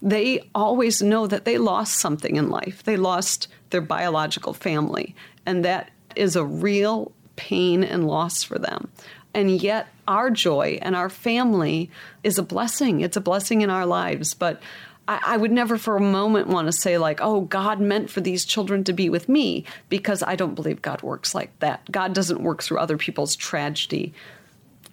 they 0.00 0.48
always 0.54 1.02
know 1.02 1.26
that 1.26 1.44
they 1.44 1.58
lost 1.58 1.96
something 1.96 2.36
in 2.36 2.50
life. 2.50 2.82
They 2.82 2.96
lost 2.96 3.48
their 3.70 3.80
biological 3.80 4.52
family, 4.52 5.14
and 5.46 5.64
that 5.64 5.90
is 6.14 6.36
a 6.36 6.44
real 6.44 7.12
pain 7.36 7.82
and 7.82 8.06
loss 8.06 8.42
for 8.42 8.58
them. 8.58 8.88
And 9.32 9.50
yet, 9.50 9.88
our 10.06 10.30
joy 10.30 10.78
and 10.80 10.94
our 10.94 11.08
family 11.08 11.90
is 12.22 12.38
a 12.38 12.42
blessing. 12.42 13.00
It's 13.00 13.16
a 13.16 13.20
blessing 13.20 13.62
in 13.62 13.70
our 13.70 13.84
lives. 13.84 14.32
But 14.32 14.62
I, 15.08 15.20
I 15.26 15.36
would 15.36 15.50
never 15.50 15.76
for 15.76 15.96
a 15.96 16.00
moment 16.00 16.46
want 16.46 16.68
to 16.68 16.72
say, 16.72 16.98
like, 16.98 17.20
oh, 17.20 17.40
God 17.40 17.80
meant 17.80 18.10
for 18.10 18.20
these 18.20 18.44
children 18.44 18.84
to 18.84 18.92
be 18.92 19.08
with 19.08 19.28
me, 19.28 19.64
because 19.88 20.22
I 20.22 20.36
don't 20.36 20.54
believe 20.54 20.82
God 20.82 21.02
works 21.02 21.34
like 21.34 21.58
that. 21.58 21.90
God 21.90 22.14
doesn't 22.14 22.42
work 22.42 22.62
through 22.62 22.78
other 22.78 22.96
people's 22.96 23.34
tragedy. 23.34 24.14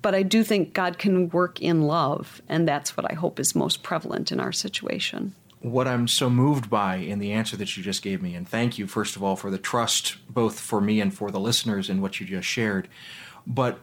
But 0.02 0.16
I 0.16 0.24
do 0.24 0.44
think 0.44 0.74
God 0.74 0.98
can 0.98 1.30
work 1.30 1.62
in 1.62 1.84
love, 1.84 2.42
and 2.50 2.68
that's 2.68 2.98
what 2.98 3.10
I 3.10 3.14
hope 3.14 3.40
is 3.40 3.54
most 3.56 3.84
prevalent 3.84 4.32
in 4.32 4.40
our 4.40 4.52
situation. 4.52 5.36
What 5.60 5.88
I'm 5.88 6.08
so 6.08 6.30
moved 6.30 6.72
by 6.72 6.96
in 6.96 7.20
the 7.20 7.32
answer 7.34 7.56
that 7.58 7.78
you 7.78 7.84
just 7.84 8.02
gave 8.02 8.22
me, 8.22 8.34
and 8.34 8.48
thank 8.48 8.80
you, 8.80 8.88
first 8.88 9.16
of 9.16 9.24
all, 9.24 9.36
for 9.36 9.52
the 9.52 9.60
trust 9.60 10.18
both 10.28 10.60
for 10.60 10.82
me 10.82 11.00
and 11.00 11.14
for 11.14 11.30
the 11.30 11.40
listeners 11.40 11.90
in 11.90 12.02
what 12.02 12.20
you 12.20 12.26
just 12.26 12.48
shared. 12.48 12.88
But 13.46 13.80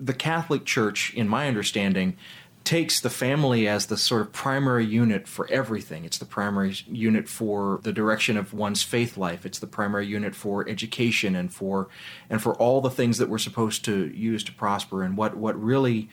the 0.00 0.14
Catholic 0.14 0.64
Church, 0.64 1.14
in 1.14 1.28
my 1.28 1.46
understanding, 1.46 2.16
takes 2.64 2.98
the 3.00 3.10
family 3.10 3.68
as 3.68 3.86
the 3.86 3.96
sort 3.96 4.22
of 4.22 4.32
primary 4.32 4.86
unit 4.86 5.28
for 5.28 5.46
everything. 5.50 6.04
It's 6.04 6.16
the 6.18 6.24
primary 6.24 6.74
unit 6.86 7.28
for 7.28 7.80
the 7.82 7.92
direction 7.92 8.38
of 8.38 8.54
one's 8.54 8.82
faith 8.82 9.18
life. 9.18 9.44
It's 9.44 9.58
the 9.58 9.66
primary 9.66 10.06
unit 10.06 10.34
for 10.34 10.66
education 10.68 11.36
and 11.36 11.52
for 11.52 11.88
and 12.30 12.42
for 12.42 12.54
all 12.54 12.80
the 12.80 12.90
things 12.90 13.18
that 13.18 13.28
we're 13.28 13.38
supposed 13.38 13.84
to 13.84 14.06
use 14.14 14.42
to 14.44 14.52
prosper. 14.52 15.02
And 15.02 15.16
what 15.16 15.36
what 15.36 15.62
really 15.62 16.08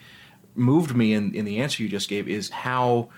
moved 0.54 0.94
me 0.94 1.14
in, 1.14 1.34
in 1.34 1.46
the 1.46 1.58
answer 1.58 1.82
you 1.82 1.88
just 1.88 2.10
gave 2.10 2.28
is 2.28 2.50
how 2.50 3.08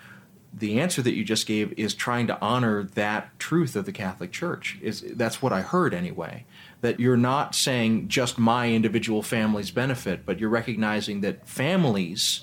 the 0.57 0.81
answer 0.81 1.03
that 1.03 1.15
you 1.15 1.25
just 1.25 1.49
gave 1.49 1.73
is 1.77 1.95
trying 1.95 2.29
to 2.29 2.41
honor 2.41 2.85
that 2.85 3.37
truth 3.41 3.75
of 3.75 3.85
the 3.85 3.93
Catholic 3.93 4.31
Church. 4.31 4.79
Is 4.81 5.01
that's 5.01 5.43
what 5.43 5.53
I 5.53 5.63
heard 5.63 5.93
anyway. 5.93 6.47
That 6.83 7.01
you're 7.01 7.17
not 7.17 7.57
saying 7.57 8.07
just 8.07 8.39
my 8.39 8.71
individual 8.71 9.23
family's 9.23 9.73
benefit, 9.73 10.25
but 10.25 10.39
you're 10.39 10.51
recognizing 10.51 11.23
that 11.23 11.49
families 11.49 12.43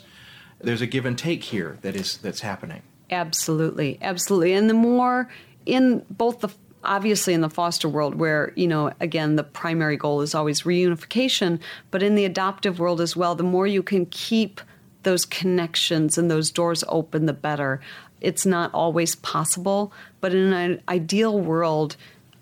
there's 0.64 0.82
a 0.82 0.88
give 0.88 1.06
and 1.06 1.18
take 1.18 1.44
here 1.44 1.78
that 1.82 1.96
is 1.96 2.18
that's 2.18 2.42
happening. 2.42 2.82
Absolutely, 3.10 3.98
absolutely. 4.02 4.54
And 4.54 4.70
the 4.70 4.74
more 4.74 5.30
in 5.66 6.06
both 6.10 6.40
the 6.40 6.50
obviously 6.84 7.34
in 7.34 7.42
the 7.42 7.50
foster 7.50 7.88
world 7.88 8.16
where 8.16 8.54
you 8.56 8.68
know 8.68 8.92
again 9.00 9.36
the 9.36 9.44
primary 9.44 9.98
goal 9.98 10.22
is 10.22 10.34
always 10.34 10.64
reunification 10.64 11.60
but 11.92 12.02
in 12.02 12.16
the 12.16 12.26
adoptive 12.26 12.80
world 12.80 13.00
as 13.00 13.16
well 13.16 13.36
the 13.36 13.44
more 13.44 13.68
you 13.68 13.84
can 13.84 14.04
keep 14.08 14.60
those 15.04 15.24
connections 15.24 16.18
and 16.18 16.32
those 16.32 16.50
doors 16.50 16.84
open 16.88 17.28
the 17.28 17.34
better 17.34 17.80
it's 18.20 18.48
not 18.48 18.74
always 18.74 19.16
possible 19.18 19.94
but 20.22 20.34
in 20.34 20.54
an 20.54 20.82
ideal 20.90 21.40
world 21.40 21.96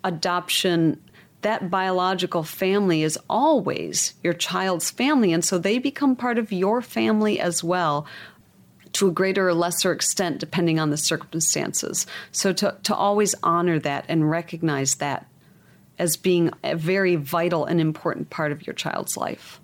adoption 0.05 0.97
that 1.41 1.69
biological 1.69 2.43
family 2.43 3.03
is 3.03 3.17
always 3.29 4.13
your 4.23 4.33
child's 4.33 4.91
family. 4.91 5.31
And 5.31 5.43
so 5.43 5.57
they 5.57 5.79
become 5.79 6.15
part 6.15 6.37
of 6.37 6.51
your 6.51 6.81
family 6.81 7.39
as 7.39 7.63
well 7.63 8.05
to 8.93 9.07
a 9.07 9.11
greater 9.11 9.47
or 9.47 9.53
lesser 9.53 9.91
extent, 9.91 10.39
depending 10.39 10.79
on 10.79 10.89
the 10.89 10.97
circumstances. 10.97 12.07
So 12.31 12.53
to, 12.53 12.77
to 12.83 12.95
always 12.95 13.35
honor 13.43 13.79
that 13.79 14.05
and 14.09 14.29
recognize 14.29 14.95
that 14.95 15.27
as 15.97 16.17
being 16.17 16.49
a 16.63 16.75
very 16.75 17.15
vital 17.15 17.65
and 17.65 17.79
important 17.79 18.29
part 18.29 18.51
of 18.51 18.65
your 18.65 18.73
child's 18.73 19.17
life. 19.17 19.59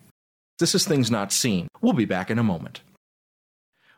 This 0.59 0.75
is 0.75 0.85
Things 0.85 1.09
Not 1.09 1.31
Seen. 1.31 1.67
We'll 1.81 1.93
be 1.93 2.05
back 2.05 2.29
in 2.29 2.39
a 2.39 2.43
moment. 2.43 2.81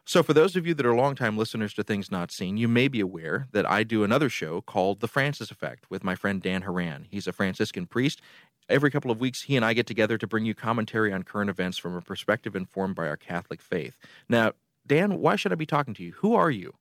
So, 0.10 0.24
for 0.24 0.34
those 0.34 0.56
of 0.56 0.66
you 0.66 0.74
that 0.74 0.86
are 0.86 0.96
longtime 0.96 1.38
listeners 1.38 1.74
to 1.74 1.84
Things 1.84 2.10
Not 2.10 2.32
Seen, 2.32 2.56
you 2.56 2.70
may 2.70 2.88
be 2.88 3.02
aware 3.02 3.50
that 3.52 3.70
I 3.70 3.84
do 3.84 4.06
another 4.06 4.30
show 4.30 4.62
called 4.62 5.02
The 5.02 5.08
Francis 5.10 5.52
Effect 5.52 5.84
with 5.90 6.02
my 6.02 6.16
friend 6.16 6.42
Dan 6.42 6.62
Horan. 6.62 7.08
He's 7.12 7.28
a 7.28 7.34
Franciscan 7.34 7.88
priest. 7.88 8.22
Every 8.70 8.90
couple 8.90 9.12
of 9.12 9.20
weeks, 9.20 9.42
he 9.42 9.58
and 9.58 9.66
I 9.66 9.74
get 9.74 9.86
together 9.86 10.18
to 10.18 10.26
bring 10.26 10.46
you 10.46 10.56
commentary 10.56 11.12
on 11.12 11.24
current 11.24 11.50
events 11.50 11.78
from 11.78 11.94
a 11.94 12.02
perspective 12.02 12.56
informed 12.56 12.96
by 12.96 13.06
our 13.06 13.18
Catholic 13.18 13.62
faith. 13.62 13.98
Now, 14.30 14.54
Dan, 14.88 15.20
why 15.20 15.36
should 15.36 15.52
I 15.52 15.56
be 15.56 15.66
talking 15.66 15.94
to 15.96 16.04
you? 16.04 16.14
Who 16.20 16.34
are 16.36 16.52
you? 16.52 16.76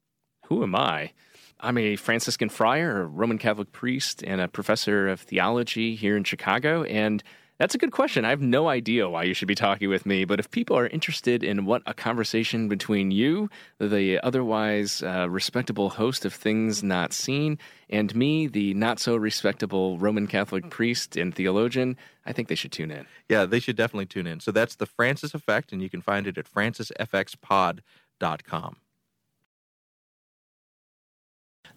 Who 0.45 0.63
am 0.63 0.77
I? 0.77 1.11
I'm 1.59 1.79
a 1.79 1.97
Franciscan 1.97 2.49
friar, 2.49 3.03
a 3.03 3.07
Roman 3.07 3.39
Catholic 3.39 3.73
priest, 3.73 4.23
and 4.23 4.41
a 4.41 4.47
professor 4.47 5.09
of 5.09 5.21
theology 5.21 5.97
here 5.97 6.17
in 6.17 6.23
Chicago. 6.23 6.85
And 6.85 7.25
that's 7.59 7.75
a 7.75 7.79
good 7.79 7.93
question. 7.93 8.25
I 8.25 8.31
have 8.31 8.41
no 8.41 8.69
idea 8.69 9.09
why 9.09 9.25
you 9.25 9.35
should 9.35 9.49
be 9.49 9.55
talking 9.55 9.89
with 9.89 10.07
me, 10.07 10.25
but 10.25 10.39
if 10.39 10.51
people 10.51 10.77
are 10.77 10.87
interested 10.89 11.43
in 11.43 11.65
what 11.65 11.83
a 11.87 11.95
conversation 11.95 12.69
between 12.69 13.11
you, 13.11 13.49
the 13.79 14.21
otherwise 14.23 15.03
uh, 15.03 15.29
respectable 15.31 15.91
host 15.91 16.25
of 16.25 16.35
Things 16.35 16.83
Not 16.83 17.13
Seen, 17.13 17.59
and 17.89 18.15
me, 18.15 18.47
the 18.47 18.75
not 18.75 18.99
so 18.99 19.17
respectable 19.17 19.99
Roman 19.99 20.27
Catholic 20.27 20.71
priest 20.71 21.17
and 21.17 21.35
theologian, 21.35 21.97
I 22.25 22.33
think 22.33 22.49
they 22.49 22.55
should 22.55 22.73
tune 22.73 22.91
in. 22.91 23.07
Yeah, 23.29 23.47
they 23.47 23.61
should 23.61 23.77
definitely 23.77 24.07
tune 24.07 24.27
in. 24.27 24.41
So 24.41 24.53
that's 24.53 24.77
the 24.77 24.87
Francis 24.87 25.35
Effect, 25.35 25.73
and 25.73 25.83
you 25.83 25.89
can 25.89 26.03
find 26.03 26.27
it 26.27 26.37
at 26.39 26.53
francisfxpod.com. 26.53 28.77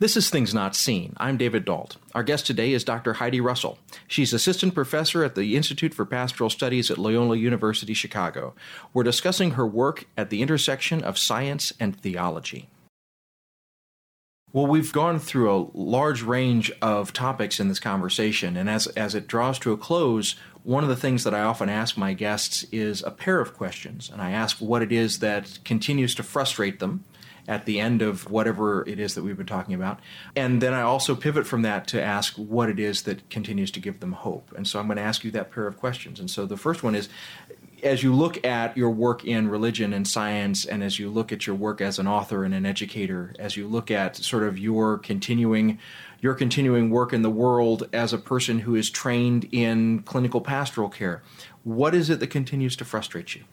This 0.02 0.16
is 0.16 0.30
Things 0.30 0.54
Not 0.54 0.78
Seen. 0.78 1.14
I'm 1.18 1.36
David 1.36 1.66
Dault. 1.66 1.98
Our 2.16 2.24
guest 2.24 2.48
today 2.48 2.72
is 2.72 2.86
Dr. 2.86 3.16
Heidi 3.16 3.42
Russell. 3.42 3.80
She's 4.08 4.32
assistant 4.32 4.74
professor 4.74 5.26
at 5.26 5.36
the 5.36 5.58
Institute 5.58 5.94
for 5.94 6.06
Pastoral 6.06 6.50
Studies 6.50 6.90
at 6.90 6.98
Loyola 6.98 7.36
University 7.36 7.94
Chicago. 7.94 8.56
We're 8.94 9.04
discussing 9.04 9.52
her 9.52 9.68
work 9.68 10.06
at 10.16 10.30
the 10.30 10.42
intersection 10.42 11.04
of 11.04 11.18
science 11.18 11.74
and 11.82 12.00
theology. 12.00 12.70
Well, 14.54 14.68
we've 14.68 14.94
gone 14.94 15.20
through 15.20 15.54
a 15.54 15.68
large 15.74 16.22
range 16.22 16.72
of 16.82 17.12
topics 17.12 17.60
in 17.60 17.68
this 17.68 17.82
conversation, 17.82 18.56
and 18.56 18.70
as, 18.70 18.88
as 18.88 19.16
it 19.16 19.28
draws 19.28 19.60
to 19.60 19.74
a 19.74 19.78
close, 19.78 20.38
one 20.64 20.84
of 20.84 20.90
the 20.90 20.96
things 20.96 21.26
that 21.26 21.36
I 21.36 21.42
often 21.42 21.68
ask 21.68 21.98
my 21.98 22.14
guests 22.14 22.66
is 22.72 23.04
a 23.04 23.12
pair 23.12 23.42
of 23.42 23.54
questions, 23.54 24.10
and 24.10 24.22
I 24.22 24.32
ask 24.32 24.60
what 24.60 24.82
it 24.82 24.94
is 24.94 25.20
that 25.20 25.60
continues 25.66 26.16
to 26.16 26.24
frustrate 26.24 26.80
them 26.80 27.04
at 27.50 27.66
the 27.66 27.80
end 27.80 28.04
of 28.04 28.30
whatever 28.30 28.88
it 28.88 29.00
is 29.00 29.16
that 29.16 29.24
we've 29.24 29.36
been 29.36 29.46
talking 29.48 29.74
about. 29.74 30.00
And 30.36 30.62
then 30.62 30.72
I 30.72 30.82
also 30.82 31.16
pivot 31.16 31.48
from 31.48 31.64
that 31.64 31.88
to 31.88 32.02
ask 32.02 32.36
what 32.36 32.70
it 32.70 32.80
is 32.80 33.02
that 33.02 33.28
continues 33.32 33.72
to 33.72 33.80
give 33.80 34.00
them 34.00 34.12
hope. 34.12 34.54
And 34.56 34.68
so 34.68 34.80
I'm 34.80 34.86
going 34.86 34.98
to 34.98 35.04
ask 35.04 35.24
you 35.24 35.32
that 35.32 35.52
pair 35.52 35.66
of 35.66 35.76
questions. 35.76 36.20
And 36.20 36.30
so 36.30 36.46
the 36.46 36.56
first 36.56 36.84
one 36.84 36.94
is 36.94 37.10
as 37.82 38.04
you 38.04 38.14
look 38.14 38.46
at 38.46 38.78
your 38.78 38.92
work 38.92 39.26
in 39.26 39.48
religion 39.48 39.94
and 39.94 40.08
science, 40.08 40.64
and 40.64 40.84
as 40.84 41.00
you 41.00 41.10
look 41.10 41.32
at 41.32 41.48
your 41.48 41.56
work 41.56 41.82
as 41.82 41.98
an 41.98 42.08
author 42.08 42.44
and 42.44 42.54
an 42.54 42.68
educator, 42.68 43.34
as 43.40 43.58
you 43.58 43.68
look 43.68 43.90
at 43.90 44.16
sort 44.18 44.44
of 44.44 44.60
your 44.60 45.00
continuing 45.00 45.80
your 46.22 46.34
continuing 46.34 46.90
work 46.90 47.14
in 47.14 47.22
the 47.22 47.30
world 47.30 47.88
as 47.94 48.12
a 48.12 48.18
person 48.18 48.60
who 48.60 48.76
is 48.76 48.90
trained 48.90 49.48
in 49.54 50.00
clinical 50.04 50.42
pastoral 50.42 50.90
care, 50.90 51.24
what 51.64 51.96
is 51.96 52.10
it 52.10 52.20
that 52.20 52.28
continues 52.28 52.76
to 52.76 52.84
frustrate 52.84 53.36
you? 53.36 53.44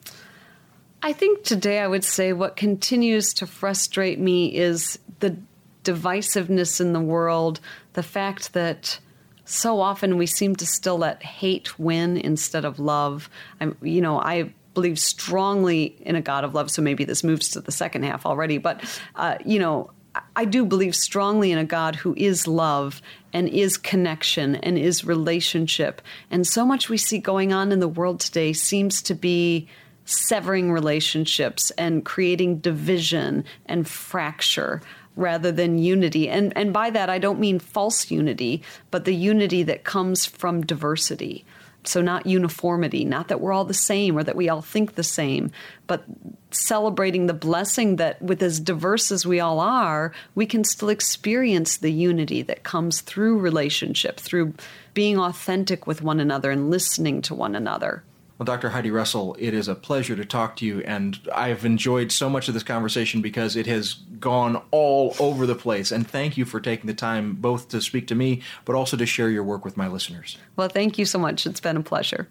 I 1.06 1.12
think 1.12 1.44
today 1.44 1.78
I 1.78 1.86
would 1.86 2.02
say 2.02 2.32
what 2.32 2.56
continues 2.56 3.32
to 3.34 3.46
frustrate 3.46 4.18
me 4.18 4.52
is 4.52 4.98
the 5.20 5.36
divisiveness 5.84 6.80
in 6.80 6.94
the 6.94 7.00
world, 7.00 7.60
the 7.92 8.02
fact 8.02 8.54
that 8.54 8.98
so 9.44 9.78
often 9.78 10.18
we 10.18 10.26
seem 10.26 10.56
to 10.56 10.66
still 10.66 10.98
let 10.98 11.22
hate 11.22 11.78
win 11.78 12.16
instead 12.16 12.64
of 12.64 12.80
love. 12.80 13.30
I'm, 13.60 13.76
you 13.82 14.00
know, 14.00 14.18
I 14.18 14.52
believe 14.74 14.98
strongly 14.98 15.94
in 16.00 16.16
a 16.16 16.20
God 16.20 16.42
of 16.42 16.56
love, 16.56 16.72
so 16.72 16.82
maybe 16.82 17.04
this 17.04 17.22
moves 17.22 17.50
to 17.50 17.60
the 17.60 17.70
second 17.70 18.02
half 18.02 18.26
already, 18.26 18.58
but, 18.58 18.82
uh, 19.14 19.36
you 19.44 19.60
know, 19.60 19.92
I 20.34 20.44
do 20.44 20.64
believe 20.64 20.96
strongly 20.96 21.52
in 21.52 21.58
a 21.58 21.64
God 21.64 21.94
who 21.94 22.16
is 22.16 22.48
love 22.48 23.00
and 23.32 23.48
is 23.48 23.76
connection 23.76 24.56
and 24.56 24.76
is 24.76 25.04
relationship. 25.04 26.02
And 26.32 26.44
so 26.44 26.66
much 26.66 26.88
we 26.88 26.96
see 26.96 27.18
going 27.18 27.52
on 27.52 27.70
in 27.70 27.78
the 27.78 27.86
world 27.86 28.18
today 28.18 28.52
seems 28.52 29.02
to 29.02 29.14
be 29.14 29.68
severing 30.06 30.72
relationships 30.72 31.70
and 31.72 32.04
creating 32.04 32.58
division 32.58 33.44
and 33.66 33.86
fracture 33.86 34.80
rather 35.16 35.52
than 35.52 35.78
unity. 35.78 36.28
And 36.28 36.52
and 36.56 36.72
by 36.72 36.90
that 36.90 37.10
I 37.10 37.18
don't 37.18 37.40
mean 37.40 37.58
false 37.58 38.10
unity, 38.10 38.62
but 38.90 39.04
the 39.04 39.14
unity 39.14 39.62
that 39.64 39.84
comes 39.84 40.24
from 40.24 40.64
diversity. 40.64 41.44
So, 41.84 42.02
not 42.02 42.26
uniformity, 42.26 43.04
not 43.04 43.28
that 43.28 43.40
we're 43.40 43.52
all 43.52 43.64
the 43.64 43.72
same 43.72 44.18
or 44.18 44.24
that 44.24 44.34
we 44.34 44.48
all 44.48 44.60
think 44.60 44.94
the 44.94 45.04
same, 45.04 45.52
but 45.86 46.04
celebrating 46.50 47.26
the 47.26 47.34
blessing 47.34 47.96
that, 47.96 48.20
with 48.20 48.42
as 48.42 48.58
diverse 48.58 49.12
as 49.12 49.24
we 49.24 49.38
all 49.38 49.60
are, 49.60 50.12
we 50.34 50.46
can 50.46 50.64
still 50.64 50.88
experience 50.88 51.76
the 51.76 51.92
unity 51.92 52.42
that 52.42 52.64
comes 52.64 53.02
through 53.02 53.38
relationship, 53.38 54.18
through 54.18 54.54
being 54.94 55.16
authentic 55.16 55.86
with 55.86 56.02
one 56.02 56.18
another 56.18 56.50
and 56.50 56.70
listening 56.70 57.22
to 57.22 57.34
one 57.34 57.54
another. 57.54 58.02
Well, 58.38 58.44
Dr. 58.44 58.68
Heidi 58.70 58.90
Russell, 58.90 59.34
it 59.38 59.54
is 59.54 59.66
a 59.66 59.74
pleasure 59.74 60.14
to 60.14 60.24
talk 60.24 60.56
to 60.56 60.66
you, 60.66 60.80
and 60.80 61.18
I've 61.34 61.64
enjoyed 61.64 62.12
so 62.12 62.28
much 62.28 62.48
of 62.48 62.54
this 62.54 62.62
conversation 62.62 63.22
because 63.22 63.56
it 63.56 63.66
has 63.66 63.94
gone 63.94 64.62
all 64.70 65.16
over 65.18 65.46
the 65.46 65.54
place. 65.54 65.90
And 65.90 66.06
thank 66.06 66.36
you 66.36 66.44
for 66.44 66.60
taking 66.60 66.86
the 66.86 66.94
time 66.94 67.36
both 67.36 67.70
to 67.70 67.80
speak 67.80 68.06
to 68.08 68.14
me, 68.14 68.42
but 68.66 68.74
also 68.74 68.96
to 68.98 69.06
share 69.06 69.30
your 69.30 69.42
work 69.42 69.64
with 69.64 69.78
my 69.78 69.88
listeners. 69.88 70.36
Well, 70.56 70.68
thank 70.68 70.98
you 70.98 71.06
so 71.06 71.18
much. 71.18 71.46
It's 71.46 71.60
been 71.60 71.78
a 71.78 71.82
pleasure. 71.82 72.28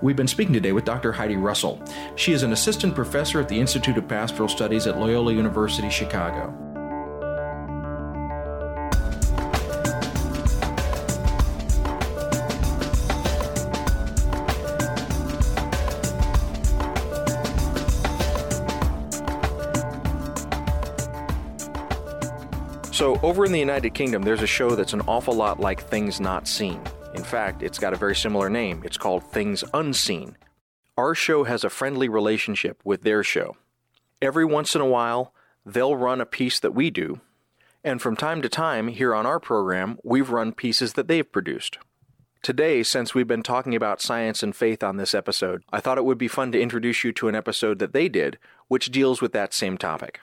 We've 0.00 0.16
been 0.16 0.28
speaking 0.28 0.54
today 0.54 0.72
with 0.72 0.84
Dr. 0.84 1.12
Heidi 1.12 1.36
Russell. 1.36 1.82
She 2.16 2.32
is 2.32 2.42
an 2.42 2.52
assistant 2.52 2.94
professor 2.94 3.38
at 3.38 3.48
the 3.48 3.60
Institute 3.60 3.98
of 3.98 4.08
Pastoral 4.08 4.48
Studies 4.48 4.86
at 4.86 4.98
Loyola 4.98 5.34
University 5.34 5.90
Chicago. 5.90 6.61
So, 23.02 23.18
over 23.24 23.44
in 23.44 23.50
the 23.50 23.58
United 23.58 23.94
Kingdom, 23.94 24.22
there's 24.22 24.42
a 24.42 24.46
show 24.46 24.76
that's 24.76 24.92
an 24.92 25.00
awful 25.08 25.34
lot 25.34 25.58
like 25.58 25.82
Things 25.82 26.20
Not 26.20 26.46
Seen. 26.46 26.80
In 27.16 27.24
fact, 27.24 27.60
it's 27.60 27.80
got 27.80 27.92
a 27.92 27.96
very 27.96 28.14
similar 28.14 28.48
name. 28.48 28.80
It's 28.84 28.96
called 28.96 29.24
Things 29.24 29.64
Unseen. 29.74 30.36
Our 30.96 31.12
show 31.12 31.42
has 31.42 31.64
a 31.64 31.68
friendly 31.68 32.08
relationship 32.08 32.80
with 32.84 33.02
their 33.02 33.24
show. 33.24 33.56
Every 34.22 34.44
once 34.44 34.76
in 34.76 34.80
a 34.80 34.86
while, 34.86 35.34
they'll 35.66 35.96
run 35.96 36.20
a 36.20 36.24
piece 36.24 36.60
that 36.60 36.76
we 36.76 36.90
do, 36.90 37.20
and 37.82 38.00
from 38.00 38.14
time 38.14 38.40
to 38.40 38.48
time, 38.48 38.86
here 38.86 39.16
on 39.16 39.26
our 39.26 39.40
program, 39.40 39.98
we've 40.04 40.30
run 40.30 40.52
pieces 40.52 40.92
that 40.92 41.08
they've 41.08 41.32
produced. 41.32 41.78
Today, 42.40 42.84
since 42.84 43.16
we've 43.16 43.26
been 43.26 43.42
talking 43.42 43.74
about 43.74 44.00
science 44.00 44.44
and 44.44 44.54
faith 44.54 44.84
on 44.84 44.96
this 44.96 45.12
episode, 45.12 45.64
I 45.72 45.80
thought 45.80 45.98
it 45.98 46.04
would 46.04 46.18
be 46.18 46.28
fun 46.28 46.52
to 46.52 46.62
introduce 46.62 47.02
you 47.02 47.10
to 47.14 47.26
an 47.26 47.34
episode 47.34 47.80
that 47.80 47.94
they 47.94 48.08
did, 48.08 48.38
which 48.68 48.92
deals 48.92 49.20
with 49.20 49.32
that 49.32 49.52
same 49.52 49.76
topic. 49.76 50.20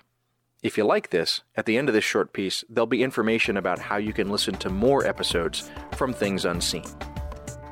If 0.62 0.78
you 0.78 0.84
like 0.84 1.10
this, 1.10 1.41
at 1.55 1.66
the 1.66 1.78
end 1.78 1.88
of 1.88 1.95
this 1.95 2.03
short 2.03 2.34
piece, 2.34 2.66
there'll 2.68 2.86
be 2.86 3.01
information 3.01 3.55
about 3.55 3.80
how 3.80 3.95
you 3.95 4.12
can 4.12 4.30
listen 4.30 4.55
to 4.55 4.70
more 4.70 5.07
episodes 5.07 5.72
from 5.95 6.12
Things 6.12 6.43
Unseen. 6.43 6.84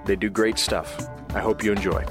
They 0.05 0.15
do 0.15 0.29
great 0.29 0.57
stuff. 0.57 0.97
I 1.35 1.39
hope 1.39 1.65
you 1.65 1.73
enjoy. 1.73 2.05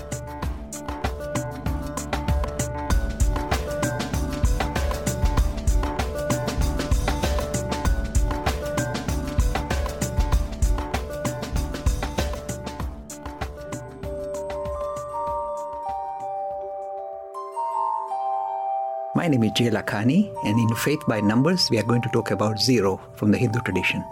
My 19.27 19.31
name 19.31 19.43
is 19.43 19.51
Jay 19.57 19.70
Lakhani, 19.70 20.33
and 20.45 20.57
in 20.57 20.77
Faith 20.77 21.01
by 21.09 21.20
Numbers, 21.20 21.68
we 21.68 21.81
are 21.81 21.83
going 21.83 22.01
to 22.03 22.09
talk 22.11 22.31
about 22.31 22.61
zero 22.61 23.01
from 23.16 23.33
the 23.33 23.37
Hindu 23.37 23.59
tradition. 23.62 24.05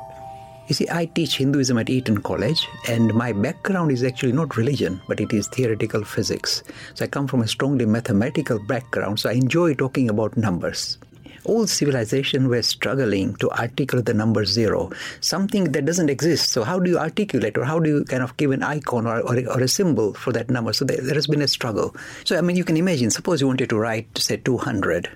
You 0.66 0.74
see, 0.74 0.88
I 0.90 1.04
teach 1.04 1.36
Hinduism 1.36 1.78
at 1.78 1.88
Eton 1.88 2.18
College, 2.20 2.66
and 2.88 3.14
my 3.14 3.30
background 3.30 3.92
is 3.92 4.02
actually 4.02 4.32
not 4.32 4.56
religion, 4.56 5.00
but 5.06 5.20
it 5.20 5.32
is 5.32 5.46
theoretical 5.46 6.02
physics. 6.02 6.64
So 6.94 7.04
I 7.04 7.06
come 7.06 7.28
from 7.28 7.42
a 7.42 7.46
strongly 7.46 7.86
mathematical 7.86 8.58
background, 8.66 9.20
so 9.20 9.30
I 9.30 9.34
enjoy 9.34 9.74
talking 9.74 10.10
about 10.10 10.36
numbers 10.36 10.98
all 11.44 11.66
civilization 11.66 12.48
were 12.48 12.62
struggling 12.62 13.34
to 13.36 13.50
articulate 13.50 14.06
the 14.06 14.14
number 14.14 14.44
zero, 14.44 14.90
something 15.20 15.72
that 15.72 15.84
doesn't 15.84 16.08
exist. 16.08 16.50
So 16.50 16.64
how 16.64 16.78
do 16.78 16.90
you 16.90 16.98
articulate 16.98 17.56
or 17.58 17.64
how 17.64 17.78
do 17.78 17.90
you 17.90 18.04
kind 18.04 18.22
of 18.22 18.36
give 18.36 18.50
an 18.50 18.62
icon 18.62 19.06
or, 19.06 19.20
or, 19.20 19.36
or 19.48 19.60
a 19.60 19.68
symbol 19.68 20.14
for 20.14 20.32
that 20.32 20.50
number? 20.50 20.72
So 20.72 20.84
there, 20.84 20.98
there, 21.00 21.14
has 21.14 21.26
been 21.26 21.42
a 21.42 21.48
struggle. 21.48 21.94
So 22.24 22.36
I 22.36 22.40
mean, 22.40 22.56
you 22.56 22.64
can 22.64 22.76
imagine, 22.76 23.10
suppose 23.10 23.40
you 23.40 23.46
wanted 23.46 23.68
to 23.70 23.78
write, 23.78 24.06
say, 24.18 24.36
200. 24.36 25.10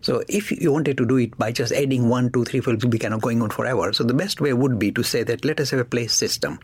So 0.00 0.22
if 0.28 0.50
you 0.50 0.72
wanted 0.72 0.96
to 0.98 1.06
do 1.06 1.16
it 1.16 1.36
by 1.38 1.52
just 1.52 1.72
adding 1.72 2.08
one, 2.08 2.30
two, 2.30 2.44
three, 2.44 2.60
four, 2.60 2.74
it 2.74 2.82
would 2.82 2.90
be 2.90 2.98
kind 2.98 3.14
of 3.14 3.20
going 3.20 3.42
on 3.42 3.50
forever. 3.50 3.92
So 3.92 4.04
the 4.04 4.14
best 4.14 4.40
way 4.40 4.52
would 4.52 4.78
be 4.78 4.92
to 4.92 5.02
say 5.02 5.22
that 5.22 5.44
let 5.44 5.60
us 5.60 5.70
have 5.70 5.80
a 5.80 5.84
place 5.84 6.12
system. 6.12 6.58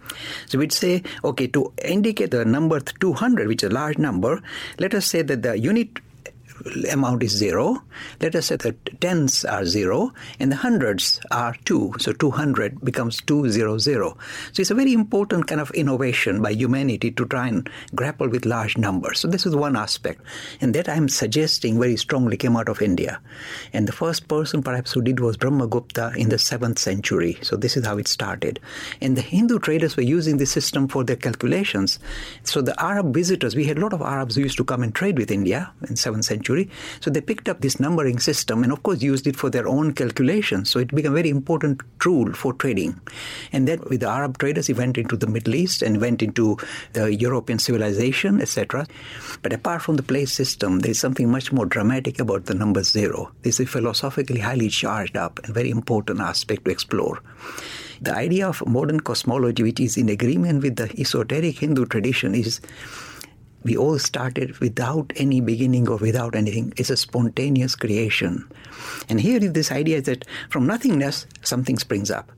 So 0.47 0.59
we'd 0.59 0.73
say, 0.73 1.03
okay, 1.25 1.47
to 1.49 1.73
indicate 1.85 2.31
the 2.31 2.45
number 2.45 2.81
200, 2.81 3.49
which 3.49 3.63
is 3.63 3.71
a 3.71 3.75
large 3.75 3.99
number, 3.99 4.43
let 4.79 4.95
us 4.95 5.07
say 5.07 5.23
that 5.23 5.43
the 5.43 5.59
unit 5.59 6.01
amount 6.91 7.23
is 7.23 7.33
zero. 7.33 7.83
Let 8.21 8.35
us 8.35 8.47
say 8.47 8.57
that 8.57 9.01
tens 9.01 9.45
are 9.45 9.65
zero 9.65 10.13
and 10.39 10.51
the 10.51 10.57
hundreds 10.57 11.21
are 11.31 11.55
two. 11.65 11.95
So 11.99 12.13
200 12.13 12.81
becomes 12.85 13.21
200. 13.23 13.81
So 13.81 14.17
it's 14.57 14.71
a 14.71 14.75
very 14.75 14.93
important 14.93 15.47
kind 15.47 15.61
of 15.61 15.71
innovation 15.73 16.41
by 16.41 16.51
humanity 16.51 17.11
to 17.13 17.27
try 17.27 17.49
and 17.49 17.69
grapple 17.95 18.29
with 18.29 18.47
large 18.47 18.79
numbers. 18.79 19.21
So 19.21 19.29
this 19.29 19.47
is 19.47 19.57
one 19.57 19.77
aspect. 19.77 20.21
And 20.61 20.75
that 20.75 20.89
I'm 20.89 21.09
suggesting 21.09 21.79
very 21.79 21.97
strongly 21.97 22.37
came 22.37 22.57
out 22.57 22.69
of 22.69 22.81
India. 22.83 23.21
And 23.73 23.89
the 23.89 23.93
first 23.93 24.29
person 24.29 24.63
perhaps 24.63 24.93
who 24.93 25.03
did 25.03 25.21
was 25.21 25.37
Brahmagupta 25.37 26.17
in 26.17 26.29
the 26.29 26.37
7th 26.37 26.79
century. 26.79 27.39
So 27.43 27.57
this 27.57 27.77
is 27.77 27.87
how 27.87 27.99
it 27.99 28.09
started. 28.09 28.61
And 29.01 29.17
the 29.17 29.23
Hindu 29.23 29.59
traders 29.59 29.97
were 29.97 30.03
using 30.03 30.37
this 30.37 30.53
system 30.53 30.89
for 30.89 31.05
their 31.05 31.17
calculations. 31.17 31.99
So 32.45 32.63
the 32.63 32.81
Arab 32.83 33.13
visitors, 33.13 33.57
we 33.57 33.65
had 33.65 33.79
a 33.79 33.81
lot 33.81 33.93
of 33.93 34.03
Arabs 34.03 34.37
who 34.37 34.43
used 34.43 34.57
to 34.59 34.65
come 34.65 34.83
and 34.83 34.95
trade 34.95 35.19
with 35.19 35.31
India 35.31 35.73
in 35.83 35.95
7th 35.95 36.25
century 36.25 36.44
century. 36.45 36.69
So 37.01 37.11
they 37.11 37.21
picked 37.21 37.49
up 37.49 37.61
this 37.61 37.81
numbering 37.81 38.19
system 38.19 38.63
and, 38.63 38.73
of 38.73 38.83
course, 38.83 39.03
used 39.03 39.27
it 39.27 39.37
for 39.37 39.51
their 39.51 39.67
own 39.67 39.93
calculations. 39.93 40.71
So 40.71 40.79
it 40.79 40.89
became 40.89 41.13
a 41.13 41.15
very 41.15 41.31
important 41.31 41.81
tool 42.01 42.33
for 42.33 42.53
trading. 42.53 43.01
And 43.53 43.67
then 43.69 43.81
with 43.91 44.01
the 44.01 44.09
Arab 44.09 44.39
traders, 44.39 44.67
he 44.67 44.75
went 44.75 44.99
into 44.99 45.17
the 45.17 45.27
Middle 45.27 45.55
East 45.55 45.83
and 45.83 46.01
went 46.01 46.23
into 46.23 46.57
the 46.93 47.15
European 47.15 47.59
civilization, 47.59 48.41
etc. 48.41 48.87
But 49.43 49.53
apart 49.53 49.83
from 49.83 49.97
the 49.97 50.03
place 50.03 50.33
system, 50.33 50.81
there 50.81 50.91
is 50.91 51.01
something 51.01 51.31
much 51.31 51.53
more 51.53 51.67
dramatic 51.67 52.21
about 52.21 52.47
the 52.47 52.55
number 52.55 52.83
zero. 52.83 53.33
This 53.43 53.61
is 53.61 53.67
a 53.67 53.71
philosophically 53.71 54.41
highly 54.41 54.69
charged 54.69 55.17
up 55.17 55.41
and 55.45 55.55
very 55.55 55.71
important 55.71 56.21
aspect 56.21 56.65
to 56.65 56.71
explore. 56.71 57.21
The 58.01 58.15
idea 58.15 58.49
of 58.49 58.67
modern 58.67 59.01
cosmology, 59.01 59.63
which 59.63 59.81
is 59.81 59.97
in 59.97 60.09
agreement 60.09 60.63
with 60.63 60.77
the 60.77 60.93
esoteric 61.01 61.59
Hindu 61.61 61.87
tradition, 61.87 62.35
is 62.35 62.61
we 63.65 63.77
all 63.77 63.99
started 63.99 64.59
without 64.59 65.13
any 65.17 65.41
beginning 65.41 65.89
or 65.89 65.97
without 65.97 66.35
anything. 66.35 66.73
It's 66.77 66.91
a 66.91 66.97
spontaneous 66.97 67.75
creation. 67.75 68.47
And 69.09 69.21
here 69.21 69.43
is 69.43 69.53
this 69.53 69.73
idea 69.73 70.03
that 70.03 70.27
from 70.51 70.67
nothingness, 70.67 71.27
something 71.43 71.79
springs 71.79 72.11
up. 72.11 72.31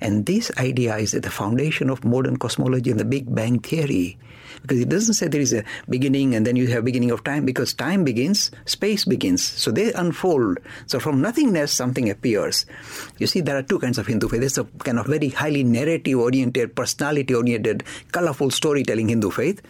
And 0.00 0.26
this 0.26 0.50
idea 0.58 0.96
is 0.96 1.14
at 1.14 1.22
the 1.22 1.30
foundation 1.30 1.88
of 1.88 2.04
modern 2.04 2.36
cosmology 2.36 2.90
and 2.90 3.00
the 3.00 3.04
Big 3.04 3.32
Bang 3.32 3.60
Theory 3.60 4.18
because 4.62 4.80
it 4.80 4.88
doesn't 4.88 5.14
say 5.14 5.28
there 5.28 5.40
is 5.40 5.52
a 5.52 5.64
beginning 5.88 6.34
and 6.34 6.46
then 6.46 6.56
you 6.56 6.68
have 6.68 6.84
beginning 6.84 7.10
of 7.10 7.24
time 7.24 7.44
because 7.44 7.74
time 7.74 8.04
begins, 8.04 8.50
space 8.64 9.04
begins. 9.04 9.42
So 9.42 9.70
they 9.70 9.92
unfold. 9.92 10.58
So 10.86 11.00
from 11.00 11.20
nothingness, 11.20 11.72
something 11.72 12.08
appears. 12.08 12.64
You 13.18 13.26
see, 13.26 13.40
there 13.40 13.56
are 13.56 13.62
two 13.62 13.78
kinds 13.78 13.98
of 13.98 14.06
Hindu 14.06 14.28
faith. 14.28 14.40
There's 14.40 14.58
a 14.58 14.64
kind 14.84 14.98
of 14.98 15.06
very 15.06 15.28
highly 15.28 15.64
narrative 15.64 16.18
oriented, 16.18 16.76
personality 16.76 17.34
oriented, 17.34 17.84
colorful 18.12 18.50
storytelling 18.50 19.08
Hindu 19.08 19.30
faith. 19.30 19.60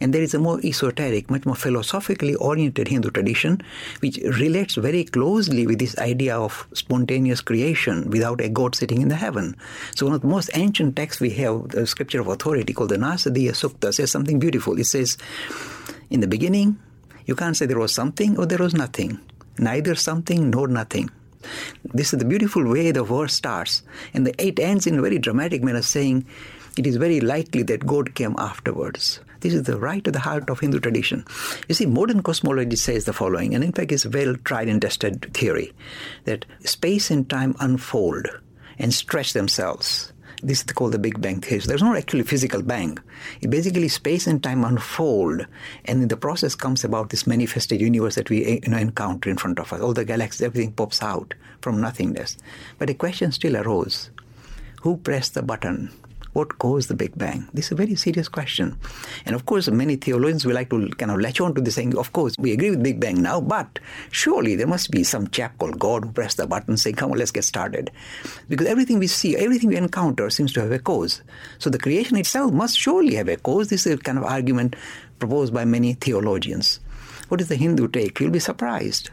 And 0.00 0.12
there 0.12 0.22
is 0.22 0.34
a 0.34 0.38
more 0.38 0.60
esoteric, 0.64 1.30
much 1.30 1.46
more 1.46 1.56
philosophically 1.56 2.34
oriented 2.34 2.88
Hindu 2.88 3.10
tradition, 3.10 3.62
which 4.00 4.18
relates 4.18 4.74
very 4.74 5.04
closely 5.04 5.66
with 5.66 5.78
this 5.78 5.96
idea 5.98 6.36
of 6.36 6.66
spontaneous 6.74 7.40
creation 7.40 8.10
without 8.10 8.40
a 8.40 8.48
God 8.48 8.74
sitting 8.74 9.00
in 9.00 9.08
the 9.08 9.16
heaven. 9.16 9.56
So 9.94 10.06
one 10.06 10.14
of 10.14 10.20
the 10.20 10.26
most 10.26 10.50
ancient 10.54 10.96
texts 10.96 11.20
we 11.20 11.30
have, 11.30 11.68
the 11.68 11.86
scripture 11.86 12.20
of 12.20 12.28
authority 12.28 12.72
called 12.72 12.90
the 12.90 12.96
Nasadiya 12.96 13.52
Sukta, 13.52 13.94
says 13.94 14.10
something 14.10 14.38
beautiful. 14.42 14.78
It 14.78 14.86
says, 14.86 15.16
In 16.10 16.20
the 16.20 16.26
beginning, 16.26 16.78
you 17.26 17.36
can't 17.36 17.56
say 17.56 17.66
there 17.66 17.78
was 17.78 17.94
something 17.94 18.36
or 18.38 18.46
there 18.46 18.58
was 18.58 18.74
nothing, 18.74 19.20
neither 19.58 19.94
something 19.94 20.50
nor 20.50 20.66
nothing. 20.66 21.10
This 21.94 22.12
is 22.12 22.18
the 22.18 22.24
beautiful 22.24 22.68
way 22.68 22.90
the 22.90 23.04
verse 23.04 23.34
starts. 23.34 23.82
And 24.14 24.26
the, 24.26 24.34
eight 24.38 24.58
ends 24.58 24.86
in 24.86 24.98
a 24.98 25.02
very 25.02 25.18
dramatic 25.18 25.62
manner 25.62 25.82
saying, 25.82 26.26
it 26.76 26.86
is 26.86 26.96
very 26.96 27.20
likely 27.20 27.62
that 27.64 27.86
God 27.86 28.14
came 28.14 28.34
afterwards. 28.38 29.20
This 29.40 29.54
is 29.54 29.64
the 29.64 29.78
right 29.78 30.02
to 30.04 30.10
the 30.10 30.20
heart 30.20 30.48
of 30.48 30.60
Hindu 30.60 30.80
tradition. 30.80 31.24
You 31.68 31.74
see, 31.74 31.86
modern 31.86 32.22
cosmology 32.22 32.76
says 32.76 33.04
the 33.04 33.12
following, 33.12 33.54
and 33.54 33.62
in 33.62 33.72
fact, 33.72 33.92
it's 33.92 34.04
a 34.04 34.10
well 34.10 34.36
tried 34.44 34.68
and 34.68 34.80
tested 34.80 35.34
theory 35.34 35.72
that 36.24 36.46
space 36.64 37.10
and 37.10 37.28
time 37.28 37.54
unfold 37.60 38.28
and 38.78 38.94
stretch 38.94 39.32
themselves. 39.32 40.11
This 40.44 40.58
is 40.58 40.64
called 40.64 40.92
the 40.92 40.98
Big 40.98 41.20
Bang 41.20 41.40
theory. 41.40 41.60
So 41.60 41.68
there's 41.68 41.82
not 41.82 41.96
actually 41.96 42.24
physical 42.24 42.62
bang. 42.62 42.98
It 43.40 43.50
basically 43.50 43.86
space 43.86 44.26
and 44.26 44.42
time 44.42 44.64
unfold, 44.64 45.46
and 45.84 46.02
in 46.02 46.08
the 46.08 46.16
process 46.16 46.56
comes 46.56 46.82
about 46.82 47.10
this 47.10 47.28
manifested 47.28 47.80
universe 47.80 48.16
that 48.16 48.28
we 48.28 48.44
eh, 48.44 48.58
you 48.64 48.70
know, 48.70 48.78
encounter 48.78 49.30
in 49.30 49.36
front 49.36 49.60
of 49.60 49.72
us. 49.72 49.80
All 49.80 49.92
the 49.92 50.04
galaxies, 50.04 50.42
everything 50.42 50.72
pops 50.72 51.00
out 51.00 51.34
from 51.60 51.80
nothingness. 51.80 52.38
But 52.78 52.90
a 52.90 52.94
question 52.94 53.30
still 53.30 53.56
arose: 53.56 54.10
Who 54.82 54.96
pressed 54.96 55.34
the 55.34 55.42
button? 55.42 55.92
What 56.32 56.58
caused 56.58 56.88
the 56.88 56.94
Big 56.94 57.16
Bang? 57.18 57.48
This 57.52 57.66
is 57.66 57.72
a 57.72 57.74
very 57.74 57.94
serious 57.94 58.26
question. 58.28 58.78
And 59.26 59.34
of 59.34 59.44
course, 59.44 59.68
many 59.68 59.96
theologians 59.96 60.46
will 60.46 60.54
like 60.54 60.70
to 60.70 60.88
kind 60.90 61.10
of 61.10 61.20
latch 61.20 61.40
on 61.40 61.54
to 61.54 61.60
this 61.60 61.74
saying, 61.74 61.96
of 61.98 62.12
course, 62.14 62.36
we 62.38 62.52
agree 62.52 62.70
with 62.70 62.82
Big 62.82 63.00
Bang 63.00 63.20
now, 63.20 63.40
but 63.40 63.78
surely 64.10 64.56
there 64.56 64.66
must 64.66 64.90
be 64.90 65.04
some 65.04 65.28
chap 65.28 65.58
called 65.58 65.78
God 65.78 66.04
who 66.04 66.12
pressed 66.12 66.38
the 66.38 66.46
button 66.46 66.78
saying, 66.78 66.96
come 66.96 67.12
on, 67.12 67.18
let's 67.18 67.30
get 67.30 67.44
started. 67.44 67.90
Because 68.48 68.66
everything 68.66 68.98
we 68.98 69.08
see, 69.08 69.36
everything 69.36 69.68
we 69.68 69.76
encounter 69.76 70.30
seems 70.30 70.52
to 70.54 70.60
have 70.60 70.72
a 70.72 70.78
cause. 70.78 71.22
So 71.58 71.68
the 71.68 71.78
creation 71.78 72.16
itself 72.16 72.52
must 72.52 72.78
surely 72.78 73.14
have 73.16 73.28
a 73.28 73.36
cause. 73.36 73.68
This 73.68 73.86
is 73.86 73.94
a 73.94 73.98
kind 73.98 74.16
of 74.16 74.24
argument 74.24 74.74
proposed 75.18 75.52
by 75.52 75.66
many 75.66 75.92
theologians. 75.92 76.80
What 77.28 77.40
is 77.42 77.48
the 77.48 77.56
Hindu 77.56 77.88
take? 77.88 78.18
You'll 78.20 78.30
be 78.30 78.38
surprised. 78.38 79.10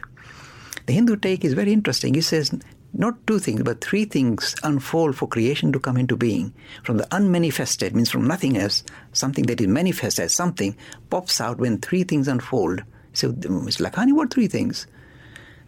The 0.85 0.93
Hindu 0.93 1.17
take 1.17 1.43
is 1.43 1.53
very 1.53 1.73
interesting. 1.73 2.13
He 2.13 2.21
says 2.21 2.57
not 2.93 3.25
two 3.27 3.39
things, 3.39 3.63
but 3.63 3.81
three 3.81 4.05
things 4.05 4.55
unfold 4.63 5.15
for 5.15 5.27
creation 5.27 5.71
to 5.73 5.79
come 5.79 5.97
into 5.97 6.17
being. 6.17 6.53
From 6.83 6.97
the 6.97 7.07
unmanifested, 7.13 7.95
means 7.95 8.09
from 8.09 8.27
nothingness, 8.27 8.83
something 9.13 9.45
that 9.45 9.61
is 9.61 9.67
manifest 9.67 10.19
as 10.19 10.33
something 10.33 10.75
pops 11.09 11.39
out 11.39 11.59
when 11.59 11.79
three 11.79 12.03
things 12.03 12.27
unfold. 12.27 12.83
So, 13.13 13.31
Mr. 13.31 13.89
Lakhani, 13.89 14.13
what 14.13 14.33
three 14.33 14.47
things? 14.47 14.87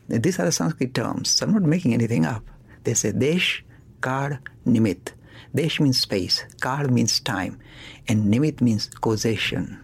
These 0.08 0.40
are 0.40 0.46
the 0.46 0.52
Sanskrit 0.52 0.94
terms. 0.94 1.30
So 1.30 1.46
I'm 1.46 1.54
not 1.54 1.62
making 1.62 1.94
anything 1.94 2.26
up. 2.26 2.44
They 2.84 2.94
say 2.96 3.12
Desh, 3.12 3.64
Kal, 4.02 4.40
Nimit. 4.66 5.14
Desh 5.54 5.80
means 5.80 6.00
space, 6.00 6.46
Kal 6.62 6.88
means 6.88 7.20
time, 7.20 7.60
and 8.08 8.34
Nimit 8.34 8.62
means 8.62 8.90
causation. 9.02 9.80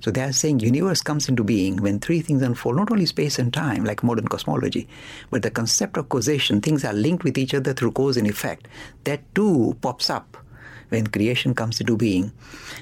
So 0.00 0.10
they 0.10 0.22
are 0.22 0.32
saying 0.32 0.60
universe 0.60 1.02
comes 1.02 1.28
into 1.28 1.44
being 1.44 1.76
when 1.76 2.00
three 2.00 2.20
things 2.20 2.42
unfold, 2.42 2.76
not 2.76 2.90
only 2.90 3.06
space 3.06 3.38
and 3.38 3.52
time, 3.52 3.84
like 3.84 4.02
modern 4.02 4.28
cosmology, 4.28 4.88
but 5.30 5.42
the 5.42 5.50
concept 5.50 5.96
of 5.96 6.08
causation, 6.08 6.60
things 6.60 6.84
are 6.84 6.92
linked 6.92 7.24
with 7.24 7.38
each 7.38 7.54
other 7.54 7.72
through 7.72 7.92
cause 7.92 8.16
and 8.16 8.26
effect. 8.26 8.68
That 9.04 9.22
too 9.34 9.76
pops 9.80 10.10
up 10.10 10.36
when 10.88 11.06
creation 11.06 11.54
comes 11.54 11.80
into 11.80 11.96
being. 11.96 12.32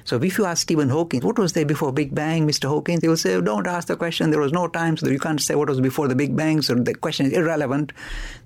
So 0.05 0.21
if 0.23 0.39
you 0.39 0.45
ask 0.45 0.63
Stephen 0.63 0.89
Hawking, 0.89 1.23
what 1.23 1.39
was 1.39 1.53
there 1.53 1.65
before 1.65 1.93
Big 1.93 2.15
Bang, 2.15 2.47
Mr. 2.47 2.69
Hawking? 2.69 3.01
He 3.01 3.09
will 3.09 3.17
say, 3.17 3.41
don't 3.41 3.67
ask 3.67 3.89
the 3.89 3.97
question. 3.97 4.31
There 4.31 4.41
was 4.41 4.53
no 4.53 4.69
time, 4.69 4.97
so 4.97 5.09
you 5.09 5.19
can't 5.19 5.41
say 5.41 5.55
what 5.55 5.69
was 5.69 5.81
before 5.81 6.09
the 6.09 6.15
Big 6.15 6.37
Bang, 6.37 6.63
so 6.63 6.75
the 6.75 6.95
question 6.95 7.27
is 7.27 7.33
irrelevant. 7.33 7.93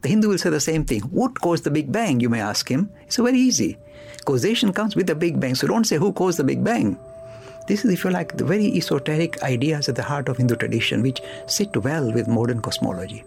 The 0.02 0.08
Hindu 0.08 0.28
will 0.28 0.38
say 0.38 0.50
the 0.50 0.60
same 0.60 0.84
thing. 0.84 1.00
What 1.02 1.40
caused 1.40 1.64
the 1.64 1.70
Big 1.70 1.90
Bang, 1.90 2.20
you 2.20 2.28
may 2.28 2.40
ask 2.40 2.68
him. 2.68 2.90
It's 3.02 3.16
very 3.16 3.38
easy. 3.38 3.76
Causation 4.24 4.72
comes 4.72 4.94
with 4.94 5.06
the 5.06 5.14
Big 5.14 5.40
Bang, 5.40 5.54
so 5.54 5.66
don't 5.66 5.84
say 5.84 5.96
who 5.96 6.12
caused 6.12 6.38
the 6.38 6.44
Big 6.44 6.62
Bang. 6.62 6.98
This 7.68 7.84
is, 7.84 7.92
if 7.92 8.02
you 8.02 8.10
like, 8.10 8.36
the 8.36 8.44
very 8.44 8.74
esoteric 8.78 9.40
ideas 9.42 9.88
at 9.90 9.94
the 9.94 10.02
heart 10.02 10.30
of 10.30 10.38
Hindu 10.38 10.56
tradition, 10.56 11.02
which 11.02 11.20
sit 11.46 11.76
well 11.76 12.10
with 12.10 12.26
modern 12.26 12.62
cosmology. 12.62 13.22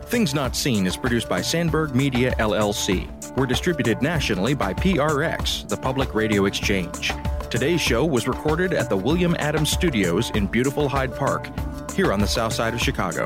Things 0.06 0.34
Not 0.34 0.56
Seen 0.56 0.88
is 0.88 0.96
produced 0.96 1.28
by 1.28 1.42
Sandberg 1.42 1.94
Media 1.96 2.34
LLC. 2.40 3.23
We're 3.36 3.48
distributed 3.48 4.00
nationally 4.04 4.54
by 4.54 4.76
PRX, 4.76 5.68
the 5.68 5.76
Public 5.76 6.14
Radio 6.14 6.46
Exchange. 6.46 7.12
Today's 7.50 7.82
show 7.82 8.06
was 8.06 8.28
recorded 8.28 8.74
at 8.74 8.90
the 8.90 8.98
William 8.98 9.36
Adams 9.40 9.72
Studios 9.72 10.30
in 10.32 10.46
beautiful 10.46 10.88
Hyde 10.88 11.16
Park, 11.16 11.50
here 11.96 12.14
on 12.14 12.20
the 12.20 12.28
south 12.28 12.54
side 12.54 12.76
of 12.76 12.80
Chicago. 12.80 13.26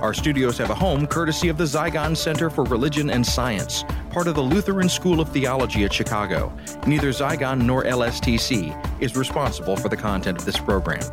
Our 0.00 0.12
studios 0.14 0.58
have 0.58 0.70
a 0.70 0.74
home 0.74 1.06
courtesy 1.06 1.48
of 1.48 1.58
the 1.58 1.64
Zygon 1.64 2.16
Center 2.16 2.50
for 2.50 2.64
Religion 2.64 3.08
and 3.08 3.24
Science, 3.24 3.84
part 4.10 4.26
of 4.26 4.34
the 4.34 4.42
Lutheran 4.42 4.88
School 4.88 5.20
of 5.20 5.28
Theology 5.28 5.84
at 5.84 5.92
Chicago. 5.92 6.52
Neither 6.84 7.10
Zygon 7.10 7.62
nor 7.62 7.84
LSTC 7.84 9.00
is 9.00 9.16
responsible 9.16 9.76
for 9.76 9.88
the 9.88 9.96
content 9.96 10.40
of 10.40 10.44
this 10.44 10.58
program. 10.58 11.04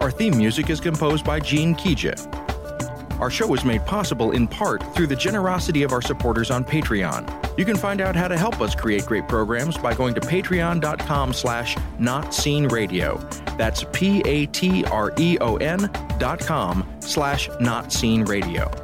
Our 0.00 0.10
theme 0.10 0.36
music 0.36 0.70
is 0.70 0.80
composed 0.80 1.24
by 1.24 1.38
Gene 1.38 1.76
Kija. 1.76 2.43
Our 3.24 3.30
show 3.30 3.54
is 3.54 3.64
made 3.64 3.86
possible 3.86 4.32
in 4.32 4.46
part 4.46 4.82
through 4.94 5.06
the 5.06 5.16
generosity 5.16 5.82
of 5.82 5.92
our 5.92 6.02
supporters 6.02 6.50
on 6.50 6.62
Patreon. 6.62 7.58
You 7.58 7.64
can 7.64 7.74
find 7.74 8.02
out 8.02 8.14
how 8.14 8.28
to 8.28 8.36
help 8.36 8.60
us 8.60 8.74
create 8.74 9.06
great 9.06 9.26
programs 9.28 9.78
by 9.78 9.94
going 9.94 10.12
to 10.16 10.20
patreon.com 10.20 11.32
slash 11.32 11.74
notseenradio. 11.98 13.56
That's 13.56 13.82
P-A-T-R-E-O-N 13.94 14.58
dot 16.18 16.40
com 16.40 16.86
slash 17.00 17.48
notseenradio. 17.48 18.83